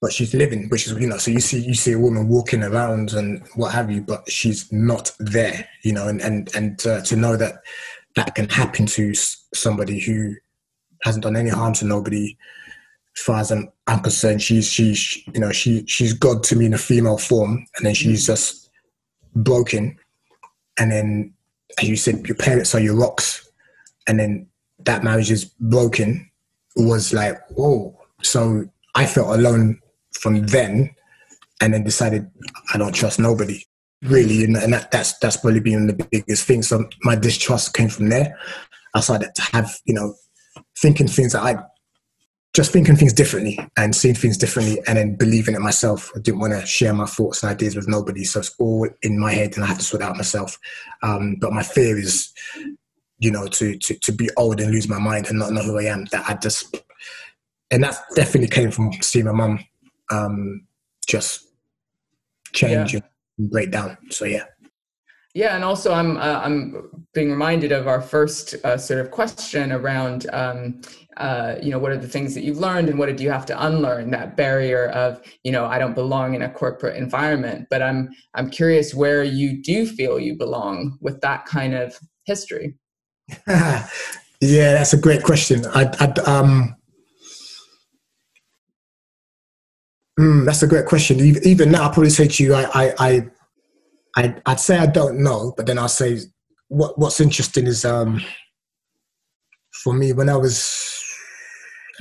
but 0.01 0.13
she's 0.13 0.35
living, 0.35 0.69
which 0.69 0.87
is 0.87 0.93
you 0.99 1.09
know. 1.09 1.19
So 1.19 1.31
you 1.31 1.41
see 1.41 1.61
you 1.61 1.75
see 1.75 1.93
a 1.93 1.99
woman 1.99 2.29
walking 2.29 2.63
around 2.63 3.13
and 3.15 3.43
what 3.55 3.73
have 3.73 3.91
you, 3.91 4.01
but 4.01 4.31
she's 4.31 4.71
not 4.73 5.13
there, 5.19 5.69
you 5.83 5.93
know. 5.93 6.09
And 6.09 6.21
and 6.21 6.55
and 6.55 6.79
to 6.79 7.17
know 7.17 7.37
that 7.37 7.63
that 8.15 8.35
can 8.35 8.49
happen 8.49 8.87
to 8.87 9.13
somebody 9.15 9.99
who 10.01 10.35
hasn't 11.03 11.25
done 11.25 11.37
any 11.37 11.51
harm 11.51 11.73
to 11.75 11.85
nobody. 11.85 12.37
As 13.19 13.25
far 13.25 13.41
as 13.41 13.51
I'm, 13.51 13.69
I'm 13.89 14.01
concerned, 14.01 14.43
she's 14.43 14.69
she's 14.69 15.17
you 15.35 15.41
know 15.41 15.51
she 15.51 15.85
she's 15.87 16.13
God 16.13 16.45
to 16.45 16.57
me 16.57 16.67
in 16.67 16.75
a 16.75 16.79
female 16.79 17.19
form, 17.19 17.67
and 17.77 17.87
then 17.87 17.95
she's 17.95 18.23
mm. 18.23 18.27
just 18.27 18.71
broken. 19.35 19.99
And 20.79 20.93
then, 20.93 21.35
as 21.81 21.89
you 21.89 21.97
said, 21.97 22.27
your 22.27 22.37
parents 22.37 22.75
are 22.75 22.81
your 22.81 22.95
rocks, 22.95 23.51
and 24.07 24.21
then 24.21 24.47
that 24.81 25.03
marriage 25.03 25.31
is 25.31 25.45
broken. 25.45 26.31
Was 26.77 27.13
like, 27.13 27.37
whoa. 27.51 27.99
So 28.23 28.65
I 28.95 29.07
felt 29.07 29.37
alone 29.37 29.81
from 30.13 30.47
then, 30.47 30.95
and 31.61 31.75
then 31.75 31.83
decided 31.83 32.31
I 32.73 32.79
don't 32.79 32.95
trust 32.95 33.19
nobody 33.19 33.65
really, 34.03 34.45
and, 34.45 34.57
and 34.57 34.73
that, 34.73 34.91
that's 34.91 35.19
that's 35.19 35.39
probably 35.39 35.61
been 35.61 35.89
the 35.89 36.09
biggest 36.11 36.45
thing. 36.45 36.63
So 36.63 36.89
my 37.03 37.17
distrust 37.17 37.75
came 37.75 37.89
from 37.89 38.11
there. 38.11 38.39
I 38.95 39.01
started 39.01 39.35
to 39.35 39.43
have 39.53 39.77
you 39.87 39.95
know 39.95 40.15
thinking 40.79 41.09
things 41.09 41.33
that 41.33 41.43
I 41.43 41.63
just 42.55 42.73
thinking 42.73 42.97
things 42.97 43.13
differently 43.13 43.59
and 43.77 43.95
seeing 43.95 44.15
things 44.15 44.37
differently 44.37 44.81
and 44.87 44.99
then 44.99 45.17
believing 45.17 45.55
it 45.55 45.61
myself. 45.61 46.11
I 46.17 46.21
didn't 46.21 46.41
want 46.41 46.55
to 46.55 46.67
share 46.67 46.93
my 46.93 47.07
thoughts 47.07 47.43
and 47.43 47.53
ideas 47.53 47.77
with 47.77 47.89
nobody. 47.89 48.25
So 48.25 48.41
it's 48.41 48.55
all 48.59 48.89
in 49.03 49.19
my 49.19 49.33
head 49.33 49.55
and 49.55 49.65
I 49.65 49.69
have 49.69 49.79
to 49.79 49.85
sort 49.85 50.03
out 50.03 50.17
myself. 50.17 50.59
Um, 51.03 51.37
but 51.41 51.53
my 51.53 51.63
fear 51.63 51.99
is, 51.99 52.33
you 53.19 53.31
know, 53.31 53.47
to, 53.47 53.77
to, 53.79 53.95
to 53.95 54.13
be 54.13 54.29
old 54.37 54.61
and 54.61 54.73
lose 54.73 54.89
my 54.89 54.99
mind 54.99 55.29
and 55.29 55.39
not 55.39 55.53
know 55.53 55.63
who 55.63 55.79
I 55.79 55.85
am. 55.85 56.07
That 56.07 56.29
I 56.29 56.35
just, 56.35 56.83
and 57.71 57.85
that 57.85 57.97
definitely 58.15 58.49
came 58.49 58.71
from 58.71 58.93
seeing 59.03 59.27
my 59.27 59.33
mum 59.33 59.61
um, 60.11 60.67
just 61.07 61.47
change 62.53 62.95
yeah. 62.95 63.01
and 63.39 63.51
break 63.51 63.71
down. 63.71 63.99
So 64.11 64.25
yeah. 64.25 64.45
Yeah, 65.35 65.55
and 65.55 65.63
also 65.63 65.93
I'm 65.93 66.17
uh, 66.17 66.41
I'm 66.43 67.07
being 67.13 67.31
reminded 67.31 67.71
of 67.71 67.87
our 67.87 68.01
first 68.01 68.57
uh, 68.65 68.77
sort 68.77 68.99
of 68.99 69.11
question 69.11 69.71
around 69.71 70.27
um, 70.33 70.81
uh, 71.19 71.57
you 71.63 71.71
know 71.71 71.79
what 71.79 71.93
are 71.93 71.97
the 71.97 72.09
things 72.09 72.35
that 72.35 72.43
you've 72.43 72.59
learned 72.59 72.89
and 72.89 72.99
what 72.99 73.07
did 73.07 73.21
you 73.21 73.31
have 73.31 73.47
to 73.47 73.67
unlearn 73.67 74.11
that 74.11 74.37
barrier 74.37 74.89
of 74.89 75.21
you 75.45 75.53
know 75.53 75.67
I 75.67 75.79
don't 75.79 75.95
belong 75.95 76.35
in 76.35 76.43
a 76.43 76.51
corporate 76.51 76.97
environment. 76.97 77.67
But 77.71 77.83
I'm 77.83 78.11
I'm 78.35 78.51
curious 78.51 78.95
where 78.95 79.25
you 79.25 79.63
do 79.63 79.87
feel 79.87 80.19
you 80.19 80.37
belong 80.37 80.99
with 81.01 81.21
that 81.21 81.47
kind 81.47 81.75
of 81.75 81.99
history. 82.25 82.77
yeah, 83.49 83.87
that's 84.41 84.93
a 84.93 84.99
great 84.99 85.23
question. 85.23 85.67
I, 85.67 85.91
I 86.01 86.21
um. 86.31 86.75
Mm, 90.19 90.47
that's 90.47 90.65
a 90.65 90.67
great 90.67 90.87
question. 90.87 91.21
Even 91.21 91.71
now, 91.71 91.85
I'll 91.85 91.93
probably 91.93 92.11
say 92.11 92.27
to 92.27 92.43
you, 92.43 92.53
I, 92.53 92.67
I, 92.75 92.95
I 92.99 93.31
I, 94.19 94.35
would 94.47 94.61
say 94.61 94.79
I 94.79 94.87
don't 94.87 95.23
know, 95.23 95.55
but 95.57 95.67
then 95.67 95.79
I'll 95.79 95.89
say 95.89 96.19
what, 96.69 96.99
what's 96.99 97.21
interesting 97.21 97.67
is 97.67 97.85
um, 97.85 98.21
for 99.83 99.93
me 99.93 100.13
when 100.13 100.29
I 100.29 100.37
was, 100.37 100.98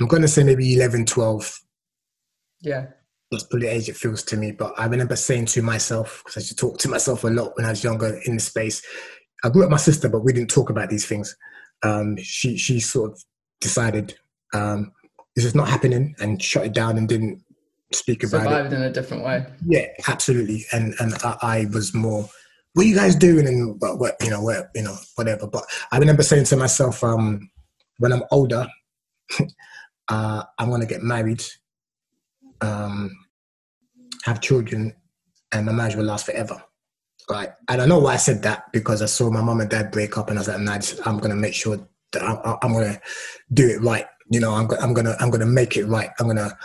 I'm 0.00 0.06
going 0.06 0.22
to 0.22 0.28
say 0.28 0.44
maybe 0.44 0.74
11, 0.74 1.06
12. 1.06 1.60
Yeah. 2.60 2.86
That's 3.30 3.44
probably 3.44 3.68
the 3.68 3.74
age 3.74 3.88
it 3.88 3.96
feels 3.96 4.22
to 4.24 4.36
me. 4.36 4.52
But 4.52 4.78
I 4.78 4.86
remember 4.86 5.16
saying 5.16 5.46
to 5.46 5.62
myself, 5.62 6.22
because 6.24 6.36
I 6.36 6.40
used 6.40 6.50
to 6.50 6.56
talk 6.56 6.78
to 6.78 6.88
myself 6.88 7.24
a 7.24 7.28
lot 7.28 7.56
when 7.56 7.66
I 7.66 7.70
was 7.70 7.84
younger 7.84 8.20
in 8.24 8.36
the 8.36 8.40
space. 8.40 8.82
I 9.44 9.50
grew 9.50 9.62
up 9.62 9.66
with 9.66 9.72
my 9.72 9.76
sister, 9.76 10.08
but 10.08 10.24
we 10.24 10.32
didn't 10.32 10.50
talk 10.50 10.70
about 10.70 10.88
these 10.88 11.06
things. 11.06 11.36
Um, 11.82 12.16
she 12.16 12.56
she 12.56 12.80
sort 12.80 13.12
of 13.12 13.24
decided 13.60 14.16
um, 14.52 14.92
this 15.36 15.44
is 15.44 15.54
not 15.54 15.68
happening 15.68 16.14
and 16.18 16.42
shut 16.42 16.66
it 16.66 16.72
down 16.72 16.98
and 16.98 17.08
didn't 17.08 17.42
speak 17.92 18.22
about 18.22 18.42
survived 18.42 18.72
it. 18.72 18.76
in 18.76 18.82
a 18.82 18.92
different 18.92 19.24
way. 19.24 19.46
Yeah, 19.66 19.86
absolutely. 20.08 20.64
And 20.72 20.94
and 20.98 21.14
I, 21.22 21.36
I 21.42 21.66
was 21.72 21.94
more, 21.94 22.28
what 22.72 22.84
are 22.84 22.88
you 22.88 22.96
guys 22.96 23.14
doing? 23.14 23.46
And 23.46 23.80
what, 23.80 23.98
what 23.98 24.16
you 24.22 24.30
know, 24.30 24.42
what 24.42 24.70
you 24.74 24.82
know, 24.82 24.96
whatever. 25.14 25.46
But 25.46 25.64
I 25.92 25.98
remember 25.98 26.22
saying 26.22 26.44
to 26.46 26.56
myself, 26.56 27.04
um, 27.04 27.50
when 27.98 28.12
I'm 28.12 28.24
older, 28.30 28.66
uh, 30.08 30.42
I'm 30.58 30.70
gonna 30.70 30.86
get 30.86 31.02
married, 31.02 31.42
um, 32.60 33.10
have 34.24 34.40
children, 34.40 34.94
and 35.52 35.66
my 35.66 35.72
marriage 35.72 35.96
will 35.96 36.04
last 36.04 36.26
forever. 36.26 36.62
Right. 37.30 37.50
And 37.68 37.82
I 37.82 37.86
know 37.86 37.98
why 37.98 38.14
I 38.14 38.16
said 38.16 38.42
that 38.42 38.72
because 38.72 39.02
I 39.02 39.06
saw 39.06 39.30
my 39.30 39.42
mom 39.42 39.60
and 39.60 39.68
dad 39.68 39.90
break 39.90 40.16
up, 40.16 40.30
and 40.30 40.38
I 40.38 40.40
was 40.40 40.48
like, 40.48 40.60
nah, 40.60 40.80
I'm 41.04 41.18
gonna 41.18 41.36
make 41.36 41.54
sure 41.54 41.78
that 42.12 42.22
I, 42.22 42.56
I'm 42.62 42.72
gonna 42.72 43.00
do 43.52 43.68
it 43.68 43.82
right. 43.82 44.06
You 44.30 44.40
know, 44.40 44.52
I'm, 44.52 44.68
I'm 44.80 44.94
gonna 44.94 45.16
I'm 45.20 45.30
gonna 45.30 45.46
make 45.46 45.76
it 45.76 45.84
right. 45.84 46.10
I'm 46.18 46.26
gonna 46.26 46.56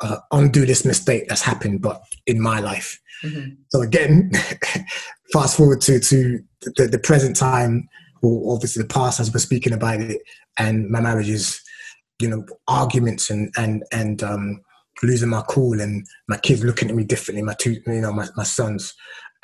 uh, 0.00 0.18
undo 0.32 0.66
this 0.66 0.84
mistake 0.84 1.28
that's 1.28 1.42
happened, 1.42 1.80
but 1.80 2.02
in 2.26 2.40
my 2.40 2.60
life. 2.60 3.00
Mm-hmm. 3.22 3.54
So 3.68 3.82
again, 3.82 4.30
fast 5.32 5.56
forward 5.56 5.80
to 5.82 5.98
to 5.98 6.40
the, 6.76 6.86
the, 6.86 6.98
present 6.98 7.36
time, 7.36 7.88
or 8.22 8.54
obviously 8.54 8.82
the 8.82 8.88
past 8.88 9.20
as 9.20 9.32
we're 9.32 9.40
speaking 9.40 9.72
about 9.72 10.00
it, 10.00 10.20
and 10.58 10.88
my 10.90 11.00
marriage 11.00 11.30
is, 11.30 11.62
you 12.20 12.28
know, 12.28 12.44
arguments 12.68 13.30
and 13.30 13.52
and 13.56 13.84
and 13.92 14.22
um, 14.22 14.60
losing 15.02 15.28
my 15.28 15.42
cool, 15.48 15.80
and 15.80 16.06
my 16.28 16.36
kids 16.38 16.64
looking 16.64 16.88
at 16.88 16.96
me 16.96 17.04
differently, 17.04 17.42
my 17.42 17.54
two, 17.58 17.76
you 17.86 18.00
know, 18.00 18.12
my, 18.12 18.26
my 18.36 18.44
sons, 18.44 18.94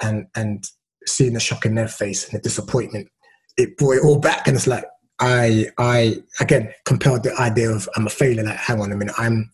and 0.02 0.26
and 0.34 0.64
seeing 1.06 1.34
the 1.34 1.40
shock 1.40 1.66
in 1.66 1.74
their 1.74 1.88
face 1.88 2.24
and 2.28 2.38
the 2.38 2.42
disappointment, 2.42 3.08
it 3.56 3.76
brought 3.76 3.96
it 3.96 4.04
all 4.04 4.18
back, 4.18 4.46
and 4.46 4.56
it's 4.56 4.66
like 4.66 4.84
I 5.20 5.66
I 5.78 6.22
again 6.40 6.72
compelled 6.84 7.24
the 7.24 7.34
idea 7.40 7.70
of 7.70 7.88
I'm 7.96 8.06
a 8.06 8.10
failure. 8.10 8.42
Like, 8.42 8.56
hang 8.56 8.80
on 8.80 8.92
a 8.92 8.96
minute, 8.96 9.14
I'm 9.18 9.50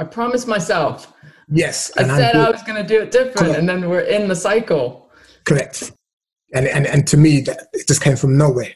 I 0.00 0.04
promised 0.04 0.48
myself. 0.48 1.12
Yes. 1.50 1.90
I 1.98 2.04
said 2.04 2.36
I 2.36 2.50
was 2.50 2.62
going 2.62 2.80
to 2.80 2.86
do 2.86 3.02
it 3.02 3.10
different, 3.10 3.36
Correct. 3.36 3.58
and 3.58 3.68
then 3.68 3.88
we're 3.88 4.00
in 4.00 4.28
the 4.28 4.36
cycle. 4.36 5.10
Correct. 5.44 5.92
And 6.54 6.66
and 6.66 6.86
and 6.86 7.06
to 7.08 7.16
me, 7.16 7.42
that 7.42 7.68
it 7.72 7.86
just 7.86 8.02
came 8.02 8.16
from 8.16 8.38
nowhere, 8.38 8.72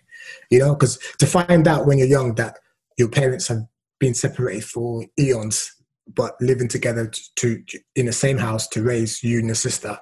you 0.50 0.58
know, 0.58 0.74
because 0.74 0.98
to 1.18 1.26
find 1.26 1.66
out 1.66 1.86
when 1.86 1.98
you're 1.98 2.08
young 2.08 2.34
that 2.34 2.58
your 2.96 3.08
parents 3.08 3.48
have 3.48 3.62
been 4.00 4.14
separated 4.14 4.64
for 4.64 5.04
eons, 5.18 5.72
but 6.14 6.34
living 6.40 6.68
together 6.68 7.10
to, 7.36 7.62
to 7.62 7.78
in 7.96 8.06
the 8.06 8.12
same 8.12 8.38
house 8.38 8.68
to 8.68 8.82
raise 8.82 9.22
you 9.22 9.38
and 9.38 9.46
your 9.46 9.54
sister, 9.54 9.98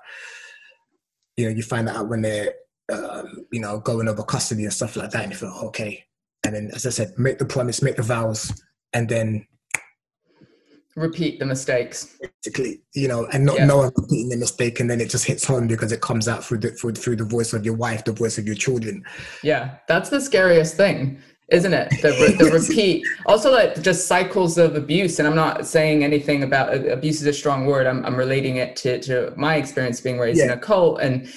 you 1.37 1.46
know, 1.46 1.55
you 1.55 1.62
find 1.62 1.88
that 1.88 1.96
out 1.96 2.09
when 2.09 2.22
they're, 2.22 2.52
um, 2.92 3.46
you 3.52 3.61
know, 3.61 3.78
going 3.81 4.09
over 4.09 4.22
custody 4.22 4.64
and 4.64 4.72
stuff 4.72 4.96
like 4.96 5.11
that, 5.11 5.22
and 5.22 5.33
you 5.33 5.38
feel 5.38 5.61
okay. 5.64 6.05
And 6.44 6.55
then, 6.55 6.70
as 6.74 6.87
I 6.87 6.90
said, 6.90 7.12
make 7.16 7.38
the 7.38 7.44
promise, 7.44 7.83
make 7.83 7.96
the 7.96 8.02
vows, 8.02 8.52
and 8.92 9.09
then 9.09 9.46
repeat 10.94 11.38
the 11.38 11.46
mistakes 11.46 12.18
basically 12.42 12.83
you 12.94 13.09
know 13.09 13.26
and 13.33 13.44
not 13.46 13.57
yeah. 13.57 13.64
knowing 13.64 13.90
repeating 13.96 14.28
the 14.28 14.37
mistake 14.37 14.78
and 14.78 14.90
then 14.90 15.00
it 15.00 15.09
just 15.09 15.24
hits 15.24 15.44
home 15.44 15.66
because 15.66 15.90
it 15.90 16.02
comes 16.02 16.28
out 16.28 16.44
through 16.44 16.59
the 16.59 16.70
through, 16.70 16.92
through 16.92 17.16
the 17.16 17.24
voice 17.24 17.55
of 17.55 17.64
your 17.64 17.74
wife 17.74 18.05
the 18.05 18.12
voice 18.12 18.37
of 18.37 18.46
your 18.46 18.55
children 18.55 19.02
yeah 19.42 19.76
that's 19.88 20.11
the 20.11 20.20
scariest 20.20 20.76
thing 20.76 21.18
isn't 21.52 21.74
it? 21.74 21.90
The, 22.00 22.34
the 22.38 22.50
repeat. 22.58 23.04
Also, 23.26 23.52
like 23.52 23.80
just 23.82 24.08
cycles 24.08 24.56
of 24.56 24.74
abuse. 24.74 25.18
And 25.18 25.28
I'm 25.28 25.36
not 25.36 25.66
saying 25.66 26.02
anything 26.02 26.42
about 26.42 26.72
uh, 26.72 26.88
abuse 26.88 27.20
is 27.20 27.26
a 27.26 27.32
strong 27.32 27.66
word. 27.66 27.86
I'm, 27.86 28.04
I'm 28.06 28.16
relating 28.16 28.56
it 28.56 28.74
to, 28.76 28.98
to 29.02 29.34
my 29.36 29.56
experience 29.56 30.00
being 30.00 30.18
raised 30.18 30.38
yeah. 30.38 30.46
in 30.46 30.50
a 30.50 30.58
cult 30.58 31.00
and 31.00 31.30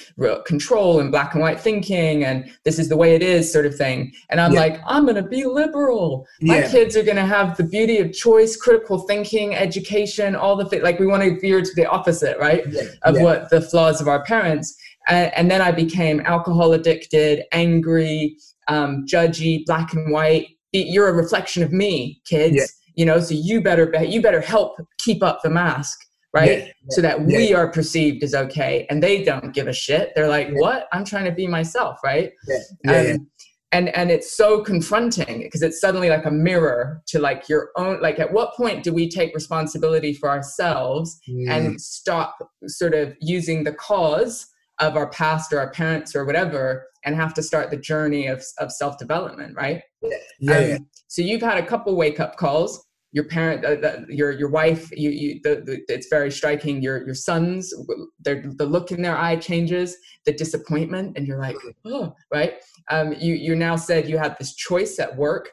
control 0.46 1.00
and 1.00 1.10
black 1.10 1.34
and 1.34 1.42
white 1.42 1.60
thinking 1.60 2.24
and 2.24 2.50
this 2.64 2.78
is 2.78 2.88
the 2.88 2.96
way 2.96 3.14
it 3.14 3.22
is 3.22 3.52
sort 3.52 3.66
of 3.66 3.76
thing. 3.76 4.12
And 4.30 4.40
I'm 4.40 4.54
yeah. 4.54 4.60
like, 4.60 4.80
I'm 4.86 5.04
going 5.04 5.22
to 5.22 5.28
be 5.28 5.44
liberal. 5.44 6.26
My 6.40 6.60
yeah. 6.60 6.70
kids 6.70 6.96
are 6.96 7.02
going 7.02 7.16
to 7.16 7.26
have 7.26 7.56
the 7.56 7.64
beauty 7.64 7.98
of 7.98 8.12
choice, 8.12 8.56
critical 8.56 9.00
thinking, 9.00 9.54
education, 9.54 10.34
all 10.34 10.56
the 10.56 10.64
things. 10.64 10.82
Like 10.82 10.98
we 10.98 11.06
want 11.06 11.22
to 11.22 11.38
veer 11.38 11.60
to 11.60 11.74
the 11.74 11.86
opposite, 11.86 12.38
right? 12.38 12.64
Of 13.02 13.20
what 13.20 13.50
the 13.50 13.60
flaws 13.60 14.00
of 14.00 14.08
our 14.08 14.24
parents. 14.24 14.76
And, 15.08 15.32
and 15.34 15.50
then 15.50 15.60
I 15.60 15.72
became 15.72 16.20
alcohol 16.24 16.72
addicted, 16.72 17.44
angry, 17.52 18.38
um, 18.68 19.04
judgy, 19.06 19.64
black 19.64 19.92
and 19.92 20.12
white. 20.12 20.48
You're 20.72 21.08
a 21.08 21.12
reflection 21.12 21.62
of 21.62 21.72
me, 21.72 22.20
kids. 22.26 22.56
Yeah. 22.56 22.64
You 22.96 23.04
know, 23.04 23.20
so 23.20 23.34
you 23.34 23.60
better 23.60 23.86
be, 23.86 24.06
you 24.06 24.22
better 24.22 24.40
help 24.40 24.76
keep 24.98 25.22
up 25.22 25.40
the 25.42 25.50
mask, 25.50 25.98
right? 26.32 26.58
Yeah. 26.58 26.70
So 26.90 27.02
that 27.02 27.20
yeah. 27.20 27.36
we 27.36 27.54
are 27.54 27.70
perceived 27.70 28.22
as 28.24 28.34
okay, 28.34 28.86
and 28.88 29.02
they 29.02 29.22
don't 29.22 29.52
give 29.52 29.68
a 29.68 29.72
shit. 29.72 30.12
They're 30.14 30.28
like, 30.28 30.48
"What? 30.52 30.88
I'm 30.92 31.04
trying 31.04 31.26
to 31.26 31.32
be 31.32 31.46
myself," 31.46 31.98
right? 32.02 32.32
Um, 32.88 33.28
and 33.72 33.94
and 33.96 34.10
it's 34.10 34.36
so 34.36 34.62
confronting 34.62 35.42
because 35.42 35.62
it's 35.62 35.80
suddenly 35.80 36.08
like 36.08 36.24
a 36.24 36.30
mirror 36.30 37.02
to 37.08 37.18
like 37.18 37.48
your 37.48 37.70
own 37.76 38.00
like 38.00 38.18
at 38.18 38.32
what 38.32 38.54
point 38.54 38.84
do 38.84 38.92
we 38.92 39.08
take 39.08 39.34
responsibility 39.34 40.14
for 40.14 40.30
ourselves 40.30 41.18
mm. 41.28 41.50
and 41.50 41.80
stop 41.80 42.36
sort 42.66 42.94
of 42.94 43.14
using 43.20 43.64
the 43.64 43.72
cause 43.72 44.46
of 44.78 44.96
our 44.96 45.08
past 45.10 45.52
or 45.52 45.58
our 45.58 45.70
parents 45.70 46.14
or 46.14 46.24
whatever 46.24 46.86
and 47.04 47.14
have 47.14 47.32
to 47.34 47.42
start 47.42 47.70
the 47.70 47.76
journey 47.76 48.26
of, 48.26 48.42
of 48.58 48.72
self-development 48.72 49.54
right? 49.56 49.82
Yeah, 50.38 50.76
um, 50.76 50.86
so 51.08 51.22
you've 51.22 51.42
had 51.42 51.58
a 51.58 51.66
couple 51.66 51.96
wake 51.96 52.20
up 52.20 52.36
calls. 52.36 52.84
Your 53.12 53.24
parent 53.24 53.64
uh, 53.64 53.76
the, 53.76 54.04
your 54.10 54.32
your 54.32 54.50
wife 54.50 54.90
you, 54.94 55.08
you 55.08 55.40
the, 55.42 55.62
the, 55.64 55.80
it's 55.88 56.08
very 56.10 56.30
striking. 56.30 56.82
Your 56.82 57.04
your 57.06 57.14
sons 57.14 57.72
the 58.24 58.66
look 58.68 58.92
in 58.92 59.00
their 59.00 59.16
eye 59.16 59.36
changes 59.36 59.96
the 60.26 60.32
disappointment 60.32 61.16
and 61.16 61.26
you're 61.26 61.38
like 61.38 61.56
oh 61.86 62.14
right? 62.30 62.54
Um, 62.90 63.14
you 63.18 63.34
you 63.34 63.54
now 63.54 63.76
said 63.76 64.08
you 64.08 64.18
had 64.18 64.36
this 64.38 64.54
choice 64.54 64.98
at 64.98 65.16
work 65.16 65.50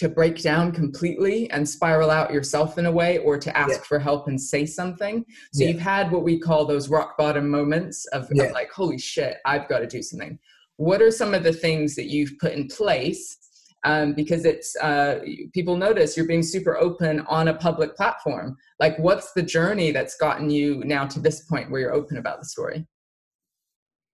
to 0.00 0.08
break 0.08 0.40
down 0.40 0.72
completely 0.72 1.50
and 1.50 1.68
spiral 1.68 2.10
out 2.10 2.32
yourself 2.32 2.78
in 2.78 2.86
a 2.86 2.90
way 2.90 3.18
or 3.18 3.36
to 3.36 3.54
ask 3.54 3.68
Yeah. 3.80 3.82
for 3.86 3.98
help 3.98 4.28
and 4.28 4.40
say 4.40 4.64
something. 4.64 5.26
So 5.52 5.62
Yeah. 5.62 5.68
you've 5.68 5.80
had 5.80 6.10
what 6.10 6.22
we 6.22 6.38
call 6.38 6.64
those 6.64 6.88
rock 6.88 7.18
bottom 7.18 7.46
moments 7.50 8.06
of, 8.06 8.22
of 8.30 8.52
like, 8.52 8.70
holy 8.70 8.96
shit, 8.96 9.36
I've 9.44 9.68
got 9.68 9.80
to 9.80 9.86
do 9.86 10.00
something. 10.02 10.38
What 10.78 11.02
are 11.02 11.10
some 11.10 11.34
of 11.34 11.42
the 11.42 11.52
things 11.52 11.96
that 11.96 12.06
you've 12.06 12.38
put 12.38 12.52
in 12.52 12.66
place? 12.68 13.36
Um, 13.84 14.14
because 14.14 14.46
it's 14.46 14.74
uh, 14.76 15.20
people 15.52 15.76
notice 15.76 16.16
you're 16.16 16.26
being 16.26 16.42
super 16.42 16.78
open 16.78 17.20
on 17.20 17.48
a 17.48 17.54
public 17.54 17.94
platform. 17.94 18.56
Like, 18.78 18.98
what's 18.98 19.32
the 19.34 19.42
journey 19.42 19.90
that's 19.90 20.16
gotten 20.16 20.48
you 20.48 20.82
now 20.84 21.04
to 21.08 21.20
this 21.20 21.42
point 21.42 21.70
where 21.70 21.80
you're 21.82 21.92
open 21.94 22.16
about 22.16 22.40
the 22.40 22.46
story? 22.46 22.86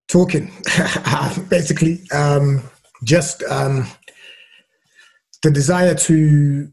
talking 0.09 0.53
basically 1.49 2.01
um 2.13 2.63
just 3.03 3.43
um 3.45 3.85
the 5.47 5.53
desire 5.53 5.95
to 5.95 6.73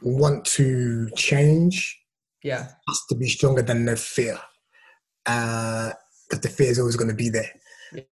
want 0.00 0.42
to 0.46 1.10
change 1.14 2.00
Yeah, 2.42 2.68
has 2.88 3.00
to 3.10 3.14
be 3.14 3.28
stronger 3.28 3.60
than 3.60 3.84
the 3.84 3.96
fear. 3.96 4.38
Uh 5.26 5.92
because 6.28 6.40
the 6.40 6.48
fear 6.48 6.70
is 6.70 6.78
always 6.78 6.96
going 6.96 7.10
to 7.10 7.14
be 7.24 7.28
there. 7.28 7.50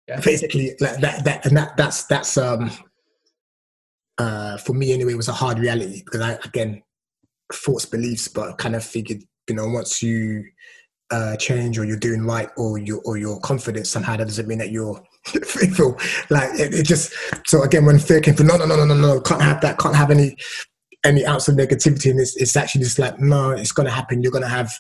Yeah, 0.08 0.20
basically 0.20 0.74
like 0.80 1.00
that 1.00 1.24
that 1.24 1.44
and 1.44 1.56
that 1.56 1.76
that's 1.76 2.04
that's 2.04 2.38
um 2.38 2.70
uh 4.16 4.56
for 4.58 4.72
me 4.72 4.92
anyway 4.94 5.14
was 5.14 5.28
a 5.28 5.32
hard 5.32 5.58
reality 5.58 6.02
because 6.04 6.20
i 6.20 6.38
again 6.44 6.80
thoughts 7.52 7.84
beliefs 7.84 8.28
but 8.28 8.50
I 8.50 8.52
kind 8.52 8.76
of 8.76 8.84
figured 8.84 9.22
you 9.48 9.56
know 9.56 9.68
once 9.68 10.02
you 10.02 10.44
uh 11.10 11.36
change 11.36 11.78
or 11.78 11.84
you're 11.84 11.98
doing 11.98 12.24
right 12.24 12.48
or 12.56 12.78
you 12.78 13.02
or 13.04 13.16
you're 13.18 13.38
confident 13.40 13.86
somehow 13.86 14.16
that 14.16 14.26
doesn't 14.26 14.48
mean 14.48 14.58
that 14.58 14.70
you're 14.70 15.02
faithful. 15.44 15.98
Like 16.30 16.50
it, 16.58 16.74
it 16.74 16.86
just 16.86 17.12
so 17.46 17.62
again 17.62 17.84
when 17.84 17.98
fear 17.98 18.20
came 18.20 18.34
from 18.34 18.46
no 18.46 18.56
no 18.56 18.66
no 18.66 18.76
no 18.76 18.86
no 18.86 18.94
no 18.94 19.20
can't 19.20 19.42
have 19.42 19.60
that 19.60 19.78
can't 19.78 19.96
have 19.96 20.10
any 20.10 20.36
any 21.04 21.26
ounce 21.26 21.48
of 21.48 21.56
negativity 21.56 22.10
and 22.10 22.18
it's, 22.18 22.34
it's 22.36 22.56
actually 22.56 22.82
just 22.82 22.98
like 22.98 23.18
no 23.20 23.50
it's 23.50 23.72
gonna 23.72 23.90
happen. 23.90 24.22
You're 24.22 24.32
gonna 24.32 24.48
have 24.48 24.72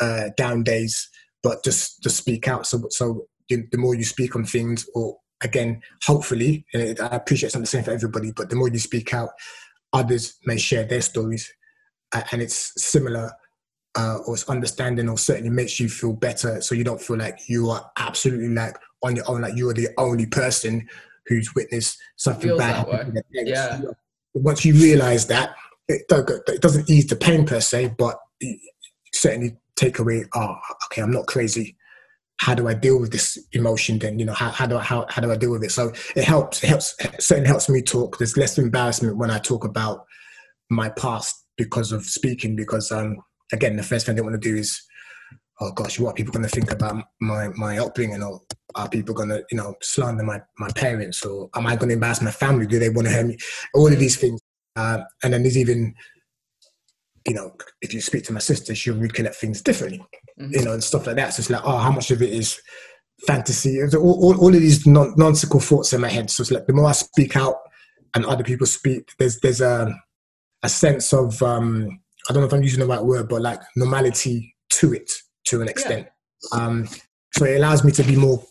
uh 0.00 0.30
down 0.36 0.62
days 0.62 1.08
but 1.42 1.62
just 1.64 2.02
just 2.02 2.16
speak 2.16 2.48
out. 2.48 2.66
So 2.66 2.86
so 2.90 3.26
the 3.48 3.78
more 3.78 3.94
you 3.94 4.04
speak 4.04 4.36
on 4.36 4.44
things 4.44 4.88
or 4.94 5.16
again 5.42 5.80
hopefully 6.04 6.64
and 6.74 6.98
i 7.00 7.06
appreciate 7.16 7.46
it's 7.48 7.54
not 7.54 7.60
the 7.60 7.66
same 7.66 7.84
for 7.84 7.92
everybody 7.92 8.32
but 8.32 8.50
the 8.50 8.56
more 8.56 8.68
you 8.68 8.78
speak 8.78 9.14
out 9.14 9.30
others 9.92 10.38
may 10.44 10.56
share 10.56 10.84
their 10.84 11.00
stories 11.00 11.52
uh, 12.12 12.22
and 12.32 12.42
it's 12.42 12.72
similar 12.82 13.30
uh, 13.98 14.18
or 14.26 14.34
it's 14.34 14.48
understanding 14.48 15.08
or 15.08 15.18
certainly 15.18 15.50
makes 15.50 15.80
you 15.80 15.88
feel 15.88 16.12
better 16.12 16.60
so 16.60 16.74
you 16.74 16.84
don't 16.84 17.02
feel 17.02 17.16
like 17.16 17.48
you 17.48 17.68
are 17.68 17.90
absolutely 17.98 18.48
like 18.48 18.76
on 19.02 19.16
your 19.16 19.28
own 19.28 19.42
like 19.42 19.56
you 19.56 19.68
are 19.68 19.74
the 19.74 19.88
only 19.98 20.24
person 20.26 20.88
who's 21.26 21.52
witnessed 21.56 21.98
something 22.16 22.56
bad 22.56 22.58
that 22.58 22.76
happen 22.76 22.92
way. 22.92 23.04
to 23.04 23.12
their 23.12 23.44
parents. 23.44 23.84
Yeah. 23.84 23.90
once 24.34 24.64
you 24.64 24.74
realize 24.74 25.26
that 25.26 25.50
it, 25.88 26.02
it 26.08 26.62
doesn't 26.62 26.88
ease 26.88 27.08
the 27.08 27.16
pain 27.16 27.44
per 27.44 27.60
se 27.60 27.94
but 27.98 28.18
certainly 29.12 29.56
take 29.74 29.98
away 29.98 30.24
oh 30.36 30.54
okay 30.86 31.02
i'm 31.02 31.10
not 31.10 31.26
crazy 31.26 31.76
how 32.40 32.54
do 32.54 32.68
I 32.68 32.74
deal 32.74 33.00
with 33.00 33.10
this 33.10 33.36
emotion 33.50 33.98
then? 33.98 34.20
You 34.20 34.24
know, 34.24 34.32
how, 34.32 34.50
how 34.50 34.64
do 34.64 34.76
I 34.76 34.82
how, 34.84 35.06
how 35.08 35.20
do 35.20 35.32
I 35.32 35.36
deal 35.36 35.50
with 35.50 35.64
it? 35.64 35.72
So 35.72 35.92
it 36.14 36.22
helps, 36.22 36.62
it 36.62 36.68
helps 36.68 36.94
it 37.00 37.20
certainly 37.20 37.48
helps 37.48 37.68
me 37.68 37.82
talk. 37.82 38.16
There's 38.16 38.36
less 38.36 38.58
embarrassment 38.58 39.16
when 39.16 39.28
I 39.28 39.40
talk 39.40 39.64
about 39.64 40.04
my 40.70 40.88
past 40.90 41.34
because 41.56 41.90
of 41.90 42.04
speaking, 42.04 42.54
because 42.54 42.92
um 42.92 43.16
again 43.52 43.76
the 43.76 43.82
first 43.82 44.06
thing 44.06 44.14
I 44.14 44.16
don't 44.16 44.26
want 44.26 44.40
to 44.40 44.48
do 44.48 44.56
is 44.56 44.80
oh 45.60 45.72
gosh, 45.72 45.98
what 45.98 46.10
are 46.10 46.14
people 46.14 46.32
gonna 46.32 46.48
think 46.48 46.70
about 46.70 47.02
my 47.20 47.48
my 47.56 47.78
upbringing 47.78 48.22
or 48.22 48.40
are 48.74 48.88
people 48.88 49.14
gonna, 49.14 49.40
you 49.50 49.56
know, 49.58 49.74
slander 49.82 50.22
my, 50.22 50.40
my 50.58 50.68
parents 50.76 51.24
or 51.24 51.50
am 51.56 51.66
I 51.66 51.74
gonna 51.74 51.94
embarrass 51.94 52.22
my 52.22 52.30
family? 52.30 52.66
Do 52.66 52.78
they 52.78 52.90
want 52.90 53.08
to 53.08 53.12
hear 53.14 53.24
me? 53.24 53.36
All 53.74 53.92
of 53.92 53.98
these 53.98 54.16
things. 54.16 54.40
Uh, 54.76 55.00
and 55.24 55.32
then 55.32 55.42
there's 55.42 55.58
even 55.58 55.94
you 57.26 57.34
know, 57.34 57.52
if 57.82 57.92
you 57.92 58.00
speak 58.00 58.24
to 58.24 58.32
my 58.32 58.38
sister, 58.38 58.74
she'll 58.74 58.96
recollect 58.96 59.36
things 59.36 59.60
differently 59.60 60.02
Mhm. 60.40 60.52
you 60.52 60.64
know, 60.64 60.72
and 60.72 60.84
stuff 60.84 61.06
like 61.06 61.16
that. 61.16 61.34
So 61.34 61.40
it's 61.40 61.50
like, 61.50 61.62
oh, 61.64 61.76
how 61.78 61.90
much 61.90 62.10
of 62.10 62.22
it 62.22 62.30
is 62.32 62.60
fantasy? 63.26 63.82
All, 63.82 64.24
all, 64.24 64.40
all 64.40 64.54
of 64.54 64.60
these 64.60 64.86
non- 64.86 65.14
nonsensical 65.16 65.60
thoughts 65.60 65.92
in 65.92 66.00
my 66.00 66.08
head. 66.08 66.30
So 66.30 66.42
it's 66.42 66.50
like 66.50 66.66
the 66.66 66.72
more 66.72 66.86
I 66.86 66.92
speak 66.92 67.36
out 67.36 67.56
and 68.14 68.24
other 68.24 68.44
people 68.44 68.66
speak, 68.66 69.10
there's 69.18 69.40
there's 69.40 69.60
a 69.60 69.94
a 70.62 70.68
sense 70.68 71.12
of 71.12 71.42
um, 71.42 72.00
I 72.28 72.32
don't 72.32 72.42
know 72.42 72.46
if 72.46 72.52
I'm 72.52 72.62
using 72.62 72.80
the 72.80 72.86
right 72.86 73.02
word, 73.02 73.28
but 73.28 73.42
like 73.42 73.60
normality 73.76 74.54
to 74.70 74.92
it 74.92 75.10
to 75.46 75.62
an 75.62 75.68
extent. 75.68 76.08
Um, 76.52 76.86
so 77.32 77.44
it 77.44 77.56
allows 77.56 77.84
me 77.84 77.92
to 77.92 78.02
be 78.02 78.16
more 78.16 78.42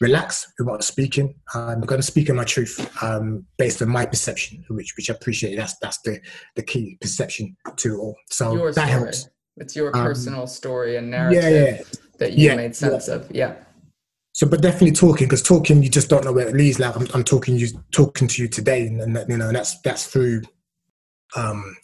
relaxed 0.00 0.48
about 0.58 0.82
speaking. 0.82 1.34
I'm 1.54 1.80
going 1.82 2.00
to 2.00 2.06
speak 2.06 2.28
in 2.28 2.36
my 2.36 2.44
truth 2.44 2.90
um, 3.02 3.46
based 3.56 3.82
on 3.82 3.88
my 3.88 4.06
perception, 4.06 4.64
which 4.70 4.94
which 4.96 5.10
I 5.10 5.14
appreciate. 5.14 5.56
That's 5.56 5.76
that's 5.78 6.00
the 6.02 6.20
the 6.56 6.62
key 6.62 6.98
perception 7.00 7.56
to 7.76 7.94
it 7.94 7.98
all. 7.98 8.16
So 8.30 8.54
your 8.54 8.72
that 8.72 8.88
story. 8.88 9.00
helps. 9.02 9.28
It's 9.56 9.76
your 9.76 9.94
Um, 9.94 10.04
personal 10.04 10.46
story 10.46 10.96
and 10.96 11.10
narrative 11.10 11.42
Yeah, 11.42 11.48
yeah. 11.48 11.82
that 12.18 12.32
you 12.32 12.48
Yeah, 12.48 12.56
made 12.56 12.74
sense 12.74 13.08
of. 13.08 13.30
Yeah. 13.30 13.56
So, 14.32 14.46
but 14.46 14.62
definitely 14.62 14.92
talking 14.92 15.26
because 15.26 15.42
talking, 15.42 15.82
you 15.82 15.90
just 15.90 16.08
don't 16.08 16.24
know 16.24 16.32
where 16.32 16.48
it 16.48 16.54
leads. 16.54 16.78
Like 16.78 16.96
I'm, 16.96 17.06
I'm 17.12 17.24
talking 17.24 17.56
you, 17.56 17.68
talking 17.92 18.26
to 18.28 18.42
you 18.42 18.48
today, 18.48 18.86
and, 18.86 19.00
and 19.00 19.28
you 19.28 19.36
know, 19.36 19.48
and 19.48 19.56
that's 19.56 19.80
that's 19.82 20.06
through, 20.06 20.42
um, 21.36 21.76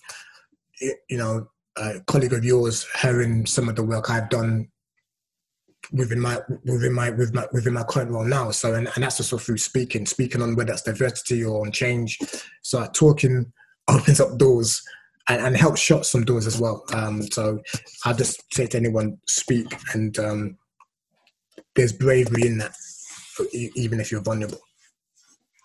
you 0.80 1.18
know, 1.18 1.48
a 1.76 2.00
colleague 2.06 2.32
of 2.32 2.44
yours, 2.44 2.86
hearing 3.00 3.46
some 3.46 3.68
of 3.68 3.76
the 3.76 3.82
work 3.82 4.10
I've 4.10 4.28
done 4.30 4.68
within 5.92 6.20
my 6.20 6.40
within 6.64 6.92
my 6.92 7.10
with 7.10 7.34
my 7.34 7.46
within 7.52 7.74
my 7.74 7.84
current 7.84 8.10
role 8.10 8.24
now. 8.24 8.50
So, 8.50 8.74
and, 8.74 8.88
and 8.94 9.04
that's 9.04 9.20
also 9.20 9.38
through 9.38 9.58
speaking, 9.58 10.06
speaking 10.06 10.42
on 10.42 10.56
whether 10.56 10.72
it's 10.72 10.82
diversity 10.82 11.44
or 11.44 11.64
on 11.64 11.72
change. 11.72 12.18
So, 12.62 12.86
talking 12.92 13.52
opens 13.88 14.20
up 14.20 14.38
doors. 14.38 14.82
And, 15.28 15.44
and 15.44 15.56
helps 15.56 15.80
shut 15.80 16.06
some 16.06 16.24
doors 16.24 16.46
as 16.46 16.60
well. 16.60 16.84
Um, 16.92 17.20
so 17.20 17.58
I 18.04 18.12
just 18.12 18.44
say 18.54 18.68
to 18.68 18.76
anyone, 18.76 19.18
speak 19.26 19.66
and 19.92 20.16
um, 20.20 20.56
there's 21.74 21.92
bravery 21.92 22.46
in 22.46 22.58
that, 22.58 22.76
even 23.52 23.98
if 23.98 24.12
you're 24.12 24.22
vulnerable. 24.22 24.60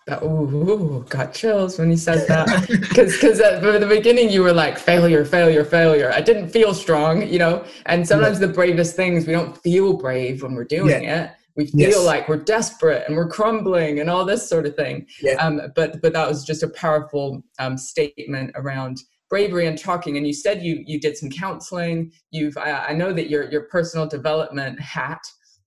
That, 0.06 0.22
ooh, 0.24 0.48
ooh, 0.68 1.06
got 1.08 1.32
chills 1.32 1.78
when 1.78 1.90
you 1.90 1.96
said 1.96 2.26
that. 2.28 2.66
Because 2.68 3.12
because 3.12 3.40
at 3.40 3.62
the 3.62 3.86
beginning 3.86 4.30
you 4.30 4.42
were 4.42 4.52
like 4.52 4.78
failure, 4.78 5.24
failure, 5.24 5.64
failure. 5.64 6.10
I 6.12 6.20
didn't 6.20 6.48
feel 6.48 6.74
strong, 6.74 7.26
you 7.28 7.38
know. 7.38 7.64
And 7.86 8.06
sometimes 8.06 8.40
the 8.40 8.48
bravest 8.48 8.96
things 8.96 9.26
we 9.26 9.32
don't 9.32 9.56
feel 9.62 9.92
brave 9.96 10.42
when 10.42 10.54
we're 10.54 10.64
doing 10.64 11.04
it. 11.04 11.30
We 11.54 11.66
feel 11.66 11.90
Yes. 11.90 12.04
like 12.04 12.28
we're 12.28 12.38
desperate 12.38 13.04
and 13.06 13.14
we're 13.16 13.28
crumbling 13.28 14.00
and 14.00 14.08
all 14.08 14.24
this 14.24 14.48
sort 14.48 14.64
of 14.66 14.74
thing. 14.74 15.06
Yeah. 15.20 15.34
Um, 15.34 15.60
but 15.76 16.00
but 16.02 16.14
that 16.14 16.26
was 16.28 16.44
just 16.44 16.62
a 16.62 16.68
powerful 16.68 17.42
um, 17.58 17.76
statement 17.76 18.52
around 18.56 18.98
bravery 19.28 19.66
and 19.66 19.78
talking. 19.78 20.16
And 20.16 20.26
you 20.26 20.32
said 20.32 20.62
you 20.62 20.82
you 20.86 20.98
did 20.98 21.16
some 21.16 21.30
counseling. 21.30 22.10
You've 22.30 22.56
I, 22.56 22.86
I 22.88 22.92
know 22.94 23.12
that 23.12 23.28
your 23.30 23.50
your 23.52 23.62
personal 23.64 24.06
development 24.06 24.80
hat 24.80 25.20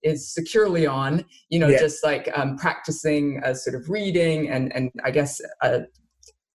is 0.06 0.32
securely 0.34 0.86
on 0.86 1.26
you 1.50 1.60
know 1.60 1.68
Yeah. 1.68 1.80
just 1.80 2.04
like 2.04 2.30
um, 2.38 2.58
practicing 2.58 3.42
uh, 3.44 3.54
sort 3.54 3.76
of 3.76 3.90
reading 3.90 4.50
and 4.50 4.74
and 4.76 4.92
i 5.04 5.12
guess 5.12 5.42
uh, 5.62 5.80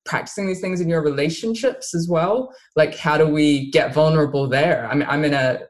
practicing 0.07 0.46
these 0.46 0.61
things 0.61 0.80
in 0.80 0.88
your 0.88 1.03
relationships 1.03 1.94
as 1.94 2.09
well 2.09 2.55
like 2.76 2.96
how 2.96 3.18
do 3.18 3.26
we 3.26 3.70
get 3.72 3.92
vulnerable 3.92 4.48
there 4.48 4.88
i'm, 4.90 5.03
I'm 5.03 5.24
in 5.24 5.34
a 5.34 5.61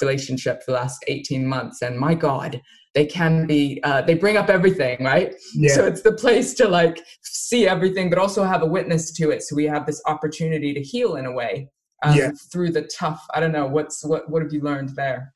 relationship 0.00 0.62
for 0.64 0.72
the 0.72 0.78
last 0.78 1.04
18 1.06 1.46
months 1.46 1.82
and 1.82 1.96
my 1.98 2.14
god 2.14 2.60
they 2.94 3.06
can 3.06 3.46
be 3.46 3.80
uh, 3.84 4.02
they 4.02 4.14
bring 4.14 4.36
up 4.36 4.48
everything 4.50 5.04
right 5.04 5.34
Yeah. 5.54 5.74
so 5.74 5.86
it's 5.86 6.02
the 6.02 6.12
place 6.12 6.54
to 6.54 6.66
like 6.68 6.98
see 7.22 7.68
everything 7.68 8.10
but 8.10 8.18
also 8.18 8.42
have 8.44 8.62
a 8.62 8.66
witness 8.66 9.12
to 9.18 9.30
it 9.30 9.42
so 9.42 9.54
we 9.54 9.66
have 9.66 9.86
this 9.86 10.02
opportunity 10.06 10.74
to 10.74 10.82
heal 10.82 11.16
in 11.16 11.26
a 11.26 11.32
way 11.32 11.68
um, 12.02 12.16
Yeah. 12.16 12.30
through 12.50 12.72
the 12.72 12.82
tough 13.00 13.22
i 13.34 13.38
don't 13.40 13.52
know 13.52 13.66
what's 13.66 14.04
what 14.04 14.28
what 14.30 14.42
have 14.42 14.52
you 14.52 14.60
learned 14.62 14.90
there 14.96 15.32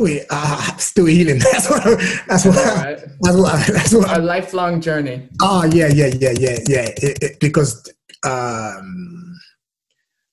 Wait, 0.00 0.22
uh, 0.30 0.76
still 0.78 1.06
healing. 1.06 1.38
That's 1.52 1.70
what. 1.70 1.84
That's 2.26 2.44
what. 2.44 2.56
Right. 2.56 2.98
That's 3.20 3.36
what. 3.36 3.66
That's 3.66 3.94
what. 3.94 4.18
a 4.18 4.20
lifelong 4.20 4.80
journey 4.80 5.28
Oh 5.40 5.64
yeah, 5.64 5.88
yeah, 5.88 6.06
yeah, 6.18 6.32
yeah, 6.38 6.58
yeah. 6.66 6.88
It, 6.96 7.22
it, 7.22 7.40
because 7.40 7.88
um, 8.24 9.38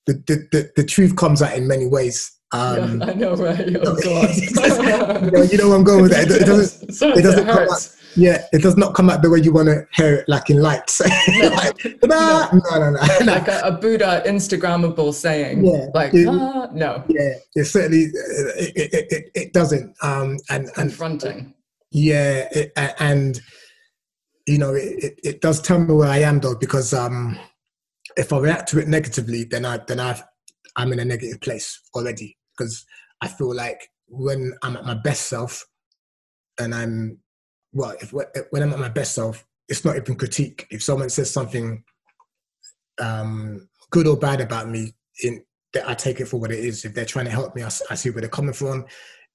the, 0.07 0.13
the 0.27 0.47
the 0.51 0.71
the 0.77 0.83
truth 0.83 1.15
comes 1.15 1.41
out 1.41 1.55
in 1.55 1.67
many 1.67 1.85
ways. 1.87 2.31
Um, 2.51 2.99
yeah, 3.01 3.07
I 3.09 3.13
know, 3.13 3.35
right? 3.35 3.77
Oh, 3.83 3.95
God. 4.03 4.29
you, 4.35 5.31
know, 5.31 5.41
you 5.43 5.57
know 5.57 5.69
where 5.69 5.77
I'm 5.77 5.83
going 5.83 6.01
with 6.03 6.11
that. 6.11 6.29
It, 6.29 6.45
doesn't. 6.45 7.17
It 7.17 7.21
doesn't 7.21 7.45
come 7.45 7.69
out. 7.69 7.95
Yeah, 8.15 8.45
it 8.51 8.61
does 8.61 8.77
not 8.77 8.93
come 8.93 9.09
out 9.09 9.21
the 9.21 9.29
way 9.29 9.39
you 9.39 9.53
want 9.53 9.67
to 9.69 9.87
hear 9.93 10.15
it, 10.15 10.29
like 10.29 10.49
in 10.49 10.61
lights. 10.61 10.99
like, 11.27 11.85
no, 12.03 12.47
no, 12.51 12.79
no, 12.79 12.89
no. 12.91 13.25
Like 13.25 13.47
a, 13.47 13.61
a 13.63 13.71
Buddha 13.71 14.23
Instagrammable 14.25 15.13
saying. 15.13 15.65
Yeah. 15.65 15.87
Like, 15.93 16.13
It- 16.13 16.27
ah, 16.27 16.67
no, 16.73 17.03
Yeah, 17.07 17.33
it 17.55 17.65
certainly 17.65 18.05
it, 18.05 18.73
it, 18.75 19.07
it, 19.11 19.31
it, 19.33 19.53
doesn't. 19.53 19.95
Um, 20.01 20.37
and 20.49 20.65
and 20.65 20.73
confronting. 20.73 21.53
Yeah, 21.91 22.47
it, 22.51 22.71
and 22.99 23.39
you 24.47 24.57
know, 24.57 24.73
it, 24.73 25.03
it, 25.03 25.19
it 25.23 25.41
does 25.41 25.61
tell 25.61 25.79
me 25.79 25.93
where 25.93 26.09
I 26.09 26.19
am 26.19 26.39
though, 26.39 26.55
because 26.55 26.93
um, 26.93 27.37
if 28.17 28.33
I 28.33 28.39
react 28.39 28.69
to 28.69 28.79
it 28.79 28.87
negatively, 28.87 29.43
then 29.43 29.65
I 29.65 29.79
then 29.87 29.99
I 29.99 30.21
I'm 30.75 30.91
in 30.91 30.99
a 30.99 31.05
negative 31.05 31.41
place 31.41 31.79
already 31.95 32.37
because 32.57 32.85
I 33.21 33.27
feel 33.27 33.55
like 33.55 33.89
when 34.07 34.53
I'm 34.63 34.75
at 34.75 34.85
my 34.85 34.95
best 34.95 35.27
self, 35.27 35.65
and 36.59 36.75
I'm 36.75 37.19
well, 37.73 37.95
if 38.01 38.11
when 38.51 38.63
I'm 38.63 38.73
at 38.73 38.79
my 38.79 38.89
best 38.89 39.15
self, 39.15 39.45
it's 39.67 39.85
not 39.85 39.95
even 39.95 40.15
critique. 40.15 40.67
If 40.69 40.83
someone 40.83 41.09
says 41.09 41.31
something 41.31 41.83
um, 43.01 43.67
good 43.91 44.07
or 44.07 44.17
bad 44.17 44.41
about 44.41 44.69
me, 44.69 44.93
in 45.23 45.43
that 45.73 45.89
I 45.89 45.93
take 45.95 46.19
it 46.19 46.27
for 46.27 46.39
what 46.39 46.51
it 46.51 46.59
is. 46.59 46.85
If 46.85 46.93
they're 46.93 47.05
trying 47.05 47.25
to 47.25 47.31
help 47.31 47.55
me, 47.55 47.63
I, 47.63 47.69
I 47.89 47.95
see 47.95 48.09
where 48.11 48.21
they're 48.21 48.29
coming 48.29 48.53
from. 48.53 48.85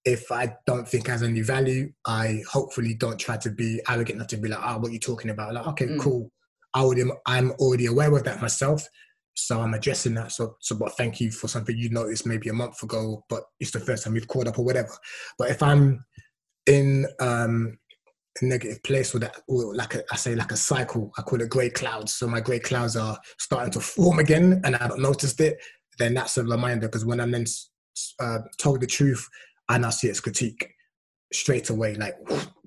If 0.05 0.31
I 0.31 0.55
don't 0.67 0.89
think 0.89 1.09
has 1.09 1.23
any 1.23 1.43
value, 1.43 1.93
I 2.07 2.43
hopefully 2.51 2.95
don't 2.95 3.19
try 3.19 3.37
to 3.39 3.51
be 3.51 3.81
arrogant 3.89 4.17
enough 4.17 4.29
to 4.29 4.37
be 4.37 4.49
like, 4.49 4.61
"Ah, 4.63 4.75
oh, 4.77 4.79
what 4.79 4.91
are 4.91 4.95
you 4.95 5.01
talking 5.01 5.31
about?" 5.31 5.55
Like, 5.55 5.67
okay, 5.69 5.87
mm. 5.87 6.01
cool. 6.01 6.31
I 6.75 6.85
would, 6.85 6.99
I'm 7.27 7.51
already 7.53 7.87
aware 7.87 8.15
of 8.15 8.25
that 8.25 8.41
myself, 8.41 8.87
so 9.35 9.61
I'm 9.61 9.75
addressing 9.75 10.15
that. 10.15 10.33
So, 10.33 10.57
so, 10.61 10.77
but 10.77 10.97
thank 10.97 11.21
you 11.21 11.31
for 11.31 11.49
something 11.49 11.77
you 11.77 11.91
noticed 11.91 12.27
maybe 12.27 12.49
a 12.49 12.55
month 12.55 12.83
ago, 12.83 13.25
but 13.29 13.43
it's 13.59 13.73
the 13.73 13.81
first 13.81 14.05
time 14.05 14.13
we've 14.13 14.29
caught 14.29 14.47
up 14.47 14.59
or 14.59 14.65
whatever. 14.65 14.93
But 15.39 15.51
if 15.51 15.63
I'm 15.63 16.05
in 16.67 17.07
um, 17.19 17.79
negative 18.43 18.83
place 18.83 19.15
or 19.15 19.19
that, 19.21 19.37
or 19.49 19.75
like 19.75 19.95
a, 19.95 20.03
I 20.13 20.17
say, 20.17 20.35
like 20.35 20.53
a 20.53 20.57
cycle, 20.57 21.13
I 21.19 21.23
call 21.23 21.41
it 21.41 21.51
grey 21.51 21.71
clouds. 21.71 22.15
So 22.15 22.27
my 22.27 22.41
grey 22.41 22.59
clouds 22.59 22.97
are 22.97 23.19
starting 23.39 23.73
to 23.73 23.81
form 23.81 24.19
again, 24.19 24.61
and 24.65 24.77
I 24.77 24.79
haven't 24.79 25.03
noticed 25.03 25.41
it. 25.41 25.59
Then 25.99 26.15
that's 26.15 26.37
a 26.37 26.45
reminder 26.45 26.87
because 26.87 27.05
when 27.05 27.21
I'm 27.21 27.31
then 27.31 27.45
uh, 28.21 28.39
told 28.59 28.81
the 28.81 28.87
truth, 28.87 29.29
and 29.69 29.85
I 29.85 29.89
now 29.89 29.91
see 29.91 30.09
it's 30.09 30.21
critique 30.21 30.73
straight 31.33 31.71
away, 31.71 31.95
like 31.95 32.15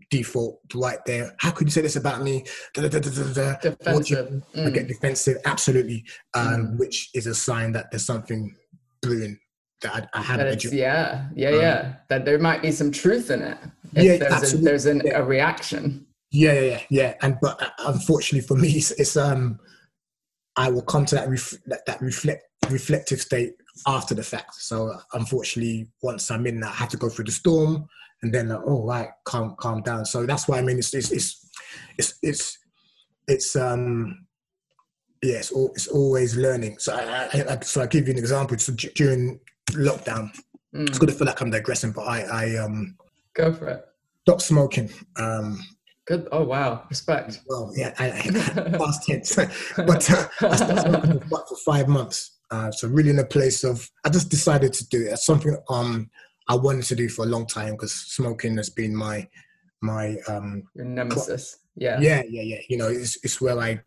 default 0.09 0.59
right 0.75 0.99
there. 1.05 1.33
How 1.39 1.51
could 1.51 1.67
you 1.67 1.71
say 1.71 1.81
this 1.81 1.95
about 1.95 2.21
me? 2.21 2.45
Da, 2.73 2.87
da, 2.87 2.99
da, 2.99 2.99
defensive. 2.99 4.43
Mm. 4.55 4.67
I 4.67 4.69
get 4.69 4.87
defensive, 4.87 5.37
absolutely, 5.45 6.05
um, 6.33 6.45
mm. 6.45 6.77
which 6.77 7.09
is 7.15 7.27
a 7.27 7.33
sign 7.33 7.71
that 7.71 7.89
there's 7.91 8.05
something 8.05 8.55
brewing 9.01 9.39
that 9.81 10.09
I, 10.13 10.19
I 10.19 10.21
haven't. 10.21 10.63
Yeah, 10.65 11.27
yeah, 11.35 11.49
um, 11.49 11.55
yeah. 11.55 11.93
That 12.09 12.25
there 12.25 12.37
might 12.37 12.61
be 12.61 12.71
some 12.71 12.91
truth 12.91 13.31
in 13.31 13.41
it. 13.41 13.57
Yeah, 13.93 14.17
there's, 14.17 14.33
absolutely. 14.33 14.59
A, 14.59 14.63
there's 14.69 14.85
an, 14.85 15.01
yeah. 15.05 15.17
a 15.19 15.23
reaction. 15.23 16.05
Yeah, 16.31 16.53
yeah, 16.53 16.61
yeah, 16.61 16.81
yeah. 16.89 17.13
And 17.21 17.37
but 17.41 17.61
uh, 17.61 17.69
unfortunately 17.87 18.47
for 18.47 18.55
me, 18.55 18.69
it's, 18.69 18.91
it's 18.91 19.17
um, 19.17 19.59
I 20.55 20.69
will 20.69 20.83
come 20.83 21.05
to 21.05 21.15
that 21.15 21.29
ref- 21.29 21.57
that, 21.65 21.85
that 21.85 22.01
reflect 22.01 22.43
reflective 22.69 23.21
state 23.21 23.53
after 23.87 24.15
the 24.15 24.23
fact. 24.23 24.55
So 24.55 24.97
unfortunately, 25.13 25.89
once 26.01 26.31
I'm 26.31 26.45
in 26.47 26.59
that, 26.61 26.71
I 26.71 26.75
have 26.75 26.89
to 26.89 26.97
go 26.97 27.09
through 27.09 27.25
the 27.25 27.31
storm 27.31 27.87
and 28.21 28.33
then 28.33 28.49
like, 28.49 28.61
oh 28.65 28.85
right, 28.85 29.09
calm 29.25 29.55
calm 29.59 29.81
down. 29.81 30.05
So 30.05 30.25
that's 30.25 30.47
why 30.47 30.59
I 30.59 30.61
mean 30.61 30.77
it's 30.77 30.93
it's 30.93 31.11
it's 31.11 31.49
it's 31.97 32.19
it's, 32.21 32.57
it's 33.27 33.55
um 33.55 34.25
yeah, 35.23 35.35
it's, 35.35 35.51
all, 35.51 35.69
it's 35.75 35.87
always 35.87 36.35
learning. 36.35 36.79
So 36.79 36.95
I, 36.95 37.29
I, 37.33 37.53
I, 37.53 37.59
so 37.59 37.81
I 37.81 37.85
give 37.85 38.07
you 38.07 38.13
an 38.13 38.19
example. 38.19 38.57
So 38.57 38.73
during 38.73 39.39
lockdown, 39.69 40.31
mm. 40.73 40.87
it's 40.87 40.97
good 40.97 41.09
to 41.09 41.15
feel 41.15 41.27
like 41.27 41.41
I'm 41.41 41.51
digressing, 41.51 41.91
but 41.91 42.03
I 42.03 42.21
I 42.21 42.55
um 42.57 42.95
go 43.35 43.53
for 43.53 43.67
it. 43.67 43.85
Stop 44.27 44.41
smoking. 44.41 44.89
Um, 45.17 45.59
Good. 46.07 46.27
Oh 46.31 46.43
wow, 46.43 46.83
respect. 46.89 47.41
Well, 47.47 47.71
yeah, 47.75 47.93
I, 47.99 48.11
I 48.11 48.77
past 48.77 49.07
tense, 49.07 49.35
but 49.77 50.11
uh, 50.11 50.27
I 50.41 50.55
started 50.55 50.79
smoking 50.79 51.19
for 51.21 51.55
five 51.63 51.87
months. 51.87 52.39
Uh, 52.49 52.71
so 52.71 52.87
really 52.87 53.11
in 53.11 53.19
a 53.19 53.25
place 53.25 53.63
of, 53.63 53.89
I 54.03 54.09
just 54.09 54.29
decided 54.29 54.73
to 54.73 54.87
do 54.89 55.01
it. 55.03 55.13
It's 55.13 55.25
something 55.25 55.55
um 55.69 56.09
I 56.47 56.55
wanted 56.55 56.83
to 56.85 56.95
do 56.95 57.07
for 57.07 57.23
a 57.23 57.27
long 57.27 57.45
time 57.45 57.73
because 57.73 57.93
smoking 57.93 58.57
has 58.57 58.69
been 58.69 58.95
my 58.95 59.27
my 59.81 60.17
um 60.27 60.63
Your 60.75 60.85
nemesis. 60.85 61.59
Yeah. 61.75 61.99
Yeah, 62.01 62.23
yeah, 62.27 62.41
yeah. 62.41 62.61
You 62.67 62.77
know, 62.77 62.87
it's 62.87 63.17
it's 63.23 63.39
where 63.39 63.59
I 63.59 63.79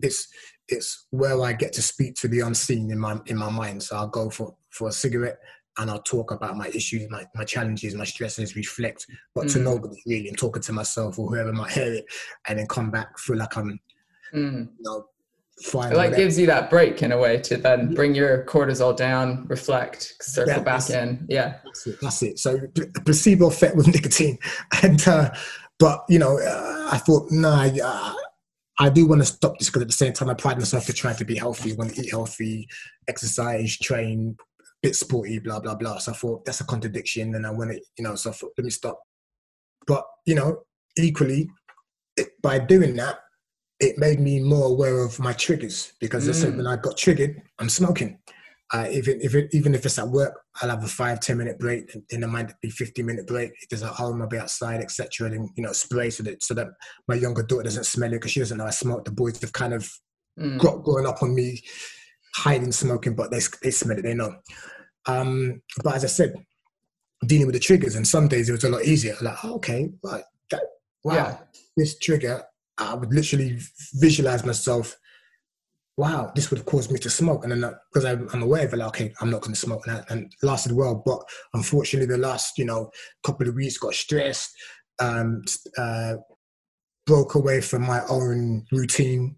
it's 0.00 0.28
it's 0.68 1.06
where 1.10 1.40
I 1.42 1.52
get 1.52 1.72
to 1.74 1.82
speak 1.82 2.14
to 2.16 2.28
the 2.28 2.40
unseen 2.40 2.90
in 2.90 2.98
my 2.98 3.18
in 3.26 3.38
my 3.38 3.50
mind. 3.50 3.82
So 3.82 3.96
I'll 3.96 4.08
go 4.08 4.30
for 4.30 4.54
for 4.70 4.88
a 4.88 4.92
cigarette 4.92 5.38
and 5.78 5.90
I'll 5.90 6.02
talk 6.02 6.30
about 6.30 6.56
my 6.56 6.68
issues, 6.68 7.08
my, 7.10 7.24
my 7.34 7.44
challenges, 7.44 7.94
my 7.94 8.04
stresses, 8.04 8.56
reflect, 8.56 9.06
but 9.34 9.46
mm. 9.46 9.52
to 9.52 9.58
nobody 9.60 10.00
really, 10.06 10.28
and 10.28 10.38
talking 10.38 10.62
to 10.62 10.72
myself 10.72 11.18
or 11.18 11.28
whoever 11.28 11.52
might 11.52 11.72
hear 11.72 11.92
it, 11.92 12.06
and 12.48 12.58
then 12.58 12.66
come 12.66 12.90
back 12.90 13.18
feel 13.18 13.36
like 13.36 13.56
I'm, 13.56 13.78
mm. 14.34 14.66
you 14.66 14.82
know, 14.82 15.06
fine. 15.62 15.92
It 15.92 15.96
like 15.96 16.16
gives 16.16 16.38
you 16.38 16.46
that 16.46 16.70
break 16.70 17.02
in 17.02 17.12
a 17.12 17.18
way 17.18 17.38
to 17.42 17.56
then 17.56 17.94
bring 17.94 18.14
your 18.14 18.44
cortisol 18.44 18.96
down, 18.96 19.46
reflect, 19.48 20.14
circle 20.20 20.54
yeah, 20.54 20.60
back 20.60 20.90
in. 20.90 21.26
Yeah, 21.28 21.58
that's 21.64 21.86
it. 21.86 22.00
That's 22.00 22.22
it. 22.22 22.38
So 22.38 22.58
placebo 23.04 23.48
effect 23.48 23.76
with 23.76 23.86
nicotine, 23.88 24.38
and 24.82 25.06
uh, 25.06 25.30
but 25.78 26.04
you 26.08 26.18
know, 26.18 26.38
uh, 26.38 26.88
I 26.90 26.98
thought, 26.98 27.30
nah, 27.30 27.68
uh, 27.82 28.14
I 28.78 28.90
do 28.90 29.06
want 29.06 29.22
to 29.22 29.26
stop 29.26 29.58
this 29.58 29.68
because 29.68 29.82
at 29.82 29.88
the 29.88 29.94
same 29.94 30.12
time, 30.12 30.28
I 30.28 30.34
pride 30.34 30.58
myself 30.58 30.86
to 30.86 30.92
try 30.92 31.12
to 31.14 31.24
be 31.24 31.36
healthy, 31.36 31.72
want 31.74 31.94
to 31.94 32.02
eat 32.02 32.10
healthy, 32.10 32.68
exercise, 33.08 33.76
train, 33.78 34.36
bit 34.86 34.94
sporty, 34.96 35.38
blah 35.40 35.58
blah 35.58 35.74
blah. 35.74 35.98
So 35.98 36.12
I 36.12 36.14
thought 36.14 36.44
that's 36.44 36.60
a 36.60 36.64
contradiction, 36.64 37.34
and 37.34 37.46
I 37.46 37.50
want 37.50 37.72
to, 37.72 37.80
you 37.98 38.04
know, 38.04 38.14
so 38.14 38.30
I 38.30 38.32
thought, 38.32 38.52
let 38.56 38.64
me 38.64 38.70
stop. 38.70 39.00
But 39.86 40.04
you 40.26 40.34
know, 40.36 40.62
equally, 40.96 41.50
it, 42.16 42.28
by 42.40 42.60
doing 42.60 42.94
that, 42.96 43.18
it 43.80 43.98
made 43.98 44.20
me 44.20 44.40
more 44.40 44.66
aware 44.66 45.00
of 45.00 45.18
my 45.18 45.32
triggers 45.32 45.92
because 46.00 46.28
mm. 46.28 46.56
when 46.56 46.66
I 46.66 46.76
got 46.76 46.96
triggered, 46.96 47.42
I'm 47.58 47.68
smoking. 47.68 48.18
Uh, 48.72 48.86
it, 48.90 49.06
if 49.06 49.34
it, 49.34 49.48
even 49.52 49.74
if 49.74 49.86
it's 49.86 49.98
at 49.98 50.08
work, 50.08 50.40
I'll 50.60 50.70
have 50.70 50.84
a 50.84 50.88
five 50.88 51.18
ten 51.20 51.38
minute 51.38 51.58
break, 51.58 51.92
and 51.94 52.04
then 52.08 52.22
it 52.22 52.28
might 52.28 52.52
be 52.60 52.70
15 52.70 53.04
minute 53.04 53.26
break. 53.26 53.52
If 53.60 53.68
there's 53.68 53.82
at 53.82 53.92
home, 53.92 54.22
I'll 54.22 54.28
be 54.28 54.38
outside, 54.38 54.80
etc. 54.80 55.30
And 55.30 55.50
you 55.56 55.64
know, 55.64 55.72
spray 55.72 56.10
so 56.10 56.22
that 56.24 56.44
so 56.44 56.54
that 56.54 56.68
my 57.08 57.16
younger 57.16 57.42
daughter 57.42 57.64
doesn't 57.64 57.86
smell 57.86 58.12
it 58.12 58.16
because 58.16 58.30
she 58.30 58.40
doesn't 58.40 58.58
know 58.58 58.66
I 58.66 58.70
smoke. 58.70 59.04
The 59.04 59.10
boys 59.10 59.40
have 59.40 59.52
kind 59.52 59.74
of 59.74 59.90
mm. 60.38 60.58
got 60.58 60.84
growing 60.84 61.06
up 61.06 61.22
on 61.22 61.34
me 61.34 61.62
hiding 62.36 62.72
smoking, 62.72 63.14
but 63.14 63.30
they 63.30 63.40
they 63.62 63.70
smell 63.70 63.98
it, 63.98 64.02
they 64.02 64.14
know. 64.14 64.34
Um, 65.06 65.62
but 65.82 65.94
as 65.94 66.04
I 66.04 66.08
said, 66.08 66.34
dealing 67.26 67.46
with 67.46 67.54
the 67.54 67.60
triggers, 67.60 67.96
and 67.96 68.06
some 68.06 68.28
days 68.28 68.48
it 68.48 68.52
was 68.52 68.64
a 68.64 68.68
lot 68.68 68.84
easier. 68.84 69.14
Like, 69.20 69.44
oh, 69.44 69.54
okay, 69.56 69.90
right, 70.02 70.24
that 70.50 70.62
wow, 71.04 71.14
yeah. 71.14 71.36
this 71.76 71.98
trigger 71.98 72.42
I 72.78 72.94
would 72.94 73.12
literally 73.12 73.58
visualize 73.94 74.44
myself, 74.44 74.96
wow, 75.96 76.30
this 76.34 76.50
would 76.50 76.58
have 76.58 76.66
caused 76.66 76.92
me 76.92 76.98
to 77.00 77.10
smoke. 77.10 77.44
And 77.44 77.52
then 77.52 77.74
because 77.92 78.04
I'm, 78.04 78.28
I'm, 78.32 78.42
aware 78.42 78.66
of 78.66 78.72
it, 78.72 78.76
like, 78.76 78.88
okay, 78.88 79.14
I'm 79.20 79.30
not 79.30 79.40
going 79.40 79.54
to 79.54 79.60
smoke. 79.60 79.86
And, 79.86 80.04
and 80.10 80.32
lasted 80.42 80.72
well. 80.72 81.02
But 81.04 81.20
unfortunately, 81.54 82.14
the 82.14 82.20
last, 82.20 82.58
you 82.58 82.66
know, 82.66 82.90
couple 83.24 83.48
of 83.48 83.54
weeks 83.54 83.78
got 83.78 83.94
stressed, 83.94 84.50
um, 84.98 85.42
uh, 85.78 86.14
broke 87.06 87.34
away 87.34 87.60
from 87.60 87.82
my 87.82 88.02
own 88.10 88.66
routine. 88.72 89.36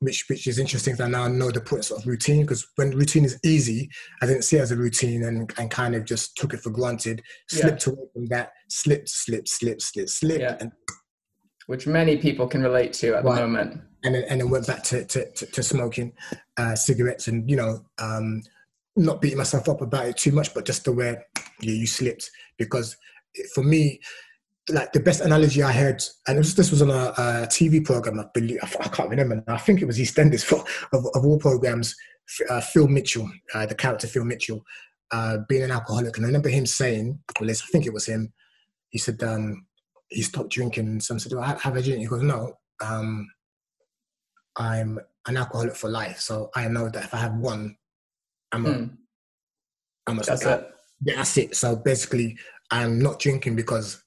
Which, 0.00 0.26
which 0.28 0.46
is 0.46 0.60
interesting 0.60 0.94
because 0.94 1.06
I 1.06 1.10
now 1.10 1.26
know 1.26 1.50
the 1.50 1.58
importance 1.58 1.90
of 1.90 2.06
routine 2.06 2.42
because 2.42 2.64
when 2.76 2.92
routine 2.92 3.24
is 3.24 3.38
easy, 3.44 3.90
I 4.22 4.26
didn't 4.26 4.42
see 4.42 4.56
it 4.56 4.60
as 4.60 4.70
a 4.70 4.76
routine 4.76 5.24
and, 5.24 5.52
and 5.58 5.70
kind 5.70 5.96
of 5.96 6.04
just 6.04 6.36
took 6.36 6.54
it 6.54 6.60
for 6.60 6.70
granted, 6.70 7.20
slipped 7.48 7.84
yeah. 7.84 7.92
away 7.92 8.04
from 8.12 8.26
that, 8.26 8.52
slipped, 8.68 9.08
slipped, 9.08 9.48
slipped, 9.48 9.82
slipped, 9.82 10.10
slipped, 10.10 10.40
yeah. 10.40 10.56
and 10.60 10.70
which 11.66 11.88
many 11.88 12.16
people 12.16 12.46
can 12.46 12.62
relate 12.62 12.92
to 12.94 13.16
at 13.16 13.24
right. 13.24 13.34
the 13.34 13.46
moment. 13.46 13.80
And 14.04 14.14
then, 14.14 14.24
and 14.28 14.40
then 14.40 14.50
went 14.50 14.68
back 14.68 14.84
to, 14.84 15.04
to, 15.04 15.30
to, 15.32 15.46
to 15.46 15.62
smoking 15.64 16.12
uh, 16.56 16.76
cigarettes 16.76 17.26
and, 17.26 17.50
you 17.50 17.56
know, 17.56 17.84
um, 17.98 18.42
not 18.94 19.20
beating 19.20 19.38
myself 19.38 19.68
up 19.68 19.80
about 19.80 20.06
it 20.06 20.16
too 20.16 20.32
much, 20.32 20.54
but 20.54 20.64
just 20.64 20.84
the 20.84 20.92
way 20.92 21.16
yeah, 21.60 21.72
you 21.72 21.86
slipped. 21.86 22.30
Because 22.56 22.96
for 23.52 23.64
me, 23.64 24.00
like 24.70 24.92
the 24.92 25.00
best 25.00 25.20
analogy 25.20 25.62
I 25.62 25.72
heard, 25.72 26.02
and 26.26 26.38
was, 26.38 26.54
this 26.54 26.70
was 26.70 26.82
on 26.82 26.90
a, 26.90 27.12
a, 27.16 27.46
TV 27.46 27.84
program, 27.84 28.20
I 28.20 28.24
believe, 28.34 28.58
I 28.62 28.88
can't 28.88 29.10
remember, 29.10 29.42
I 29.48 29.58
think 29.58 29.82
it 29.82 29.86
was 29.86 29.98
EastEnders 29.98 30.44
for, 30.44 30.64
of, 30.96 31.06
of 31.14 31.24
all 31.24 31.38
programs, 31.38 31.94
uh, 32.50 32.60
Phil 32.60 32.88
Mitchell, 32.88 33.30
uh, 33.54 33.66
the 33.66 33.74
character 33.74 34.06
Phil 34.06 34.24
Mitchell, 34.24 34.64
uh, 35.10 35.38
being 35.48 35.62
an 35.62 35.70
alcoholic. 35.70 36.16
And 36.16 36.26
I 36.26 36.28
remember 36.28 36.50
him 36.50 36.66
saying, 36.66 37.18
well, 37.40 37.50
I 37.50 37.54
think 37.54 37.86
it 37.86 37.92
was 37.92 38.06
him, 38.06 38.32
he 38.90 38.98
said, 38.98 39.22
um, 39.22 39.66
he 40.08 40.22
stopped 40.22 40.50
drinking. 40.50 41.00
Some 41.00 41.18
said, 41.18 41.30
"Do 41.30 41.40
I 41.40 41.58
have 41.60 41.76
a 41.76 41.82
drink?" 41.82 42.00
He 42.00 42.06
goes, 42.06 42.22
"No, 42.22 42.54
um, 42.80 43.28
I'm 44.56 44.98
an 45.26 45.36
alcoholic 45.36 45.76
for 45.76 45.88
life. 45.88 46.20
So 46.20 46.50
I 46.54 46.68
know 46.68 46.88
that 46.88 47.04
if 47.04 47.14
I 47.14 47.18
have 47.18 47.34
one, 47.36 47.76
I'm 48.52 48.66
a, 48.66 48.70
mm. 48.70 48.96
I'm 50.06 50.18
a. 50.18 50.22
That's 50.22 50.44
it. 50.44 50.70
Yeah, 51.02 51.16
that's 51.16 51.36
it. 51.36 51.54
So 51.54 51.76
basically, 51.76 52.36
I'm 52.70 52.98
not 52.98 53.18
drinking 53.18 53.56
because 53.56 54.02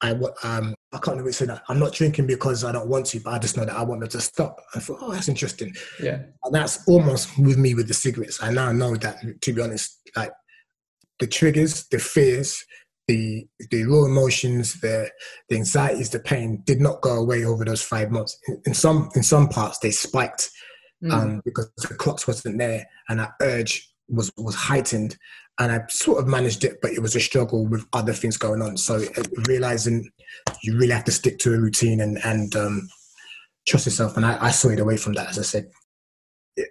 I 0.00 0.10
um 0.44 0.74
I 0.92 0.98
can't 0.98 1.18
even 1.18 1.32
say 1.32 1.46
that 1.46 1.62
I'm 1.68 1.78
not 1.78 1.92
drinking 1.92 2.26
because 2.26 2.64
I 2.64 2.72
don't 2.72 2.88
want 2.88 3.06
to, 3.06 3.20
but 3.20 3.34
I 3.34 3.38
just 3.38 3.56
know 3.56 3.64
that 3.64 3.76
I 3.76 3.82
want 3.82 4.00
them 4.00 4.10
to 4.10 4.20
stop. 4.20 4.60
I 4.74 4.78
thought, 4.78 4.98
oh, 5.00 5.12
that's 5.12 5.28
interesting. 5.28 5.74
Yeah, 6.00 6.22
and 6.44 6.54
that's 6.54 6.86
almost 6.86 7.36
with 7.38 7.58
me 7.58 7.74
with 7.74 7.88
the 7.88 7.94
cigarettes. 7.94 8.42
I 8.42 8.52
now 8.52 8.72
know 8.72 8.96
that 8.96 9.18
to 9.40 9.52
be 9.52 9.60
honest, 9.60 9.98
like 10.14 10.32
the 11.18 11.26
triggers, 11.26 11.86
the 11.88 11.98
fears, 11.98 12.64
the 13.08 13.46
the 13.70 13.84
raw 13.84 14.04
emotions, 14.04 14.80
the 14.80 15.10
the 15.48 15.56
anxieties, 15.56 16.10
the 16.10 16.20
pain 16.20 16.62
did 16.64 16.80
not 16.80 17.00
go 17.00 17.16
away 17.16 17.44
over 17.44 17.64
those 17.64 17.82
five 17.82 18.10
months. 18.10 18.38
In, 18.46 18.62
in 18.66 18.74
some 18.74 19.08
in 19.16 19.22
some 19.22 19.48
parts, 19.48 19.78
they 19.78 19.90
spiked 19.90 20.50
mm. 21.02 21.12
um, 21.12 21.42
because 21.44 21.70
the 21.88 21.94
clocks 21.94 22.26
wasn't 22.28 22.58
there, 22.58 22.86
and 23.08 23.18
that 23.18 23.32
urge 23.42 23.92
was 24.08 24.30
was 24.36 24.54
heightened. 24.54 25.16
And 25.60 25.72
I 25.72 25.80
sort 25.88 26.20
of 26.20 26.28
managed 26.28 26.62
it, 26.64 26.78
but 26.80 26.92
it 26.92 27.02
was 27.02 27.16
a 27.16 27.20
struggle 27.20 27.66
with 27.66 27.84
other 27.92 28.12
things 28.12 28.36
going 28.36 28.62
on. 28.62 28.76
So 28.76 28.96
uh, 28.96 29.22
realizing 29.48 30.08
you 30.62 30.78
really 30.78 30.92
have 30.92 31.04
to 31.04 31.12
stick 31.12 31.38
to 31.40 31.54
a 31.54 31.58
routine 31.58 32.00
and 32.00 32.18
and 32.24 32.54
um, 32.54 32.88
trust 33.66 33.86
yourself. 33.86 34.16
And 34.16 34.24
I, 34.24 34.46
I 34.46 34.50
saw 34.50 34.68
it 34.68 34.80
away 34.80 34.96
from 34.96 35.14
that, 35.14 35.30
as 35.30 35.38
I 35.38 35.42
said. 35.42 35.70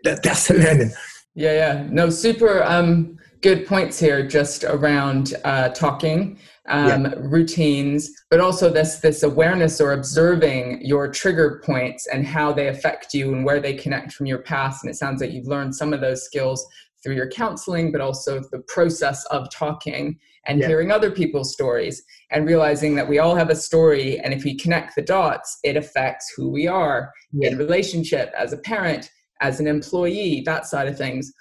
That, 0.04 0.24
that's 0.24 0.48
the 0.48 0.56
learning. 0.56 0.92
Yeah, 1.36 1.54
yeah. 1.54 1.88
No, 1.90 2.10
super. 2.10 2.64
Um, 2.64 3.18
good 3.42 3.68
points 3.68 4.00
here 4.00 4.28
just 4.28 4.64
around 4.64 5.36
uh, 5.44 5.70
talking 5.70 6.40
um, 6.70 7.06
yeah. 7.06 7.14
routines, 7.20 8.12
but 8.30 8.40
also 8.40 8.70
this 8.70 9.00
this 9.00 9.24
awareness 9.24 9.80
or 9.80 9.94
observing 9.94 10.86
your 10.86 11.10
trigger 11.12 11.62
points 11.64 12.08
and 12.08 12.26
how 12.26 12.52
they 12.52 12.68
affect 12.68 13.14
you 13.14 13.34
and 13.34 13.46
where 13.46 13.60
they 13.60 13.74
connect 13.74 14.14
from 14.14 14.26
your 14.26 14.40
past. 14.40 14.84
And 14.84 14.92
it 14.92 14.96
sounds 14.96 15.22
like 15.22 15.32
you've 15.32 15.48
learned 15.48 15.76
some 15.76 15.94
of 15.94 16.02
those 16.02 16.24
skills 16.26 16.66
through 17.08 17.16
your 17.16 17.30
counseling, 17.30 17.90
but 17.90 18.02
also 18.02 18.42
the 18.52 18.60
process 18.68 19.24
of 19.28 19.50
talking 19.50 20.20
and 20.46 20.60
yeah. 20.60 20.68
hearing 20.68 20.92
other 20.92 21.10
people's 21.10 21.54
stories 21.54 22.04
and 22.32 22.46
realizing 22.46 22.96
that 22.96 23.08
we 23.08 23.18
all 23.18 23.34
have 23.34 23.50
a 23.50 23.56
story. 23.56 24.20
And 24.20 24.34
if 24.34 24.44
we 24.44 24.58
connect 24.58 24.94
the 24.94 25.02
dots, 25.04 25.58
it 25.64 25.78
affects 25.78 26.34
who 26.36 26.50
we 26.50 26.68
are 26.68 27.14
yeah. 27.32 27.48
in 27.48 27.58
relationship, 27.58 28.34
as 28.38 28.52
a 28.52 28.58
parent, 28.58 29.10
as 29.40 29.62
an 29.62 29.68
employee, 29.68 30.44
that 30.46 30.66
side 30.66 30.90
of 30.90 30.98
things. 30.98 31.32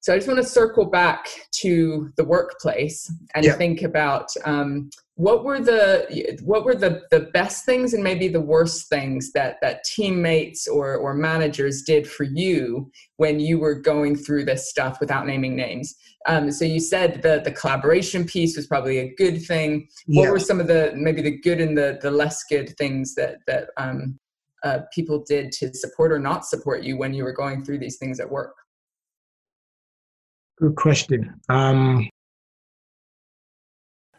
So 0.00 0.14
I 0.14 0.16
just 0.16 0.28
want 0.28 0.40
to 0.40 0.48
circle 0.48 0.86
back 0.86 1.28
to 1.56 2.10
the 2.16 2.24
workplace 2.24 3.12
and 3.34 3.44
yeah. 3.44 3.52
think 3.52 3.82
about 3.82 4.28
um, 4.46 4.88
what 5.22 5.44
were 5.44 5.60
the 5.60 6.36
what 6.42 6.64
were 6.64 6.74
the 6.74 7.02
the 7.12 7.20
best 7.32 7.64
things 7.64 7.94
and 7.94 8.02
maybe 8.02 8.26
the 8.26 8.40
worst 8.40 8.88
things 8.88 9.30
that 9.30 9.56
that 9.62 9.84
teammates 9.84 10.66
or 10.66 10.96
or 10.96 11.14
managers 11.14 11.82
did 11.82 12.08
for 12.08 12.24
you 12.24 12.90
when 13.18 13.38
you 13.38 13.60
were 13.60 13.76
going 13.76 14.16
through 14.16 14.44
this 14.44 14.68
stuff 14.68 14.98
without 14.98 15.24
naming 15.24 15.54
names. 15.54 15.94
Um, 16.26 16.50
so 16.50 16.64
you 16.64 16.80
said 16.80 17.22
the 17.22 17.40
the 17.44 17.52
collaboration 17.52 18.24
piece 18.24 18.56
was 18.56 18.66
probably 18.66 18.98
a 18.98 19.14
good 19.14 19.40
thing. 19.40 19.86
What 20.06 20.24
yeah. 20.24 20.30
were 20.30 20.40
some 20.40 20.60
of 20.60 20.66
the 20.66 20.92
maybe 20.96 21.22
the 21.22 21.38
good 21.38 21.60
and 21.60 21.78
the 21.78 22.00
the 22.02 22.10
less 22.10 22.42
good 22.42 22.76
things 22.76 23.14
that 23.14 23.36
that 23.46 23.68
um, 23.76 24.18
uh, 24.64 24.80
people 24.92 25.22
did 25.22 25.52
to 25.52 25.72
support 25.72 26.10
or 26.10 26.18
not 26.18 26.46
support 26.46 26.82
you 26.82 26.96
when 26.96 27.14
you 27.14 27.22
were 27.22 27.32
going 27.32 27.64
through 27.64 27.78
these 27.78 27.96
things 27.96 28.18
at 28.18 28.28
work? 28.28 28.56
Good 30.58 30.74
question. 30.74 31.40
Um, 31.48 32.08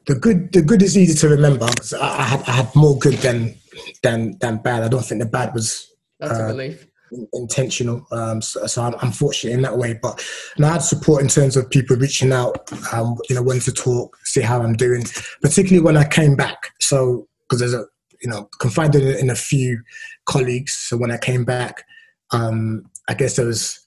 the 0.06 0.16
good, 0.16 0.52
the 0.52 0.62
good 0.62 0.82
is 0.82 0.98
easy 0.98 1.18
to 1.20 1.30
remember 1.30 1.68
because 1.68 1.94
I, 1.94 2.08
I, 2.08 2.24
had, 2.24 2.42
I 2.48 2.52
had 2.52 2.76
more 2.76 2.98
good 2.98 3.16
than 3.16 3.56
than 4.02 4.38
than 4.40 4.58
bad. 4.58 4.84
I 4.84 4.88
don't 4.88 5.04
think 5.04 5.22
the 5.22 5.28
bad 5.28 5.54
was. 5.54 5.92
That's 6.20 6.40
uh, 6.40 6.44
a 6.44 6.48
belief. 6.48 6.88
Intentional, 7.34 8.08
um, 8.12 8.42
so, 8.42 8.66
so, 8.66 8.82
I'm, 8.82 8.96
I'm 9.00 9.12
fortunate 9.12 9.54
in 9.54 9.62
that 9.62 9.78
way. 9.78 9.94
But 10.02 10.26
I 10.60 10.68
had 10.68 10.82
support 10.82 11.22
in 11.22 11.28
terms 11.28 11.56
of 11.56 11.70
people 11.70 11.96
reaching 11.96 12.34
out, 12.34 12.72
um, 12.92 13.20
you 13.30 13.36
know, 13.36 13.44
wanting 13.44 13.62
to 13.62 13.72
talk, 13.72 14.18
see 14.24 14.42
how 14.42 14.64
I'm 14.64 14.74
doing, 14.74 15.04
particularly 15.40 15.86
when 15.86 15.96
I 15.96 16.08
came 16.08 16.36
back. 16.36 16.72
So 16.80 17.28
because 17.44 17.60
there's 17.60 17.76
a, 17.76 17.86
you 18.24 18.32
know, 18.32 18.50
confided 18.60 19.04
in 19.20 19.30
a 19.30 19.36
few 19.36 19.84
colleagues. 20.26 20.74
So 20.74 20.98
when 20.98 21.12
I 21.12 21.18
came 21.18 21.46
back, 21.46 21.84
um, 22.32 22.90
I 23.08 23.14
guess 23.14 23.36
there 23.36 23.46
was, 23.46 23.86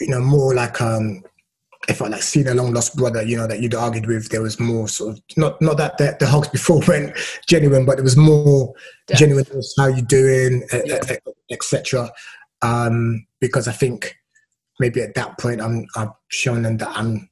you 0.00 0.08
know, 0.08 0.20
more 0.20 0.54
like 0.54 0.80
um, 0.80 1.22
if 1.88 2.02
I 2.02 2.08
like 2.08 2.22
seen 2.22 2.46
a 2.48 2.54
long 2.54 2.72
lost 2.72 2.96
brother, 2.96 3.22
you 3.22 3.36
know, 3.36 3.46
that 3.46 3.60
you'd 3.60 3.74
argued 3.74 4.06
with, 4.06 4.28
there 4.28 4.42
was 4.42 4.60
more 4.60 4.88
sort 4.88 5.14
of 5.14 5.22
not 5.36 5.60
not 5.62 5.78
that 5.78 5.96
the, 5.96 6.16
the 6.20 6.26
hugs 6.26 6.48
before 6.48 6.82
went 6.88 7.16
genuine, 7.46 7.86
but 7.86 7.98
it 7.98 8.02
was 8.02 8.16
more 8.16 8.74
yeah. 9.08 9.16
genuine. 9.16 9.46
How 9.78 9.86
you 9.86 10.02
doing, 10.02 10.66
yeah. 10.84 11.00
etc. 11.50 12.10
Um, 12.60 13.26
because 13.40 13.68
I 13.68 13.72
think 13.72 14.16
maybe 14.78 15.00
at 15.00 15.14
that 15.14 15.38
point 15.38 15.60
I'm 15.60 15.86
I've 15.96 16.12
shown 16.28 16.62
them 16.62 16.76
that 16.78 16.96
I'm 16.96 17.28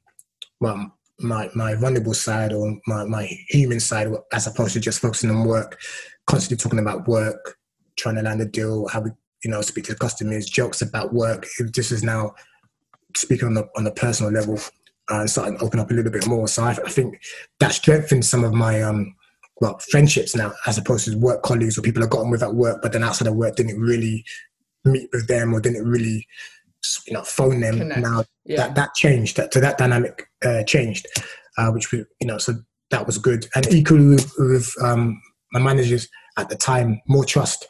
well 0.60 0.92
my 1.20 1.50
my 1.54 1.74
vulnerable 1.74 2.14
side 2.14 2.52
or 2.52 2.78
my 2.86 3.04
my 3.04 3.26
human 3.48 3.80
side 3.80 4.08
as 4.32 4.46
opposed 4.46 4.72
to 4.72 4.80
just 4.80 5.00
focusing 5.00 5.30
on 5.30 5.44
work, 5.44 5.78
constantly 6.26 6.62
talking 6.62 6.78
about 6.78 7.06
work, 7.06 7.58
trying 7.98 8.16
to 8.16 8.22
land 8.22 8.40
a 8.40 8.46
deal, 8.46 8.88
how 8.88 9.00
we 9.00 9.10
you 9.44 9.50
know 9.50 9.60
speak 9.60 9.84
to 9.84 9.92
the 9.92 9.98
customers, 9.98 10.46
jokes 10.46 10.80
about 10.80 11.12
work. 11.12 11.46
This 11.74 11.92
is 11.92 12.02
now 12.02 12.34
speaking 13.16 13.48
on 13.48 13.54
the 13.54 13.68
on 13.76 13.86
a 13.86 13.90
personal 13.90 14.32
level 14.32 14.58
uh, 15.10 15.20
and 15.20 15.30
starting 15.30 15.58
to 15.58 15.64
open 15.64 15.80
up 15.80 15.90
a 15.90 15.94
little 15.94 16.10
bit 16.10 16.26
more. 16.26 16.48
So 16.48 16.62
I, 16.62 16.70
I 16.70 16.90
think 16.90 17.20
that 17.60 17.72
strengthened 17.72 18.24
some 18.24 18.44
of 18.44 18.52
my 18.52 18.82
um, 18.82 19.14
well 19.60 19.78
friendships 19.90 20.34
now, 20.34 20.52
as 20.66 20.78
opposed 20.78 21.06
to 21.06 21.16
work 21.18 21.42
colleagues 21.42 21.78
or 21.78 21.82
people 21.82 22.02
I 22.02 22.06
got 22.06 22.20
on 22.20 22.30
with 22.30 22.42
at 22.42 22.54
work, 22.54 22.80
but 22.82 22.92
then 22.92 23.02
outside 23.02 23.28
of 23.28 23.34
work 23.34 23.56
didn't 23.56 23.80
really 23.80 24.24
meet 24.84 25.08
with 25.12 25.26
them 25.26 25.52
or 25.52 25.60
didn't 25.60 25.86
really 25.86 26.26
you 27.06 27.12
know 27.12 27.22
phone 27.22 27.60
them. 27.60 27.78
Connect. 27.78 28.00
Now 28.00 28.24
yeah. 28.44 28.56
that 28.56 28.74
that 28.74 28.94
changed. 28.94 29.36
That 29.36 29.52
so 29.52 29.60
that 29.60 29.78
dynamic 29.78 30.28
uh, 30.44 30.62
changed, 30.64 31.06
uh, 31.58 31.70
which 31.70 31.92
we 31.92 32.04
you 32.20 32.26
know 32.26 32.38
so 32.38 32.54
that 32.90 33.06
was 33.06 33.18
good. 33.18 33.48
And 33.54 33.66
equally 33.72 34.06
with, 34.06 34.32
with 34.38 34.72
um, 34.80 35.20
my 35.52 35.60
managers 35.60 36.08
at 36.38 36.48
the 36.48 36.56
time, 36.56 37.00
more 37.08 37.24
trust 37.24 37.66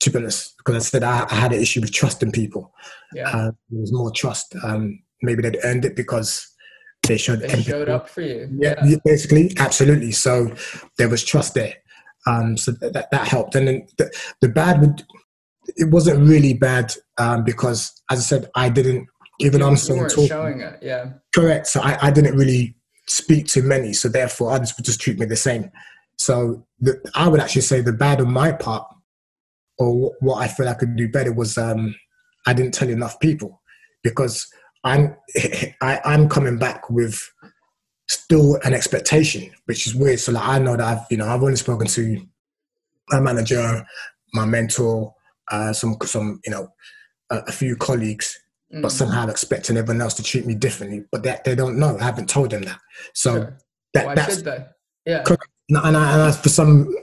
to 0.00 0.10
be 0.10 0.18
honest, 0.18 0.56
because 0.58 0.76
I 0.76 0.78
said 0.78 1.02
I, 1.02 1.26
I, 1.30 1.34
had 1.34 1.52
an 1.52 1.60
issue 1.60 1.80
with 1.80 1.92
trusting 1.92 2.32
people. 2.32 2.72
Yeah. 3.12 3.28
Uh, 3.28 3.50
there 3.70 3.80
was 3.80 3.92
more 3.92 4.10
trust. 4.10 4.54
Um, 4.62 5.00
maybe 5.22 5.42
they'd 5.42 5.58
earned 5.64 5.84
it 5.84 5.96
because 5.96 6.46
they 7.06 7.16
showed 7.16 7.40
they 7.40 7.62
showed 7.62 7.88
up 7.88 8.08
for 8.08 8.20
you. 8.20 8.48
Yeah, 8.58 8.74
yeah, 8.84 8.96
basically, 9.04 9.52
absolutely. 9.58 10.12
So 10.12 10.54
there 10.98 11.08
was 11.08 11.24
trust 11.24 11.54
there. 11.54 11.74
Um, 12.26 12.56
so 12.56 12.72
that 12.72 13.10
that 13.10 13.28
helped. 13.28 13.54
And 13.54 13.68
then 13.68 13.86
the, 13.98 14.12
the 14.40 14.48
bad 14.48 14.80
would 14.80 15.04
it 15.76 15.90
wasn't 15.90 16.28
really 16.28 16.54
bad 16.54 16.94
um, 17.18 17.44
because, 17.44 18.00
as 18.10 18.18
I 18.18 18.22
said, 18.22 18.50
I 18.54 18.68
didn't 18.68 19.08
even 19.40 19.62
I'm 19.62 19.76
so 19.76 20.08
showing 20.08 20.60
it. 20.60 20.78
Yeah, 20.82 21.12
correct. 21.34 21.66
So 21.68 21.80
I, 21.80 21.98
I 22.02 22.10
didn't 22.10 22.36
really 22.36 22.76
speak 23.06 23.46
to 23.48 23.62
many. 23.62 23.92
So 23.92 24.08
therefore, 24.08 24.52
others 24.52 24.74
would 24.76 24.84
just 24.84 25.00
treat 25.00 25.18
me 25.18 25.26
the 25.26 25.36
same. 25.36 25.70
So 26.18 26.66
the, 26.80 27.00
I 27.14 27.28
would 27.28 27.40
actually 27.40 27.62
say 27.62 27.80
the 27.80 27.92
bad 27.92 28.20
on 28.20 28.32
my 28.32 28.52
part 28.52 28.86
or 29.78 30.12
what 30.20 30.36
I 30.36 30.48
feel 30.48 30.68
I 30.68 30.74
could 30.74 30.96
do 30.96 31.08
better 31.08 31.32
was 31.32 31.58
um, 31.58 31.94
I 32.46 32.52
didn't 32.52 32.74
tell 32.74 32.88
enough 32.88 33.20
people 33.20 33.60
because 34.02 34.46
I'm 34.84 35.16
I, 35.82 36.00
I'm 36.04 36.28
coming 36.28 36.58
back 36.58 36.88
with 36.90 37.20
still 38.08 38.58
an 38.64 38.72
expectation, 38.72 39.50
which 39.66 39.86
is 39.86 39.94
weird. 39.94 40.20
So 40.20 40.32
like 40.32 40.46
I 40.46 40.58
know 40.58 40.76
that 40.76 40.86
I've 40.86 41.06
you 41.10 41.16
know 41.16 41.26
I've 41.26 41.42
only 41.42 41.56
spoken 41.56 41.86
to 41.88 42.26
my 43.10 43.20
manager, 43.20 43.86
my 44.32 44.46
mentor, 44.46 45.14
uh, 45.50 45.72
some 45.72 45.96
some 46.04 46.40
you 46.44 46.52
know 46.52 46.68
a, 47.30 47.38
a 47.48 47.52
few 47.52 47.76
colleagues, 47.76 48.38
mm-hmm. 48.72 48.82
but 48.82 48.92
somehow 48.92 49.22
I'm 49.22 49.30
expecting 49.30 49.76
everyone 49.76 50.02
else 50.02 50.14
to 50.14 50.22
treat 50.22 50.46
me 50.46 50.54
differently. 50.54 51.04
But 51.10 51.22
they 51.22 51.38
they 51.44 51.54
don't 51.54 51.78
know. 51.78 51.98
I 51.98 52.04
haven't 52.04 52.28
told 52.30 52.50
them 52.50 52.62
that. 52.62 52.80
So 53.14 53.34
sure. 53.34 53.58
that 53.94 54.06
Why 54.06 54.14
that's 54.14 54.36
should 54.36 54.44
they? 54.44 54.64
Yeah. 55.04 55.24
And 55.68 55.78
I, 55.78 55.88
and 55.88 56.22
I, 56.22 56.30
for 56.30 56.48
some 56.48 56.94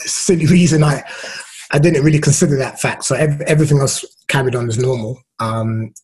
silly 0.00 0.46
reason 0.46 0.84
I 0.84 1.02
I 1.72 1.78
didn't 1.78 2.04
really 2.04 2.20
consider 2.20 2.56
that 2.56 2.80
fact. 2.80 3.04
So 3.04 3.14
ev- 3.14 3.40
everything 3.42 3.80
else 3.80 4.04
carried 4.28 4.54
on 4.54 4.68
as 4.68 4.78
normal. 4.78 5.18
Um, 5.40 5.94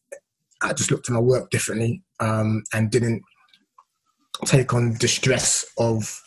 I 0.62 0.72
just 0.72 0.90
looked 0.90 1.08
at 1.08 1.12
my 1.12 1.20
work 1.20 1.50
differently 1.50 2.02
um, 2.20 2.64
and 2.72 2.90
didn't 2.90 3.22
take 4.46 4.72
on 4.72 4.94
the 4.94 5.08
stress 5.08 5.64
of 5.78 6.20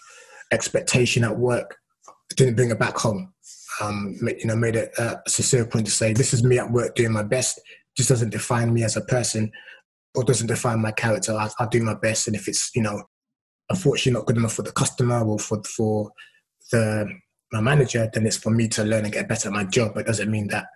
expectation 0.52 1.24
at 1.24 1.38
work. 1.38 1.78
didn't 2.36 2.56
bring 2.56 2.72
it 2.72 2.80
back 2.80 2.98
home. 2.98 3.34
Um, 3.82 4.18
you 4.22 4.46
know, 4.46 4.56
made 4.56 4.76
it 4.76 4.92
a 4.98 5.20
sincere 5.28 5.66
point 5.66 5.88
to 5.88 5.92
say, 5.92 6.14
"This 6.14 6.34
is 6.34 6.44
me 6.44 6.60
at 6.60 6.72
work 6.72 6.94
doing 6.96 7.12
my 7.12 7.24
best. 7.24 7.60
This 7.98 8.08
doesn't 8.08 8.30
define 8.30 8.74
me 8.74 8.84
as 8.84 8.96
a 8.96 9.02
person, 9.02 9.52
or 10.14 10.24
doesn't 10.24 10.48
define 10.48 10.82
my 10.82 10.92
character. 10.92 11.34
I, 11.34 11.50
I'll 11.58 11.68
do 11.70 11.82
my 11.82 11.96
best, 11.96 12.28
and 12.28 12.36
if 12.36 12.48
it's 12.48 12.70
you 12.76 12.84
know, 12.84 13.04
unfortunately 13.70 14.20
not 14.20 14.28
good 14.28 14.38
enough 14.38 14.54
for 14.54 14.62
the 14.62 14.72
customer 14.72 15.26
or 15.26 15.40
for 15.40 15.64
for 15.64 16.12
the 16.72 17.08
my 17.52 17.62
manager, 17.62 18.10
then 18.14 18.26
it's 18.26 18.38
for 18.38 18.50
me 18.50 18.68
to 18.70 18.84
learn 18.84 19.04
and 19.04 19.14
get 19.14 19.28
better 19.28 19.50
at 19.50 19.54
my 19.54 19.64
job. 19.66 19.94
But 19.94 20.02
it 20.02 20.08
doesn't 20.08 20.32
mean 20.32 20.48
that 20.48 20.68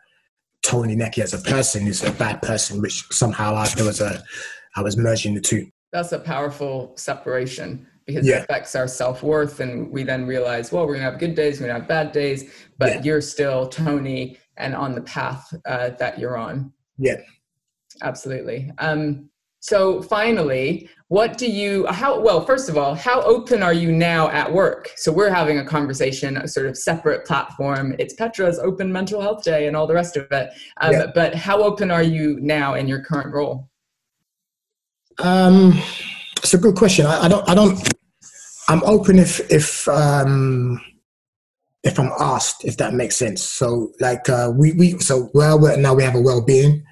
Tony 0.61 0.95
Necky 0.95 1.19
as 1.19 1.34
a 1.34 1.38
person 1.38 1.88
is 1.88 2.03
a 2.03 2.11
bad 2.11 2.41
person, 2.41 2.82
which 2.82 3.05
somehow 3.11 3.55
I, 3.55 3.67
there 3.69 3.86
was 3.86 4.01
a, 4.01 4.23
I 4.76 4.82
was 4.82 4.97
merging 4.97 5.36
the 5.36 5.41
two. 5.41 5.69
That's 5.91 6.11
a 6.11 6.19
powerful 6.19 6.93
separation 6.97 7.88
because 8.05 8.28
yeah. 8.28 8.38
it 8.38 8.43
affects 8.43 8.76
our 8.76 8.88
self 8.88 9.23
worth. 9.23 9.59
And 9.59 9.91
we 9.91 10.03
then 10.03 10.26
realize, 10.26 10.71
well, 10.71 10.86
we're 10.86 10.95
going 10.95 11.05
to 11.05 11.11
have 11.11 11.19
good 11.19 11.36
days, 11.36 11.59
we're 11.59 11.67
going 11.67 11.76
to 11.76 11.82
have 11.82 11.88
bad 11.88 12.11
days, 12.11 12.51
but 12.78 12.89
yeah. 12.89 13.01
you're 13.03 13.21
still 13.21 13.67
Tony 13.67 14.38
and 14.57 14.76
on 14.76 14.95
the 14.95 15.01
path 15.01 15.53
uh, 15.65 15.89
that 15.91 16.19
you're 16.19 16.38
on. 16.38 16.71
Yeah. 16.97 17.17
Absolutely. 18.01 18.71
Um, 18.78 19.30
so 19.66 19.99
finally, 19.99 20.88
what 21.07 21.39
do 21.39 21.49
you 21.49 21.88
how 21.88 22.20
well 22.20 22.45
first 22.45 22.70
of 22.70 22.78
all 22.78 22.93
how 22.93 23.24
open 23.24 23.63
are 23.63 23.74
you 23.74 23.91
now 23.91 24.30
at 24.30 24.53
work? 24.53 24.91
So 24.95 25.11
we're 25.11 25.32
having 25.32 25.57
a 25.57 25.66
conversation 25.66 26.38
a 26.38 26.47
sort 26.47 26.68
of 26.68 26.78
separate 26.78 27.26
platform. 27.26 27.95
It's 27.97 28.13
petra's 28.13 28.59
open 28.59 28.91
mental 28.91 29.22
health 29.22 29.43
day 29.43 29.66
and 29.66 29.76
all 29.76 29.88
the 29.88 29.95
rest 29.95 30.18
of 30.18 30.32
it. 30.32 30.51
Um, 30.82 30.91
yeah. 30.91 31.05
but 31.16 31.34
how 31.34 31.63
open 31.63 31.89
are 31.89 32.03
you 32.03 32.39
now 32.41 32.76
in 32.76 32.88
your 32.88 33.01
current 33.01 33.34
role? 33.34 33.68
Um 35.18 35.74
it's 36.38 36.53
a 36.53 36.59
good 36.59 36.76
question. 36.76 37.07
I, 37.07 37.24
I 37.24 37.28
don't 37.28 37.49
i 37.49 37.55
don't 37.55 37.91
i'm 38.70 38.84
open 38.84 39.18
if 39.18 39.39
if 39.51 39.88
um 39.88 40.80
if 41.84 41.99
i'm 41.99 42.11
asked 42.20 42.66
if 42.66 42.78
that 42.78 42.93
makes 42.93 43.16
sense. 43.16 43.41
So 43.41 43.93
like 43.99 44.30
uh 44.30 44.51
we 44.55 44.74
we 44.74 44.99
so 44.99 45.24
where 45.34 45.57
we're 45.57 45.76
now 45.76 45.95
we 45.95 46.03
have 46.03 46.13
a 46.13 46.22
well-being 46.22 46.86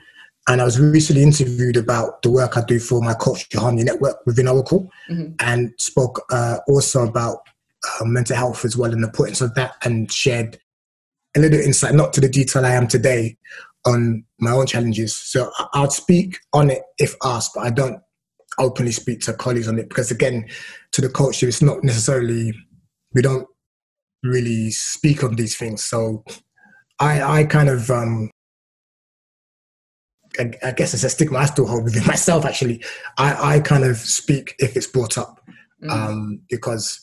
and 0.48 0.62
I 0.62 0.66
was 0.66 0.80
recently 0.80 1.24
interviewed 1.24 1.78
about 1.78 2.22
the 2.22 2.32
work 2.32 2.58
I 2.58 2.64
do 2.64 2.80
for 2.80 3.02
my 3.02 3.14
Culture 3.14 3.60
Harmony 3.60 3.84
Network 3.84 4.18
within 4.26 4.48
Oracle, 4.48 4.90
mm-hmm. 5.10 5.34
and 5.40 5.74
spoke 5.78 6.22
uh, 6.32 6.58
also 6.68 7.06
about 7.08 7.40
uh, 8.02 8.06
mental 8.06 8.36
health 8.36 8.66
as 8.66 8.78
well 8.78 8.92
and 8.92 9.04
the 9.04 9.08
importance 9.08 9.42
of 9.42 9.54
that, 9.56 9.76
and 9.84 10.12
shared 10.12 10.60
a 11.36 11.40
little 11.40 11.60
insight, 11.60 11.96
not 11.96 12.14
to 12.14 12.22
the 12.22 12.30
detail 12.30 12.66
I 12.66 12.74
am 12.74 12.88
today, 12.88 13.38
on 13.86 14.24
my 14.40 14.52
own 14.52 14.66
challenges. 14.66 15.16
So 15.18 15.52
I'd 15.74 15.92
speak 15.92 16.40
on 16.54 16.70
it 16.70 16.84
if 16.98 17.16
asked, 17.24 17.52
but 17.56 17.66
I 17.66 17.70
don't. 17.70 18.00
openly 18.60 18.92
speak 18.92 19.20
to 19.20 19.34
colleagues 19.34 19.68
on 19.68 19.80
it 19.80 19.90
because 19.90 20.12
again, 20.12 20.46
to 20.92 21.02
the 21.02 21.10
culture, 21.10 21.48
it's 21.48 21.60
not 21.60 21.84
necessarily 21.84 22.54
we 23.16 23.22
don't 23.22 23.48
really 24.22 24.70
speak 24.70 25.24
on 25.24 25.36
these 25.36 25.58
things. 25.58 25.84
So 25.84 26.24
I 27.00 27.40
I 27.40 27.44
kind 27.46 27.68
of 27.68 27.90
um 27.90 28.30
I, 30.40 30.52
I 30.64 30.72
guess 30.72 30.94
it's 30.94 31.04
a 31.04 31.10
stigma 31.10 31.40
I 31.40 31.46
still 31.46 31.68
hold 31.68 31.84
within 31.84 32.06
myself 32.06 32.46
actually. 32.46 32.84
I, 33.18 33.56
I 33.56 33.60
kind 33.60 33.84
of 33.84 33.98
speak 33.98 34.56
if 34.60 34.76
it's 34.76 34.88
brought 34.88 35.18
up. 35.18 35.42
Mm. 35.84 35.92
Um 35.92 36.42
because 36.50 37.02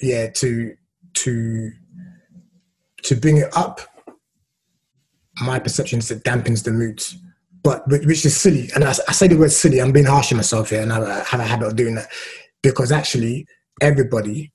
yeah, 0.00 0.28
to 0.30 0.74
to 1.14 1.70
to 3.02 3.16
bring 3.16 3.38
it 3.38 3.56
up, 3.56 3.80
my 5.40 5.58
perception 5.58 6.00
is 6.00 6.10
it 6.10 6.24
dampens 6.24 6.64
the 6.64 6.72
mood 6.72 7.02
but 7.62 7.86
which 7.88 8.24
is 8.24 8.36
silly. 8.36 8.70
And 8.74 8.84
I, 8.84 8.90
I, 8.90 9.12
say 9.12 9.28
the 9.28 9.36
word 9.36 9.52
silly. 9.52 9.80
I'm 9.80 9.92
being 9.92 10.06
harsh 10.06 10.32
on 10.32 10.38
myself 10.38 10.70
here, 10.70 10.80
and 10.80 10.92
I 10.92 11.22
have 11.24 11.40
a 11.40 11.44
habit 11.44 11.66
of 11.66 11.76
doing 11.76 11.96
that 11.96 12.08
because 12.62 12.92
actually 12.92 13.46
everybody 13.80 14.52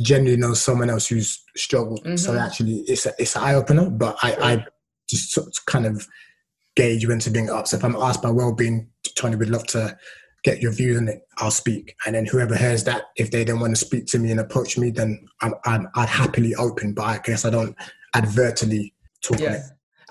generally 0.00 0.36
knows 0.36 0.60
someone 0.60 0.90
else 0.90 1.06
who's 1.06 1.42
struggled. 1.56 2.02
Mm-hmm. 2.04 2.16
So 2.16 2.36
actually, 2.36 2.78
it's 2.88 3.06
a, 3.06 3.12
it's 3.18 3.36
an 3.36 3.42
eye 3.42 3.54
opener. 3.54 3.90
But 3.90 4.16
I, 4.22 4.32
I 4.32 4.66
just 5.10 5.32
sort 5.32 5.48
of 5.48 5.66
kind 5.66 5.86
of 5.86 6.06
gauge 6.76 7.06
when 7.06 7.18
it 7.18 7.50
up. 7.50 7.66
So 7.66 7.76
if 7.76 7.84
I'm 7.84 7.96
asked 7.96 8.22
by 8.22 8.30
well-being, 8.30 8.88
Tony 9.16 9.36
would 9.36 9.50
love 9.50 9.66
to 9.68 9.96
get 10.44 10.62
your 10.62 10.72
views 10.72 10.96
on 10.96 11.08
it. 11.08 11.22
I'll 11.38 11.50
speak, 11.50 11.94
and 12.06 12.14
then 12.14 12.26
whoever 12.26 12.56
hears 12.56 12.84
that, 12.84 13.04
if 13.16 13.30
they 13.30 13.44
don't 13.44 13.60
want 13.60 13.76
to 13.76 13.84
speak 13.84 14.06
to 14.06 14.18
me 14.18 14.30
and 14.30 14.40
approach 14.40 14.78
me, 14.78 14.90
then 14.90 15.26
I'm, 15.42 15.54
I'm 15.66 15.88
I'd 15.94 16.08
happily 16.08 16.54
open. 16.54 16.94
But 16.94 17.02
I 17.02 17.18
guess 17.18 17.44
I 17.44 17.50
don't 17.50 17.76
advertently 18.14 18.94
talk 19.22 19.40
yeah. 19.40 19.48
on 19.48 19.54
it. 19.54 19.62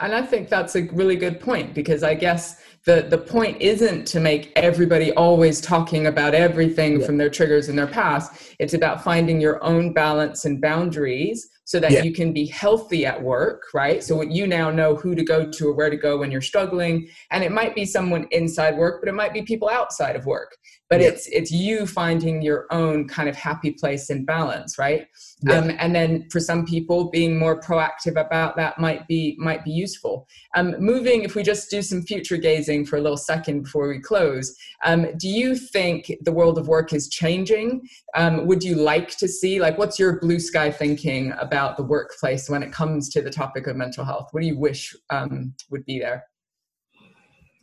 And 0.01 0.15
I 0.15 0.21
think 0.21 0.47
that's 0.47 0.75
a 0.75 0.83
really 0.93 1.17
good 1.17 1.41
point 1.41 1.73
because 1.73 2.03
I 2.03 2.13
guess 2.13 2.61
the 2.85 3.01
the 3.09 3.17
point 3.17 3.61
isn't 3.61 4.05
to 4.07 4.19
make 4.19 4.51
everybody 4.55 5.11
always 5.13 5.59
talking 5.59 6.07
about 6.07 6.33
everything 6.33 6.99
yeah. 6.99 7.05
from 7.05 7.17
their 7.17 7.29
triggers 7.29 7.67
and 7.67 7.77
their 7.77 7.87
past. 7.87 8.55
It's 8.59 8.73
about 8.73 9.03
finding 9.03 9.41
your 9.41 9.61
own 9.63 9.93
balance 9.93 10.45
and 10.45 10.61
boundaries 10.61 11.49
so 11.69 11.79
that 11.79 11.91
yeah. 11.91 12.01
you 12.01 12.11
can 12.11 12.33
be 12.33 12.47
healthy 12.47 13.05
at 13.05 13.21
work, 13.21 13.61
right? 13.75 14.03
So 14.03 14.23
you 14.23 14.47
now 14.47 14.71
know 14.71 14.95
who 14.95 15.13
to 15.13 15.23
go 15.23 15.47
to 15.51 15.67
or 15.67 15.73
where 15.73 15.91
to 15.91 15.97
go 15.97 16.17
when 16.17 16.31
you're 16.31 16.41
struggling. 16.41 17.07
And 17.29 17.43
it 17.43 17.51
might 17.51 17.75
be 17.75 17.85
someone 17.85 18.25
inside 18.31 18.75
work, 18.75 19.01
but 19.03 19.07
it 19.07 19.13
might 19.13 19.33
be 19.33 19.43
people 19.43 19.69
outside 19.69 20.15
of 20.15 20.25
work. 20.25 20.57
But 20.89 21.01
yeah. 21.01 21.07
it's 21.09 21.27
it's 21.27 21.51
you 21.51 21.85
finding 21.85 22.41
your 22.41 22.65
own 22.71 23.07
kind 23.07 23.29
of 23.29 23.35
happy 23.35 23.71
place 23.71 24.09
and 24.09 24.25
balance, 24.25 24.79
right? 24.79 25.07
Yeah. 25.41 25.59
Um, 25.59 25.71
and 25.77 25.93
then 25.93 26.27
for 26.31 26.39
some 26.39 26.65
people, 26.65 27.11
being 27.11 27.37
more 27.37 27.61
proactive 27.61 28.19
about 28.19 28.55
that 28.57 28.79
might 28.79 29.07
be 29.07 29.35
might 29.37 29.63
be 29.63 29.71
useful. 29.71 30.27
Um, 30.55 30.75
moving, 30.79 31.23
if 31.23 31.35
we 31.35 31.43
just 31.43 31.69
do 31.69 31.83
some 31.83 32.01
future 32.01 32.37
gazing 32.37 32.85
for 32.85 32.97
a 32.97 33.01
little 33.01 33.17
second 33.17 33.63
before 33.63 33.87
we 33.87 33.99
close, 33.99 34.55
um, 34.83 35.05
do 35.17 35.29
you 35.29 35.55
think 35.55 36.11
the 36.21 36.31
world 36.31 36.57
of 36.57 36.67
work 36.67 36.91
is 36.91 37.07
changing? 37.07 37.87
Um, 38.15 38.47
would 38.47 38.63
you 38.63 38.75
like 38.75 39.15
to 39.17 39.27
see 39.27 39.59
like 39.59 39.77
what's 39.77 39.99
your 39.99 40.19
blue 40.19 40.39
sky 40.39 40.71
thinking 40.71 41.33
about 41.39 41.77
the 41.77 41.83
workplace 41.83 42.49
when 42.49 42.63
it 42.63 42.71
comes 42.71 43.09
to 43.09 43.21
the 43.21 43.29
topic 43.29 43.67
of 43.67 43.75
mental 43.75 44.03
health? 44.03 44.29
What 44.31 44.41
do 44.41 44.47
you 44.47 44.57
wish 44.57 44.95
um, 45.11 45.53
would 45.69 45.85
be 45.85 45.99
there? 45.99 46.25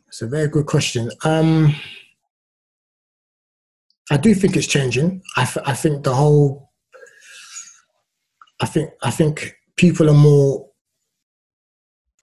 It's 0.07 0.21
a 0.21 0.27
very 0.27 0.47
good 0.47 0.65
question. 0.65 1.11
I 4.09 4.17
do 4.17 4.33
think 4.33 4.55
it's 4.55 4.67
changing. 4.67 5.21
I, 5.35 5.45
th- 5.45 5.65
I 5.67 5.73
think 5.73 6.03
the 6.03 6.13
whole, 6.13 6.71
I 8.61 8.65
think 8.65 8.91
I 9.03 9.11
think 9.11 9.55
people 9.75 10.09
are 10.09 10.13
more 10.13 10.67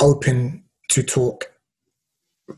open 0.00 0.64
to 0.90 1.02
talk, 1.02 1.46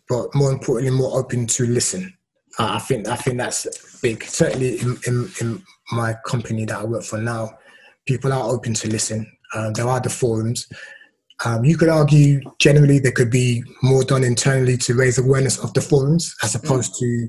but 0.08 0.34
more 0.34 0.52
importantly, 0.52 0.96
more 0.96 1.18
open 1.18 1.46
to 1.46 1.66
listen. 1.66 2.16
Uh, 2.58 2.72
I 2.74 2.78
think 2.78 3.08
I 3.08 3.16
think 3.16 3.38
that's 3.38 4.00
big. 4.00 4.22
Certainly 4.22 4.80
in, 4.80 4.96
in, 5.06 5.30
in 5.40 5.62
my 5.92 6.14
company 6.26 6.64
that 6.64 6.78
I 6.78 6.84
work 6.84 7.02
for 7.02 7.18
now, 7.18 7.58
people 8.06 8.32
are 8.32 8.48
open 8.48 8.74
to 8.74 8.88
listen. 8.88 9.30
Um, 9.54 9.72
there 9.72 9.88
are 9.88 10.00
the 10.00 10.10
forums. 10.10 10.66
Um, 11.44 11.64
you 11.64 11.76
could 11.76 11.90
argue 11.90 12.40
generally 12.58 12.98
there 12.98 13.12
could 13.12 13.30
be 13.30 13.62
more 13.82 14.04
done 14.04 14.24
internally 14.24 14.76
to 14.78 14.94
raise 14.94 15.18
awareness 15.18 15.58
of 15.58 15.74
the 15.74 15.82
forums 15.82 16.34
as 16.42 16.54
mm. 16.54 16.64
opposed 16.64 16.94
mm. 16.94 16.98
to, 17.00 17.28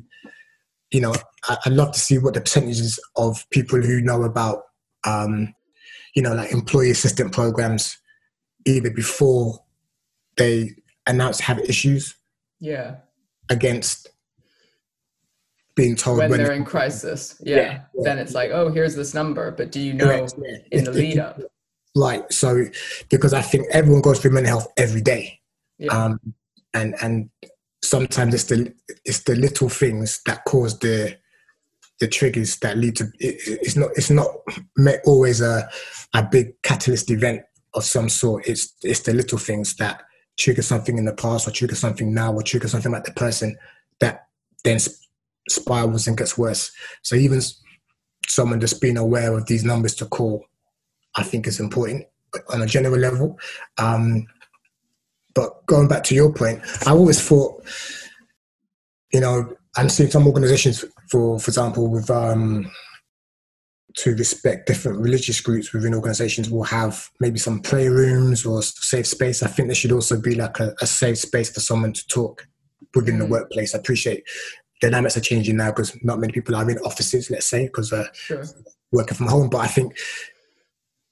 you 0.92 1.02
know, 1.02 1.14
I, 1.48 1.58
would 1.66 1.76
love 1.76 1.92
to 1.94 2.00
see 2.00 2.18
what 2.18 2.34
the 2.34 2.42
percentages 2.42 3.00
of 3.16 3.46
people 3.52 3.82
who 3.82 4.02
know 4.02 4.24
about, 4.24 4.64
um, 5.06 5.54
you 6.16 6.22
know, 6.22 6.34
like 6.34 6.52
employee 6.52 6.92
assistant 6.92 7.32
programs 7.32 7.98
either 8.66 8.90
before 8.90 9.60
they 10.38 10.72
announce 11.06 11.40
have 11.42 11.60
issues. 11.60 12.16
Yeah. 12.60 12.98
Against 13.50 14.10
being 15.76 15.96
told 15.96 16.18
when, 16.18 16.32
when 16.32 16.44
they're 16.44 16.54
in 16.54 16.66
crisis. 16.66 17.40
Yeah. 17.44 17.56
Yeah, 17.56 17.64
yeah. 17.64 17.80
Then 18.04 18.20
it's 18.20 18.34
like, 18.34 18.52
oh, 18.52 18.70
here's 18.70 18.96
this 18.96 19.14
number, 19.14 19.52
but 19.52 19.72
do 19.72 19.80
you 19.80 19.94
know 19.94 20.28
yeah. 20.44 20.58
in 20.72 20.84
the 20.84 20.92
lead 20.92 21.20
up? 21.20 21.40
Right. 21.96 22.32
So, 22.32 22.66
because 23.10 23.34
I 23.34 23.42
think 23.42 23.68
everyone 23.72 24.02
goes 24.02 24.20
through 24.20 24.32
mental 24.32 24.50
health 24.50 24.68
every 24.78 25.02
day, 25.02 25.40
um, 25.90 26.20
and 26.74 26.96
and 27.02 27.30
sometimes 27.84 28.34
it's 28.34 28.44
the 28.46 28.74
it's 29.06 29.24
the 29.24 29.36
little 29.36 29.70
things 29.70 30.22
that 30.26 30.44
cause 30.46 30.80
the 30.80 31.18
the 32.00 32.08
triggers 32.08 32.58
that 32.60 32.78
lead 32.78 32.96
to 32.96 33.06
it, 33.20 33.60
it's 33.62 33.76
not 33.76 33.92
it's 33.96 34.10
not 34.10 34.28
always 35.06 35.42
a 35.42 35.70
a 36.14 36.24
big 36.24 36.62
catalyst 36.64 37.10
event 37.12 37.42
of 37.74 37.84
some 37.84 38.10
sort. 38.10 38.48
It's 38.48 38.74
it's 38.84 39.02
the 39.02 39.14
little 39.14 39.38
things 39.38 39.76
that 39.76 40.04
trigger 40.38 40.62
something 40.62 40.98
in 40.98 41.06
the 41.06 41.14
past 41.14 41.48
or 41.48 41.52
trigger 41.52 41.76
something 41.76 42.14
now 42.14 42.34
or 42.34 42.44
trigger 42.44 42.68
something 42.68 42.92
like 42.92 43.06
the 43.06 43.12
person 43.14 43.58
that 44.00 44.28
then 44.64 44.80
spirals 45.50 46.08
and 46.08 46.18
gets 46.18 46.38
worse. 46.38 46.72
So 47.02 47.16
even 47.16 47.42
someone 48.28 48.60
just 48.60 48.82
being 48.82 48.98
aware 48.98 49.36
of 49.36 49.46
these 49.48 49.64
numbers 49.64 49.96
to 49.96 50.06
call, 50.06 50.46
I 51.16 51.24
think 51.24 51.48
is 51.48 51.60
important 51.60 52.06
on 52.50 52.62
a 52.62 52.68
general 52.68 53.00
level. 53.00 53.40
Um, 53.78 54.28
but 55.38 55.64
going 55.68 55.88
back 55.88 56.04
to 56.06 56.16
your 56.16 56.34
point, 56.34 56.60
I 56.88 56.92
always 56.94 57.22
thought, 57.22 57.64
you 59.14 59.20
know, 59.20 59.54
I'm 59.76 59.88
seeing 59.88 60.10
some 60.10 60.26
organizations, 60.26 60.84
for 61.12 61.38
for 61.38 61.52
example, 61.52 61.88
with 61.90 62.10
um, 62.10 62.72
to 63.98 64.16
respect 64.16 64.66
different 64.66 64.98
religious 64.98 65.40
groups 65.40 65.74
within 65.74 65.94
organizations 65.94 66.50
will 66.50 66.64
have 66.64 67.12
maybe 67.20 67.38
some 67.38 67.60
prayer 67.60 67.92
rooms 67.92 68.48
or 68.48 68.64
safe 68.64 69.06
space. 69.06 69.44
I 69.44 69.48
think 69.48 69.68
there 69.68 69.76
should 69.76 69.92
also 69.92 70.20
be 70.20 70.34
like 70.34 70.60
a, 70.60 70.74
a 70.82 70.88
safe 70.88 71.20
space 71.20 71.52
for 71.52 71.60
someone 71.60 71.94
to 71.94 72.08
talk 72.08 72.48
within 72.96 73.20
the 73.20 73.26
mm. 73.26 73.30
workplace. 73.30 73.76
I 73.76 73.78
appreciate 73.78 74.24
dynamics 74.82 75.18
are 75.18 75.22
changing 75.22 75.58
now 75.58 75.70
because 75.70 75.96
not 76.04 76.20
many 76.20 76.34
people 76.34 76.56
are 76.56 76.68
in 76.68 76.80
offices, 76.80 77.30
let's 77.30 77.46
say, 77.46 77.68
because 77.68 77.94
uh, 77.94 78.08
sure. 78.12 78.44
working 78.92 79.16
from 79.16 79.28
home. 79.28 79.50
But 79.50 79.60
I 79.60 79.68
think 79.68 79.96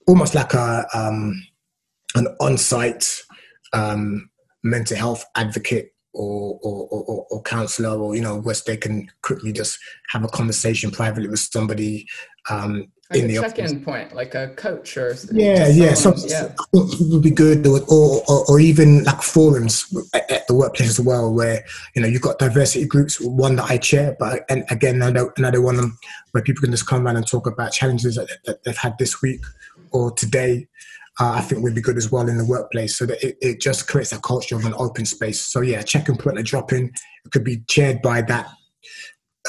almost 0.07 0.33
like 0.33 0.55
a 0.55 0.87
um, 0.95 1.45
an 2.15 2.25
on-site 2.39 3.21
um, 3.73 4.29
mental 4.63 4.97
health 4.97 5.25
advocate 5.35 5.91
or 6.13 6.59
or, 6.63 6.87
or, 6.89 7.27
or 7.29 7.41
counselor, 7.43 7.97
or 7.97 8.15
you 8.15 8.21
know, 8.21 8.39
where 8.39 8.55
they 8.65 8.77
can 8.77 9.07
quickly 9.21 9.51
just 9.51 9.79
have 10.09 10.23
a 10.23 10.29
conversation 10.29 10.91
privately 10.91 11.29
with 11.29 11.39
somebody 11.39 12.07
um, 12.49 12.87
like 13.11 13.21
in 13.21 13.27
the 13.27 13.35
check-in 13.35 13.83
point, 13.83 14.15
like 14.15 14.33
a 14.33 14.47
coach 14.55 14.97
or 14.97 15.15
yeah, 15.31 15.67
yeah, 15.67 15.93
so 15.93 16.15
yeah. 16.27 16.51
would 16.73 17.21
be 17.21 17.29
good, 17.29 17.67
or, 17.67 17.81
or, 17.87 18.45
or 18.49 18.59
even 18.59 19.03
like 19.03 19.21
forums 19.21 19.93
at 20.15 20.47
the 20.47 20.55
workplace 20.55 20.89
as 20.89 20.99
well, 20.99 21.31
where 21.31 21.63
you 21.95 22.01
know 22.01 22.07
you've 22.07 22.23
got 22.23 22.39
diversity 22.39 22.85
groups. 22.87 23.21
One 23.21 23.57
that 23.57 23.69
I 23.69 23.77
chair, 23.77 24.15
but 24.17 24.43
and 24.49 24.63
again 24.71 24.95
another 24.95 25.31
another 25.37 25.61
one 25.61 25.91
where 26.31 26.43
people 26.43 26.61
can 26.61 26.71
just 26.71 26.87
come 26.87 27.05
around 27.05 27.17
and 27.17 27.27
talk 27.27 27.45
about 27.45 27.73
challenges 27.73 28.15
that, 28.15 28.27
that 28.45 28.63
they've 28.63 28.75
had 28.75 28.97
this 28.97 29.21
week 29.21 29.41
or 29.91 30.11
today. 30.11 30.67
Uh, 31.17 31.31
I 31.31 31.41
think 31.41 31.63
would 31.63 31.75
be 31.75 31.81
good 31.81 31.97
as 31.97 32.11
well 32.11 32.27
in 32.27 32.37
the 32.37 32.45
workplace, 32.45 32.97
so 32.97 33.05
that 33.05 33.23
it, 33.23 33.37
it 33.39 33.61
just 33.61 33.87
creates 33.87 34.11
a 34.11 34.19
culture 34.19 34.55
of 34.55 34.65
an 34.65 34.73
open 34.77 35.05
space. 35.05 35.39
So 35.39 35.61
yeah, 35.61 35.81
check 35.81 36.09
and 36.09 36.19
put 36.19 36.37
a 36.37 36.43
drop-in, 36.43 36.91
it 37.23 37.31
could 37.31 37.45
be 37.45 37.63
chaired 37.67 38.01
by 38.01 38.21
that 38.23 38.49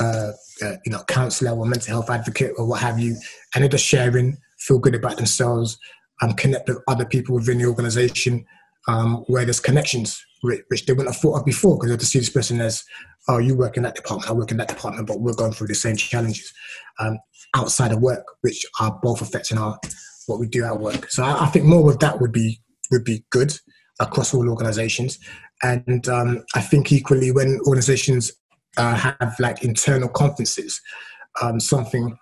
uh, 0.01 0.33
uh, 0.63 0.77
you 0.85 0.93
know, 0.93 1.03
counselor 1.09 1.53
or 1.53 1.67
mental 1.67 1.95
health 1.95 2.11
advocate 2.11 2.53
or 2.57 2.67
what 2.67 2.81
have 2.81 2.99
you, 2.99 3.17
and 3.55 3.63
they're 3.63 3.69
just 3.69 3.85
sharing, 3.85 4.37
feel 4.59 4.79
good 4.79 4.95
about 4.95 5.17
themselves, 5.17 5.79
and 6.21 6.31
um, 6.31 6.37
connect 6.37 6.69
with 6.69 6.79
other 6.89 7.05
people 7.05 7.35
within 7.35 7.59
the 7.59 7.67
organization 7.67 8.45
um, 8.89 9.25
where 9.27 9.45
there's 9.45 9.61
connections 9.61 10.25
which 10.43 10.87
they 10.87 10.93
wouldn't 10.93 11.13
have 11.13 11.21
thought 11.21 11.39
of 11.39 11.45
before 11.45 11.77
because 11.77 11.91
they 11.91 11.97
just 11.97 12.13
see 12.13 12.19
this 12.21 12.31
person 12.31 12.61
as, 12.61 12.85
oh, 13.29 13.39
you 13.39 13.57
work 13.57 13.77
in 13.77 13.83
that 13.83 13.97
department, 13.97 14.31
I 14.31 14.35
work 14.35 14.51
in 14.51 14.57
that 14.59 14.69
department, 14.69 15.09
but 15.09 15.21
we're 15.21 15.35
going 15.35 15.53
through 15.53 15.67
the 15.67 15.75
same 15.75 15.97
challenges 15.97 16.53
um, 17.01 17.19
outside 17.55 17.93
of 17.93 18.01
work, 18.01 18.25
which 18.43 18.65
are 18.81 18.99
both 19.03 19.23
affecting 19.23 19.59
our 19.59 19.79
what 20.27 20.39
we 20.39 20.47
do 20.47 20.65
at 20.65 20.79
work. 20.79 21.11
So 21.11 21.25
I, 21.25 21.45
I 21.45 21.47
think 21.47 21.65
more 21.65 21.91
of 21.91 21.99
that 22.01 22.21
would 22.21 22.33
be 22.33 22.61
would 22.91 23.05
be 23.05 23.25
good 23.31 23.53
across 24.01 24.35
all 24.35 24.49
organizations. 24.49 25.19
And 25.63 26.07
um, 26.09 26.45
I 26.55 26.61
think 26.61 26.93
equally 26.93 27.33
when 27.33 27.59
organizations 27.67 28.33
uh, 28.77 28.95
have 28.95 29.35
like 29.39 29.65
internal 29.65 30.09
conferences, 30.09 30.81
um, 31.43 31.59
something 31.59 32.17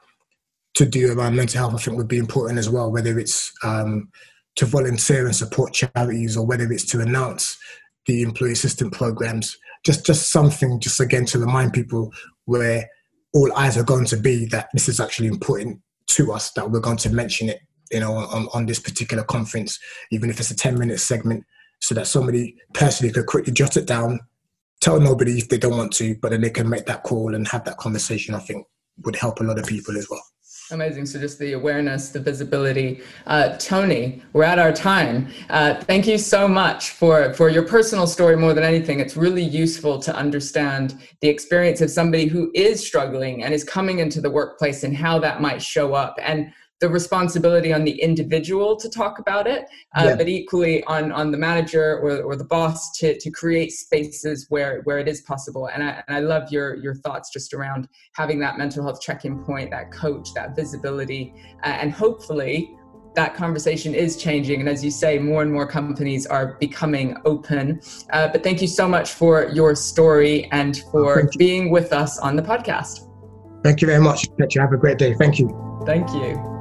to 0.75 0.87
do 0.87 1.13
around 1.13 1.37
mental 1.37 1.59
health, 1.59 1.75
I 1.75 1.79
think 1.79 1.97
would 1.97 2.09
be 2.09 2.19
important 2.19 2.59
as 2.59 2.71
well, 2.71 2.91
whether 2.91 3.19
it's 3.19 3.53
um, 3.63 4.09
to 4.57 4.67
volunteer 4.67 5.27
and 5.27 5.35
support 5.35 5.73
charities 5.73 6.37
or 6.37 6.47
whether 6.47 6.71
it's 6.73 6.85
to 6.87 7.01
announce 7.01 7.59
the 8.07 8.23
employee 8.23 8.53
assistance 8.53 8.97
programs 8.97 9.57
just 9.85 10.05
just 10.05 10.31
something 10.31 10.81
just 10.81 10.99
again 11.01 11.25
to 11.27 11.39
remind 11.39 11.73
people 11.73 12.13
where 12.47 12.89
all 13.33 13.53
eyes 13.55 13.77
are 13.77 13.85
going 13.85 14.07
to 14.07 14.17
be 14.17 14.47
that 14.47 14.69
this 14.73 14.89
is 14.89 14.99
actually 14.99 15.29
important 15.29 15.81
to 16.07 16.33
us 16.33 16.51
that 16.53 16.71
we're 16.71 16.81
going 16.81 16.97
to 16.97 17.11
mention 17.11 17.49
it 17.49 17.61
you 17.95 18.01
know 18.01 18.13
on, 18.13 18.49
on 18.53 18.67
this 18.67 18.81
particular 18.81 19.23
conference 19.23 19.79
even 20.11 20.29
if 20.29 20.41
it's 20.41 20.51
a 20.51 20.57
10 20.57 20.79
minute 20.79 21.01
segment 21.01 21.45
so 21.81 21.95
that 21.95 22.07
somebody 22.07 22.57
personally 22.73 23.13
could 23.13 23.27
quickly 23.27 23.53
jot 23.53 23.77
it 23.77 23.87
down 23.87 24.21
tell 24.81 25.01
nobody 25.01 25.39
if 25.39 25.49
they 25.49 25.59
don't 25.59 25.79
want 25.79 25.93
to 25.93 26.17
but 26.17 26.31
then 26.31 26.41
they 26.41 26.51
can 26.51 26.69
make 26.69 26.87
that 26.87 27.05
call 27.05 27.35
and 27.35 27.49
have 27.49 27.65
that 27.65 27.79
conversation 27.79 28.35
i 28.35 28.41
think 28.41 28.67
would 29.05 29.17
help 29.17 29.41
a 29.41 29.45
lot 29.45 29.59
of 29.59 29.67
people 29.67 29.97
as 29.97 30.09
well 30.11 30.23
Amazing. 30.71 31.05
So 31.05 31.21
just 31.21 31.39
the 31.39 31.53
awareness, 31.53 32.09
the 32.09 32.21
visibility. 32.21 33.03
Uh, 33.27 33.55
Tony, 33.59 34.23
we're 34.33 34.45
at 34.45 34.59
our 34.59 34.73
time. 34.73 35.29
Uh, 35.51 35.75
thank 35.75 36.07
you 36.07 36.17
so 36.17 36.49
much 36.49 36.91
for, 36.91 37.35
for 37.35 37.51
your 37.51 37.65
personal 37.65 38.07
story 38.07 38.35
more 38.35 38.55
than 38.55 38.65
anything. 38.65 38.99
It's 38.99 39.15
really 39.15 39.43
useful 39.43 39.99
to 39.99 40.17
understand 40.17 41.03
the 41.21 41.29
experience 41.29 41.83
of 41.83 41.91
somebody 41.91 42.27
who 42.27 42.51
is 42.55 42.85
struggling 42.85 43.45
and 43.45 43.53
is 43.53 43.63
coming 43.63 43.99
into 43.99 44.23
the 44.23 44.31
workplace 44.31 44.85
and 44.85 44.97
how 44.97 45.19
that 45.19 45.43
might 45.43 45.61
show 45.61 45.93
up. 45.93 46.19
And 46.23 46.51
the 46.85 46.91
responsibility 46.91 47.73
on 47.73 47.83
the 47.83 47.99
individual 48.03 48.77
to 48.77 48.91
talk 48.91 49.19
about 49.19 49.47
it, 49.47 49.65
uh, 49.97 50.05
yeah. 50.05 50.17
but 50.17 50.29
equally 50.29 50.85
on 50.85 51.11
on 51.13 51.31
the 51.31 51.39
manager 51.39 51.99
or, 52.03 52.23
or 52.23 52.37
the 52.37 52.45
boss 52.45 52.79
to 52.99 53.19
to 53.19 53.31
create 53.31 53.73
spaces 53.73 54.47
where 54.51 54.83
where 54.83 54.99
it 54.99 55.09
is 55.09 55.23
possible. 55.23 55.71
And 55.73 55.83
I 55.83 56.03
and 56.07 56.15
I 56.19 56.21
love 56.21 56.53
your 56.53 56.77
your 56.85 56.95
thoughts 56.95 57.31
just 57.33 57.55
around 57.55 57.89
having 58.13 58.39
that 58.41 58.59
mental 58.59 58.83
health 58.85 59.01
check-in 59.01 59.43
point, 59.45 59.71
that 59.71 59.93
coach, 59.93 60.35
that 60.35 60.55
visibility, 60.55 61.33
uh, 61.63 61.69
and 61.69 61.91
hopefully 61.91 62.77
that 63.15 63.35
conversation 63.35 63.95
is 63.95 64.19
changing. 64.19 64.61
And 64.61 64.69
as 64.69 64.85
you 64.85 64.91
say, 64.91 65.19
more 65.19 65.41
and 65.41 65.51
more 65.51 65.67
companies 65.67 66.27
are 66.27 66.59
becoming 66.61 67.17
open. 67.25 67.81
Uh, 68.13 68.29
but 68.29 68.43
thank 68.43 68.61
you 68.61 68.69
so 68.69 68.87
much 68.87 69.13
for 69.13 69.49
your 69.59 69.75
story 69.75 70.51
and 70.53 70.83
for 70.91 71.31
being 71.39 71.71
with 71.71 71.95
us 71.95 72.19
on 72.19 72.37
the 72.37 72.43
podcast. 72.43 73.09
Thank 73.63 73.81
you 73.81 73.87
very 73.87 74.03
much. 74.03 74.27
You 74.51 74.61
have 74.61 74.73
a 74.73 74.77
great 74.77 74.99
day. 74.99 75.15
Thank 75.15 75.39
you. 75.39 75.49
Thank 75.87 76.11
you. 76.11 76.54